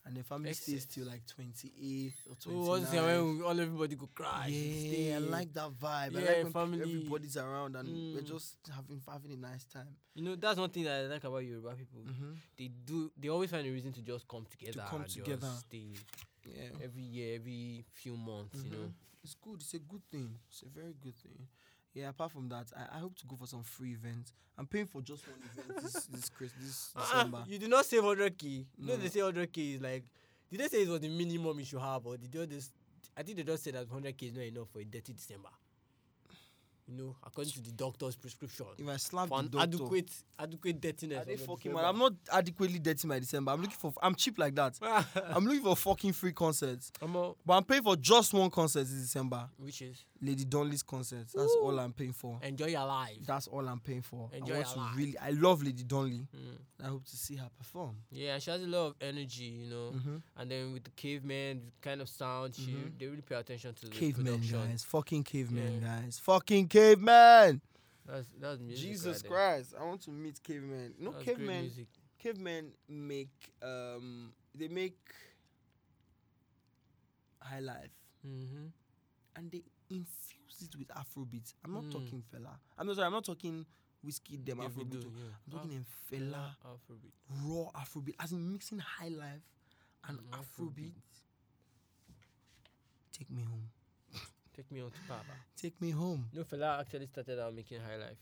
And 0.03 0.15
the 0.17 0.23
family 0.23 0.51
stays 0.53 0.83
Excess. 0.85 0.95
till 0.95 1.05
like 1.05 1.21
28th 1.27 2.13
or 2.27 2.35
Oh, 2.49 2.67
what's 2.69 2.89
the 2.89 2.97
when 2.97 3.43
all 3.43 3.59
everybody 3.59 3.95
go 3.95 4.09
cry? 4.15 4.47
Yeah, 4.47 5.17
I 5.17 5.19
like 5.19 5.53
that 5.53 5.69
vibe. 5.79 6.17
I 6.17 6.19
Yeah, 6.19 6.25
like 6.31 6.43
when 6.45 6.53
family. 6.53 6.81
everybody's 6.81 7.37
around 7.37 7.75
and 7.75 7.87
we're 8.15 8.21
Mm. 8.21 8.27
just 8.27 8.57
having 8.73 8.99
having 9.07 9.31
a 9.33 9.37
nice 9.37 9.65
time. 9.65 9.95
You 10.15 10.23
know, 10.23 10.35
that's 10.35 10.57
one 10.59 10.71
thing 10.71 10.85
that 10.85 11.03
I 11.03 11.07
like 11.07 11.23
about 11.23 11.45
Yoruba 11.45 11.75
people. 11.75 12.01
Mm-hmm. 12.01 12.33
They 12.57 12.69
do. 12.83 13.11
They 13.15 13.29
always 13.29 13.51
find 13.51 13.67
a 13.67 13.69
reason 13.71 13.93
to 13.93 14.01
just 14.01 14.27
come 14.27 14.45
together. 14.49 14.81
To 14.81 14.87
come 14.89 15.05
together. 15.05 15.49
Stay 15.67 15.93
Yeah, 16.47 16.69
every 16.83 17.03
year, 17.03 17.35
every 17.35 17.85
few 17.93 18.17
months. 18.17 18.57
You 18.63 18.71
know. 18.71 18.77
Mhm. 18.87 18.93
it's 19.23 19.35
good. 19.35 19.61
It's 19.61 19.75
a 19.75 19.79
good 19.79 20.01
thing. 20.09 20.33
It's 20.49 20.63
a 20.63 20.69
very 20.69 20.93
good 20.99 21.15
thing. 21.21 21.47
Yeah. 21.93 22.09
Apart 22.09 22.31
from 22.31 22.49
that, 22.49 22.67
I, 22.75 22.97
I 22.97 22.99
hope 22.99 23.15
to 23.17 23.25
go 23.27 23.35
for 23.35 23.47
some 23.47 23.63
free 23.63 23.91
events. 23.91 24.33
I'm 24.57 24.67
paying 24.67 24.85
for 24.85 25.01
just 25.01 25.23
one 25.27 25.37
event 25.53 25.81
this 25.83 26.05
this 26.11 26.29
Chris 26.29 26.51
this 26.61 26.91
Ah, 26.95 27.01
December. 27.13 27.43
you 27.47 27.57
did 27.59 27.69
not 27.69 27.85
say 27.85 27.97
100k. 27.97 28.65
No. 28.77 28.95
they 28.95 29.09
say 29.09 29.19
100k 29.21 29.75
is 29.75 29.81
like. 29.81 30.03
Did 30.49 30.59
they 30.59 30.67
say 30.67 30.83
it 30.83 30.89
was 30.89 30.99
the 30.99 31.07
minimum 31.09 31.57
you 31.59 31.65
should 31.65 31.79
have, 31.79 32.05
or 32.05 32.17
did 32.17 32.31
they 32.31 32.45
just? 32.45 32.71
I 33.15 33.23
think 33.23 33.37
they 33.37 33.43
just 33.43 33.63
said 33.63 33.73
that 33.75 33.87
100k 33.89 34.23
is 34.23 34.33
not 34.33 34.43
enough 34.43 34.69
for 34.69 34.79
a 34.79 34.83
dirty 34.83 35.13
December. 35.13 35.49
You 36.91 36.97
know, 36.97 37.15
according 37.25 37.53
to 37.53 37.61
the 37.61 37.71
doctor's 37.71 38.15
prescription. 38.17 38.65
If 38.77 38.87
I 38.87 38.97
slap 38.97 39.29
for 39.29 39.41
the 39.43 39.49
doctor, 39.49 39.75
adequate, 39.75 40.11
adequate 40.37 40.81
dirtiness. 40.81 41.21
Are 41.21 41.25
they 41.25 41.37
fucking 41.37 41.73
man? 41.73 41.85
I'm 41.85 41.97
not 41.97 42.13
adequately 42.31 42.79
dirty 42.79 43.07
my 43.07 43.19
December. 43.19 43.51
I'm 43.53 43.61
looking 43.61 43.77
for. 43.77 43.93
I'm 44.01 44.13
cheap 44.15 44.37
like 44.37 44.55
that. 44.55 44.77
I'm 45.33 45.45
looking 45.45 45.63
for 45.63 45.75
fucking 45.75 46.11
free 46.13 46.33
concerts. 46.33 46.91
I'm 47.01 47.15
all- 47.15 47.37
But 47.45 47.53
I'm 47.53 47.63
paying 47.63 47.83
for 47.83 47.95
just 47.95 48.33
one 48.33 48.49
concert 48.49 48.87
in 48.89 48.99
December. 49.01 49.47
which 49.57 49.81
is 49.81 50.03
Lady 50.21 50.43
Donli's 50.45 50.83
concert. 50.83 51.27
That's 51.33 51.55
all 51.61 51.79
I'm 51.79 51.93
paying 51.93 52.13
for. 52.13 52.39
enjoy 52.43 52.67
your 52.67 52.85
life. 52.85 53.17
That's 53.25 53.47
all 53.47 53.67
I'm 53.67 53.79
paying 53.79 54.01
for. 54.01 54.29
Enjoy 54.33 54.53
I 54.55 54.57
want 54.57 54.67
your 54.67 54.73
to 54.75 54.79
life. 54.81 54.97
really. 54.97 55.17
I 55.17 55.29
love 55.31 55.63
Lady 55.63 55.83
Donli. 55.83 56.27
Mm. 56.35 56.57
I 56.83 56.87
hope 56.87 57.05
to 57.05 57.15
see 57.15 57.35
her 57.35 57.47
perform. 57.57 57.95
Yeah, 58.11 58.37
she 58.39 58.51
has 58.51 58.61
a 58.61 58.67
lot 58.67 58.87
of 58.87 58.95
energy, 59.01 59.43
you 59.45 59.69
know. 59.69 59.91
Mm-hmm. 59.95 60.15
And 60.37 60.51
then 60.51 60.73
with 60.73 60.83
the 60.83 60.89
caveman 60.91 61.61
kind 61.81 62.01
of 62.01 62.09
sound, 62.09 62.55
she 62.55 62.71
Mhm. 62.71 62.97
they 62.99 63.05
really 63.07 63.21
pay 63.21 63.35
attention 63.35 63.73
to 63.75 63.85
the 63.85 63.91
Cavemen, 63.91 64.33
production. 64.33 64.67
guys. 64.69 64.83
Fucking 64.83 65.23
cavemen, 65.23 65.79
Yeah. 65.81 66.01
guys. 66.01 66.19
Fucking 66.19 66.67
cavemen. 66.67 66.80
That's 68.05 68.27
that's 68.39 68.59
music. 68.59 68.83
Jesus 68.85 69.05
right 69.05 69.21
there. 69.23 69.31
Christ. 69.31 69.73
I 69.79 69.83
want 69.85 70.01
to 70.03 70.11
meet 70.11 70.41
caveman. 70.43 70.93
No, 70.99 71.11
That's 71.11 71.23
great 71.23 71.37
cavemen. 71.37 71.61
music. 71.61 71.87
Cavemen 72.19 72.71
make 72.89 73.29
um 73.63 74.33
they 74.55 74.67
make 74.67 74.97
high 77.41 77.59
life 77.59 77.89
Mm-hmm. 78.25 78.67
and 79.35 79.51
they 79.51 79.63
infuse 79.89 80.61
it 80.61 80.75
with 80.77 80.87
Afrobeat. 80.89 81.53
I'm 81.65 81.73
not 81.73 81.85
Mm. 81.85 81.91
talking 81.91 82.23
Fela. 82.31 82.55
I'm 82.77 82.85
not 82.85 82.95
sorry, 82.95 83.07
I'm 83.07 83.13
not 83.13 83.25
talking 83.25 83.65
Wizkid 84.05 84.45
them 84.45 84.59
Afrobeat. 84.59 84.89
Davido, 84.91 85.05
oh. 85.07 85.11
yeah. 85.17 85.33
I'm 85.47 85.51
talking 85.53 85.71
in 85.71 85.85
Ah, 85.85 86.11
Fela 86.11 86.55
Afrobeat. 86.63 87.13
raw 87.43 87.71
Afrobeat. 87.81 88.13
As 88.19 88.31
in 88.31 88.51
mixing 88.51 88.77
high 88.79 89.07
life 89.09 89.41
and 90.07 90.19
Mm, 90.19 90.39
Afrobeat. 90.39 90.93
Take 93.11 93.29
me 93.31 93.41
home. 93.43 93.69
Take 94.55 94.71
me 94.71 94.81
on 94.81 94.91
to 94.91 94.97
Papa. 95.07 95.23
Take 95.55 95.79
me 95.81 95.91
home. 95.91 96.25
No 96.33 96.43
Fela 96.43 96.79
actually 96.81 97.07
started 97.07 97.39
out 97.39 97.53
making 97.53 97.79
high 97.79 97.97
life. 97.97 98.17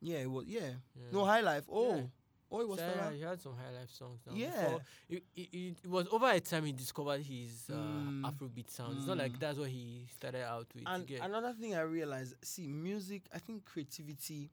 Yeah, 0.00 0.18
it 0.18 0.30
was 0.30 0.44
yeah. 0.46 0.60
Yeah. 0.94 1.02
No 1.12 1.24
high 1.24 1.40
life. 1.40 1.64
Oh. 1.70 1.96
Yeah. 1.96 2.02
Oh, 2.50 2.60
it 2.62 2.68
was 2.68 2.80
Fela. 2.80 3.14
he 3.14 3.20
had 3.20 3.40
some 3.42 3.52
high 3.54 3.78
life 3.78 3.90
songs. 3.90 4.20
Now. 4.26 4.32
Yeah. 4.34 4.78
It, 5.10 5.22
it, 5.36 5.76
it, 5.84 5.86
was 5.86 6.08
over 6.10 6.30
a 6.30 6.40
time 6.40 6.64
he 6.64 6.72
discovered 6.72 7.20
his 7.20 7.68
uh, 7.70 7.74
Mm. 7.76 8.22
Afrobeat 8.22 8.70
sound. 8.70 8.96
It's 8.96 9.06
not 9.06 9.18
like 9.18 9.32
Mm. 9.32 9.38
that's 9.40 9.58
what 9.58 9.68
he 9.68 10.06
started 10.14 10.46
out 10.48 10.66
with. 10.74 10.84
And 10.86 11.10
another 11.22 11.52
thing 11.52 11.74
I 11.74 11.82
realized, 11.82 12.34
see, 12.42 12.66
music, 12.66 13.24
I 13.34 13.38
think 13.38 13.66
creativity 13.66 14.50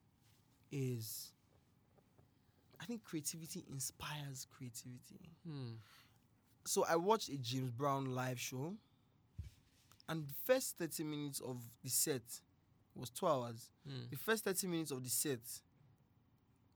is 0.72 1.32
I 2.82 2.86
think 2.86 3.04
creativity 3.06 3.64
inspires 3.72 4.46
creativity. 4.56 5.32
Hmm. 5.48 5.76
So 6.66 6.84
I 6.88 6.98
watched 6.98 7.30
a 7.30 7.38
James 7.38 7.72
Brown 7.72 8.14
live 8.14 8.40
show 8.40 8.74
and 10.10 10.28
the 10.28 10.34
first 10.46 10.78
30 10.78 11.04
minutes 11.04 11.40
of 11.42 11.58
the 11.84 11.90
set 11.90 12.24
was 12.96 13.10
2 13.10 13.28
hours. 13.28 13.70
Hmm. 13.88 14.06
The 14.10 14.18
first 14.18 14.44
30 14.44 14.68
minutes 14.68 14.92
of 14.92 15.04
the 15.04 15.10
set 15.10 15.40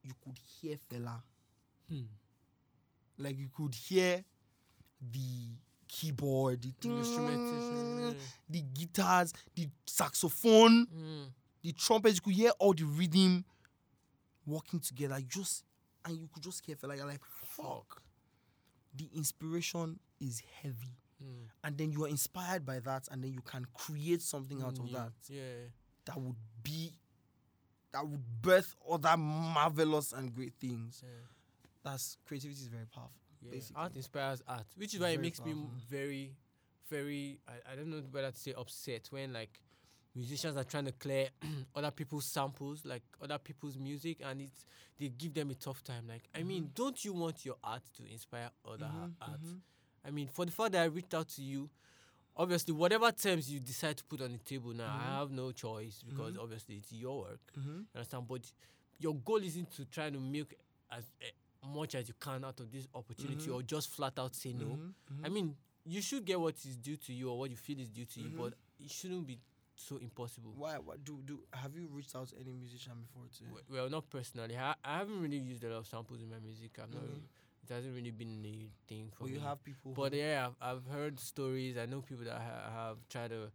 you 0.03 0.13
could 0.23 0.37
hear 0.61 0.77
Fela. 0.89 1.21
Hmm. 1.89 2.03
Like 3.17 3.37
you 3.37 3.49
could 3.55 3.75
hear 3.75 4.23
the 5.11 5.49
keyboard, 5.87 6.61
the 6.61 6.73
The 6.81 6.97
instrumentation. 6.97 8.15
the 8.49 8.61
guitars, 8.61 9.33
the 9.55 9.67
saxophone. 9.85 10.85
Hmm. 10.85 11.23
the 11.61 11.73
trumpets, 11.73 12.15
you 12.15 12.21
could 12.21 12.33
hear 12.35 12.51
all 12.59 12.73
the 12.73 12.85
rhythm 12.85 13.43
working 14.45 14.79
together. 14.79 15.19
Just 15.27 15.63
and 16.05 16.17
you 16.17 16.29
could 16.33 16.41
just 16.43 16.65
hear 16.65 16.75
Fela. 16.75 16.95
You're 16.95 17.05
like, 17.05 17.21
fuck. 17.25 18.01
The 18.95 19.09
inspiration 19.15 19.99
is 20.19 20.41
heavy, 20.61 20.95
Hmm. 21.21 21.43
and 21.63 21.77
then 21.77 21.91
you 21.91 22.05
are 22.05 22.07
inspired 22.09 22.65
by 22.65 22.79
that, 22.79 23.07
and 23.11 23.23
then 23.23 23.33
you 23.33 23.41
can 23.41 23.65
create 23.73 24.21
something 24.21 24.61
out 24.61 24.77
Hmm, 24.77 24.83
of 24.85 24.89
yeah. 24.89 24.97
that 24.99 25.11
Yeah. 25.27 25.67
that 26.05 26.17
would 26.19 26.35
be 26.63 26.93
that 27.91 28.07
would 28.07 28.41
birth 28.41 28.75
other 28.89 29.17
marvelous 29.17 30.13
and 30.13 30.33
great 30.33 30.53
things. 30.59 31.01
yeah. 31.03 31.09
That's 31.83 32.17
creativity 32.25 32.59
is 32.61 32.67
very 32.67 32.85
powerful. 32.85 33.13
Yeah, 33.41 33.51
basically. 33.51 33.81
art 33.81 33.95
inspires 33.95 34.41
art, 34.47 34.65
which 34.75 34.93
is 34.93 34.99
why 34.99 35.07
it 35.07 35.11
Very 35.15 35.21
makes 35.23 35.43
me 35.43 35.53
very, 35.89 36.35
very. 36.89 37.39
I, 37.47 37.71
I 37.71 37.75
don't 37.75 37.89
know 37.89 38.01
whether 38.11 38.31
to 38.31 38.37
say 38.37 38.53
upset 38.57 39.07
when 39.11 39.31
like 39.33 39.59
musicians 40.13 40.57
are 40.57 40.63
trying 40.65 40.85
to 40.85 40.91
clear 40.91 41.29
other 41.75 41.91
people's 41.91 42.25
samples, 42.25 42.83
like 42.85 43.03
other 43.21 43.37
people's 43.37 43.77
music, 43.77 44.17
and 44.23 44.41
it's 44.41 44.65
they 44.99 45.07
give 45.09 45.33
them 45.33 45.49
a 45.51 45.55
tough 45.55 45.81
time. 45.83 46.05
Like, 46.07 46.23
I 46.35 46.43
mean, 46.43 46.71
don't 46.75 47.03
you 47.05 47.13
want 47.13 47.45
your 47.45 47.55
art 47.63 47.83
to 47.97 48.03
inspire 48.11 48.49
other 48.65 48.85
ha- 48.87 49.05
Mhm, 49.07 49.13
art? 49.21 49.41
mhm. 49.41 49.59
I 50.05 50.11
mean, 50.11 50.27
for 50.27 50.45
the 50.45 50.51
fact 50.51 50.71
that 50.73 50.81
I 50.81 50.85
reached 50.85 51.13
out 51.13 51.27
to 51.29 51.41
you, 51.41 51.69
obviously, 52.35 52.73
whatever 52.73 53.11
terms 53.11 53.51
you 53.51 53.59
decide 53.59 53.97
to 53.97 54.03
put 54.05 54.21
on 54.21 54.31
the 54.31 54.37
table 54.39 54.73
now, 54.73 54.87
Mhm. 54.87 54.99
I 55.01 55.19
have 55.19 55.31
no 55.31 55.51
choice 55.51 56.03
because 56.03 56.35
Mhm. 56.35 56.41
obviously 56.43 56.77
it's 56.77 56.91
your 56.93 57.19
work. 57.21 57.41
Mhm. 57.57 57.79
You 57.79 57.87
understand? 57.95 58.27
But 58.27 58.51
your 58.99 59.15
goal 59.15 59.43
isn't 59.43 59.71
to 59.71 59.85
try 59.85 60.09
to 60.09 60.19
milk 60.19 60.53
as 60.91 61.05
eh, 61.21 61.31
much 61.63 61.95
as 61.95 62.07
you 62.07 62.13
can 62.19 62.43
out 62.45 62.59
of 62.59 62.71
this 62.71 62.87
opportunity 62.93 63.47
Mhm. 63.49 63.53
or 63.55 63.63
just 63.63 63.89
flat 63.89 64.17
out 64.19 64.33
say 64.35 64.53
no. 64.53 64.77
Mhm, 64.77 64.93
mhm. 65.11 65.25
I 65.25 65.29
mean, 65.29 65.57
you 65.85 66.01
should 66.01 66.25
get 66.25 66.39
what 66.39 66.55
is 66.65 66.77
due 66.77 66.97
to 66.97 67.13
you 67.13 67.29
or 67.29 67.37
what 67.39 67.49
you 67.51 67.57
feel 67.57 67.79
is 67.79 67.89
due 67.89 68.05
to 68.05 68.21
you, 68.21 68.29
but 68.37 68.53
it 68.79 68.89
shouldn't 68.91 69.25
be 69.27 69.39
so 69.75 69.97
impossible. 69.97 70.51
why? 70.53 70.77
What 70.77 71.03
do 71.05 71.21
do? 71.25 71.41
Have 71.53 71.73
you 71.75 71.87
reached 71.87 72.13
out 72.15 72.27
to 72.29 72.37
any 72.39 72.51
musician 72.53 72.99
before? 73.01 73.27
To 73.27 73.43
W- 73.45 73.63
Well, 73.69 73.89
not 73.89 74.09
personally. 74.09 74.57
I, 74.57 74.75
I 74.83 74.97
haven't 74.97 75.21
really 75.21 75.37
used 75.37 75.63
a 75.63 75.69
lot 75.69 75.77
of 75.79 75.87
samples 75.87 76.21
in 76.21 76.29
my 76.29 76.39
music. 76.39 76.77
I'm 76.79 76.91
not. 76.91 77.01
Mhm. 77.01 77.07
Really, 77.07 77.23
it 77.69 77.73
hasn't 77.73 77.95
really 77.95 78.11
been 78.11 78.43
a 78.45 78.69
thing 78.87 79.11
for 79.15 79.23
or 79.23 79.27
me. 79.27 79.33
you 79.33 79.39
have 79.39 79.63
people? 79.63 79.93
But 79.93 80.13
yeah, 80.13 80.47
I've, 80.61 80.77
I've 80.77 80.85
heard 80.91 81.19
stories. 81.19 81.77
I 81.77 81.85
know 81.85 82.01
people 82.01 82.25
that 82.25 82.35
ha- 82.41 82.71
have 82.87 82.97
tried 83.09 83.29
to 83.31 83.51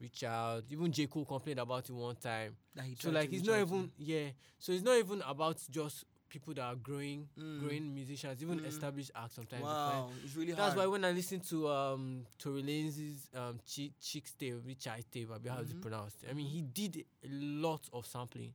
reach 0.00 0.22
out. 0.24 0.64
Even 0.70 0.92
J 0.92 1.06
Cole 1.06 1.24
complained 1.24 1.58
about 1.60 1.88
it 1.88 1.92
one 1.92 2.16
time. 2.16 2.56
So 2.98 3.10
like 3.10 3.32
it's 3.32 3.44
not 3.46 3.58
even 3.60 3.90
yeah. 3.98 4.28
So 4.58 4.72
it's 4.72 4.82
not 4.84 4.96
even 4.96 5.22
about 5.26 5.58
just 5.70 6.04
people 6.28 6.52
that 6.54 6.62
are 6.62 6.76
growing, 6.76 7.26
Mm. 7.38 7.58
growing 7.58 7.94
musicians, 7.94 8.42
even 8.42 8.60
Mm. 8.60 8.66
established 8.66 9.10
acts. 9.14 9.34
Sometimes 9.34 9.62
Wow, 9.62 10.10
it's 10.22 10.36
really 10.36 10.52
That's 10.52 10.74
hard. 10.74 10.76
why 10.76 10.86
when 10.86 11.04
I 11.04 11.10
listen 11.12 11.40
to 11.40 11.68
um 11.68 12.26
Tory 12.38 12.62
Lanez's 12.62 13.28
um 13.34 13.58
Chi- 13.66 13.92
Chick's 14.00 14.34
tape, 14.34 14.56
Rich 14.64 14.86
Eye 14.88 15.02
tape, 15.10 15.30
I 15.30 15.48
how 15.48 15.60
it's 15.60 15.72
Mhm. 15.72 15.80
pronounced. 15.80 16.24
I 16.30 16.32
mean, 16.34 16.46
he 16.46 16.62
did 16.62 17.04
a 17.24 17.28
lot 17.28 17.80
of 17.92 18.06
sampling 18.06 18.52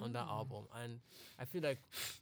on 0.00 0.12
that 0.12 0.26
Mm. 0.26 0.30
album, 0.30 0.64
and 0.82 1.00
I 1.38 1.44
feel 1.44 1.62
like 1.62 1.78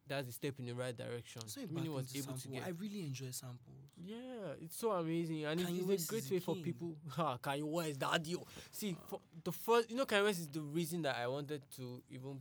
that's 0.07 0.29
a 0.29 0.33
step 0.33 0.59
in 0.59 0.67
the 0.67 0.73
right 0.75 0.97
direction. 0.97 1.43
So 1.47 1.61
a 1.61 1.65
I 1.65 1.67
mean, 1.67 1.75
bad 1.75 1.83
he 1.83 1.87
thing 1.89 1.95
was 1.95 2.17
able 2.17 2.39
to 2.39 2.49
get. 2.49 2.63
I 2.65 2.69
really 2.71 3.01
enjoy 3.03 3.31
samples. 3.31 3.77
Yeah, 3.97 4.55
it's 4.61 4.77
so 4.77 4.93
amazing, 4.93 5.45
and 5.45 5.61
it's, 5.61 5.71
Kanye 5.71 5.79
it's 5.79 5.87
West 5.89 6.05
a 6.05 6.09
great 6.09 6.31
way 6.31 6.39
for 6.41 6.55
people. 6.57 6.97
Ha, 7.11 7.39
Kanye 7.43 7.63
West, 7.65 7.99
daddy. 7.99 8.37
oh. 8.37 8.47
See, 8.71 8.97
for 9.09 9.21
the 9.43 9.53
first, 9.53 9.91
you 9.91 9.97
know, 9.97 10.07
Kanye 10.07 10.25
West 10.25 10.41
is 10.41 10.49
the 10.49 10.61
reason 10.63 11.03
that 11.03 11.17
I 11.17 11.27
wanted 11.27 11.63
to 11.77 12.03
even 12.11 12.41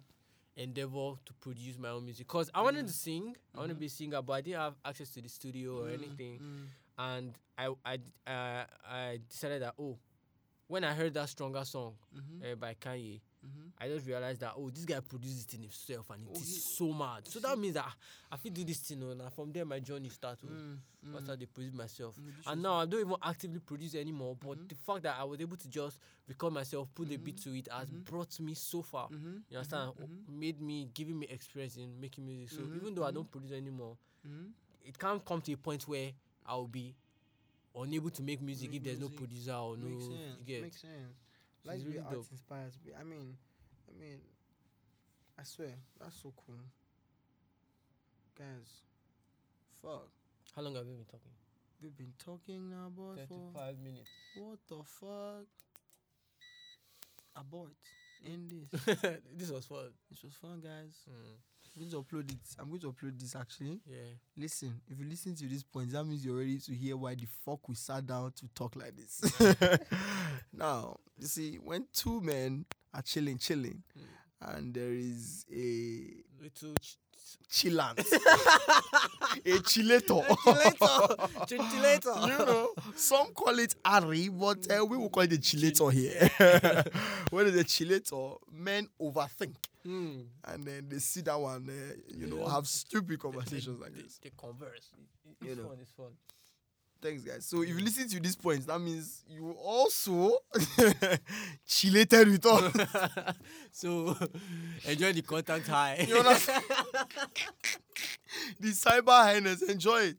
endeavor 0.56 1.14
to 1.26 1.34
produce 1.40 1.78
my 1.78 1.90
own 1.90 2.06
music. 2.06 2.28
Cause 2.28 2.50
I 2.54 2.62
wanted 2.62 2.86
Mm. 2.86 2.88
to 2.88 2.94
sing, 2.94 3.36
I 3.56 3.60
wanted 3.60 3.74
to 3.74 3.80
be 3.80 3.88
a 3.88 3.90
singer, 3.90 4.22
but 4.22 4.34
I 4.34 4.42
didn't 4.42 4.60
have 4.60 4.76
access 4.86 5.10
to 5.12 5.22
the 5.22 5.30
studio 5.30 5.80
or 5.84 5.88
Mm, 5.90 5.94
anything. 5.94 6.40
mm. 6.40 6.68
And 6.98 7.34
I, 7.58 7.74
I, 7.84 8.00
uh, 8.30 8.66
I 8.88 9.20
decided 9.28 9.64
that 9.64 9.74
oh, 9.80 9.98
when 10.68 10.84
I 10.84 10.94
heard 10.94 11.14
that 11.16 11.28
stronger 11.30 11.66
song 11.66 11.96
Mhm. 12.16 12.52
uh, 12.52 12.56
by 12.56 12.76
Kanye, 12.76 13.20
Mhm. 13.46 13.72
I 13.80 13.88
just 13.90 14.08
realized 14.08 14.40
that 14.42 14.54
oh, 14.56 14.70
this 14.70 14.86
guy 14.86 15.00
produced 15.02 15.48
it 15.54 15.58
in 15.58 15.64
himself 15.64 16.10
and 16.12 16.24
it 16.24 16.30
Oh, 16.34 16.40
is 16.40 16.48
he- 16.48 16.60
so 16.78 16.94
mad. 16.94 17.28
So 17.28 17.40
that 17.40 17.58
means 17.60 17.74
that 17.74 17.86
ah, 17.88 17.96
I 18.32 18.38
feel 18.38 18.54
do 18.54 18.64
this 18.64 18.80
thing, 18.80 19.04
oh, 19.04 19.12
and 19.12 19.34
from 19.34 19.52
there 19.52 19.66
my 19.66 19.80
journey 19.80 20.10
started. 20.10 20.50
Mm, 20.50 20.78
That's 21.12 21.26
mm. 21.26 21.28
how 21.28 21.36
they 21.36 21.46
produce 21.46 21.74
myself. 21.74 22.16
Mm, 22.18 22.32
And 22.52 22.64
now 22.64 22.76
I 22.76 22.86
don't 22.86 23.02
even 23.02 23.16
actively 23.22 23.60
produce 23.60 23.96
anymore. 23.96 24.38
But 24.40 24.58
Mhm. 24.60 24.70
the 24.70 24.76
fact 24.76 25.04
that 25.04 25.18
I 25.20 25.24
was 25.26 25.42
able 25.42 25.58
to 25.58 25.68
just 25.68 26.00
record 26.28 26.54
myself, 26.54 26.88
put 26.96 27.12
a 27.12 27.18
beat 27.18 27.38
to 27.42 27.54
it, 27.58 27.68
has 27.70 27.90
Mhm. 27.90 28.06
brought 28.06 28.40
me 28.40 28.54
so 28.54 28.82
far. 28.82 29.10
Mhm, 29.10 29.44
You 29.50 29.58
understand? 29.58 29.92
Made 30.30 30.62
me, 30.62 30.90
giving 30.94 31.20
me 31.20 31.28
experience 31.28 31.76
in 31.76 32.00
making 32.00 32.26
music. 32.26 32.58
So 32.58 32.64
even 32.64 32.96
though 32.96 33.04
I 33.04 33.12
don't 33.12 33.30
produce 33.30 33.52
anymore, 33.52 33.98
it 34.86 34.98
can't 34.98 35.24
come 35.26 35.42
to 35.42 35.52
a 35.54 35.58
point 35.58 35.86
where 35.88 36.14
I'll 36.46 36.68
be 36.68 36.96
unable 37.76 38.10
to 38.12 38.22
make 38.22 38.40
music 38.42 38.70
Make 38.70 38.78
if 38.78 38.84
there's 38.84 39.00
music. 39.00 39.14
no 39.14 39.18
producer 39.26 39.54
or 39.54 39.76
no. 39.78 39.88
Makes 39.88 40.06
you 40.06 40.18
sense. 40.18 40.44
get. 40.46 40.62
Makes 40.62 40.82
sense. 40.82 41.14
So 41.64 41.70
Like 41.70 41.76
it's 41.78 41.86
the 41.86 41.92
really 41.92 42.06
art 42.06 42.28
inspires 42.32 42.74
me. 42.86 42.92
I 43.00 43.04
mean, 43.04 43.38
I 43.90 44.00
mean, 44.00 44.20
I 45.40 45.44
swear 45.44 45.70
that's 46.00 46.22
so 46.22 46.34
cool, 46.46 46.56
guys. 48.38 48.82
Fuck, 49.82 50.08
How 50.56 50.62
long 50.62 50.76
have 50.76 50.86
we 50.86 50.94
been 50.94 51.06
talking? 51.06 51.32
we've 51.82 51.98
been 51.98 52.14
talking 52.18 52.70
now, 52.70 52.90
boy. 52.90 53.16
For 53.16 53.28
Thirty-five 53.28 53.78
minutes. 53.80 54.10
what 54.36 54.60
the 54.68 54.84
fuck? 54.84 55.48
Abort. 57.36 57.72
End 58.26 58.50
this. 58.52 58.86
this 59.38 59.50
was 59.50 59.66
fun. 59.66 59.90
this 60.10 60.24
was 60.24 60.34
fun, 60.36 60.62
guys. 60.62 60.94
Mm, 61.10 61.36
I'm 61.76 61.90
going 61.90 61.92
to 61.92 61.98
upload 62.16 62.32
it. 62.32 62.38
I'm 62.60 62.68
going 62.70 62.82
to 62.82 62.92
upload 62.92 63.20
this 63.20 63.36
actually. 63.36 63.80
yeah. 63.90 63.98
Listen, 64.38 64.80
if 64.88 65.00
you 65.00 65.06
listen 65.10 65.36
to 65.36 65.48
this 65.48 65.64
point, 65.64 65.92
that 65.92 66.04
means 66.04 66.24
you're 66.24 66.38
ready 66.38 66.60
to 66.60 66.72
hear 66.74 66.96
why 66.96 67.16
the 67.16 67.26
fuck 67.46 67.68
we 67.68 67.76
sat 67.76 68.06
down 68.06 68.32
to 68.34 68.48
talk 68.54 68.76
like 68.76 68.94
this. 68.96 69.22
now, 70.54 70.98
you 71.18 71.28
see, 71.28 71.56
when 71.56 71.86
two 71.94 72.22
men 72.22 72.66
are 72.94 73.02
chilling, 73.02 73.38
chilling, 73.38 73.82
Mm. 73.98 74.56
and 74.58 74.74
there 74.74 74.92
is 74.92 75.46
a 75.52 76.24
Little 76.42 76.74
ch- 76.82 76.98
chillant, 77.50 77.98
a 79.46 79.58
chillator. 79.62 80.26
Chillator. 80.28 81.18
Chillator. 81.48 82.22
you 82.28 82.46
know, 82.46 82.70
some 82.96 83.28
call 83.34 83.58
it 83.60 83.74
Ari, 83.86 84.28
but 84.30 84.68
uh, 84.70 84.86
we 84.86 84.98
will 84.98 85.10
call 85.10 85.24
it 85.24 85.32
a 85.34 85.38
chillator 85.38 85.92
here. 85.92 86.30
when 87.30 87.48
it's 87.48 87.58
a 87.58 87.64
chillator, 87.64 88.38
men 88.52 88.88
overthink. 89.02 89.56
Mm. 89.88 90.26
And 90.46 90.64
then 90.64 90.88
they 90.90 91.00
see 91.00 91.22
that 91.22 91.40
one, 91.40 91.70
uh, 91.70 91.96
you 92.16 92.28
know, 92.28 92.48
have 92.48 92.68
stupid 92.68 93.20
conversations 93.20 93.80
like 93.82 93.94
they, 93.94 94.02
this. 94.02 94.20
They 94.24 94.32
converse. 94.38 94.90
It- 94.98 95.30
it- 95.30 95.46
You 95.46 95.52
it's 95.54 95.62
know. 95.62 95.68
fun. 95.70 95.78
It's 95.82 95.92
fun. 95.92 96.12
Thanks, 97.02 97.24
guys. 97.24 97.46
So 97.46 97.62
if 97.64 97.68
you 97.68 97.80
listen 97.80 98.08
to 98.08 98.20
these 98.22 98.38
points, 98.38 98.66
that 98.68 98.80
means 98.80 99.26
you 99.28 99.52
also 99.52 100.38
chillated 101.68 102.30
with 102.30 102.46
us. 102.46 102.74
so 103.74 104.16
enjoy 104.88 105.12
the 105.12 105.22
contact 105.22 105.68
high. 105.68 106.06
You 106.08 106.20
understand? 106.20 106.64
the 108.58 108.70
cyber 108.70 109.10
highness, 109.22 109.64
enjoy 109.64 110.02
it. 110.04 110.18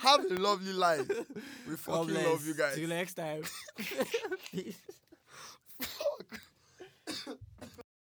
Have 0.00 0.24
a 0.24 0.34
lovely 0.34 0.72
life. 0.72 1.06
We 1.68 1.76
fucking 1.76 2.06
bless. 2.06 2.26
love 2.26 2.46
you 2.46 2.54
guys. 2.54 2.74
See 2.76 2.80
you 2.80 2.88
next 2.88 3.12
time. 3.12 3.42
Peace. 4.50 4.78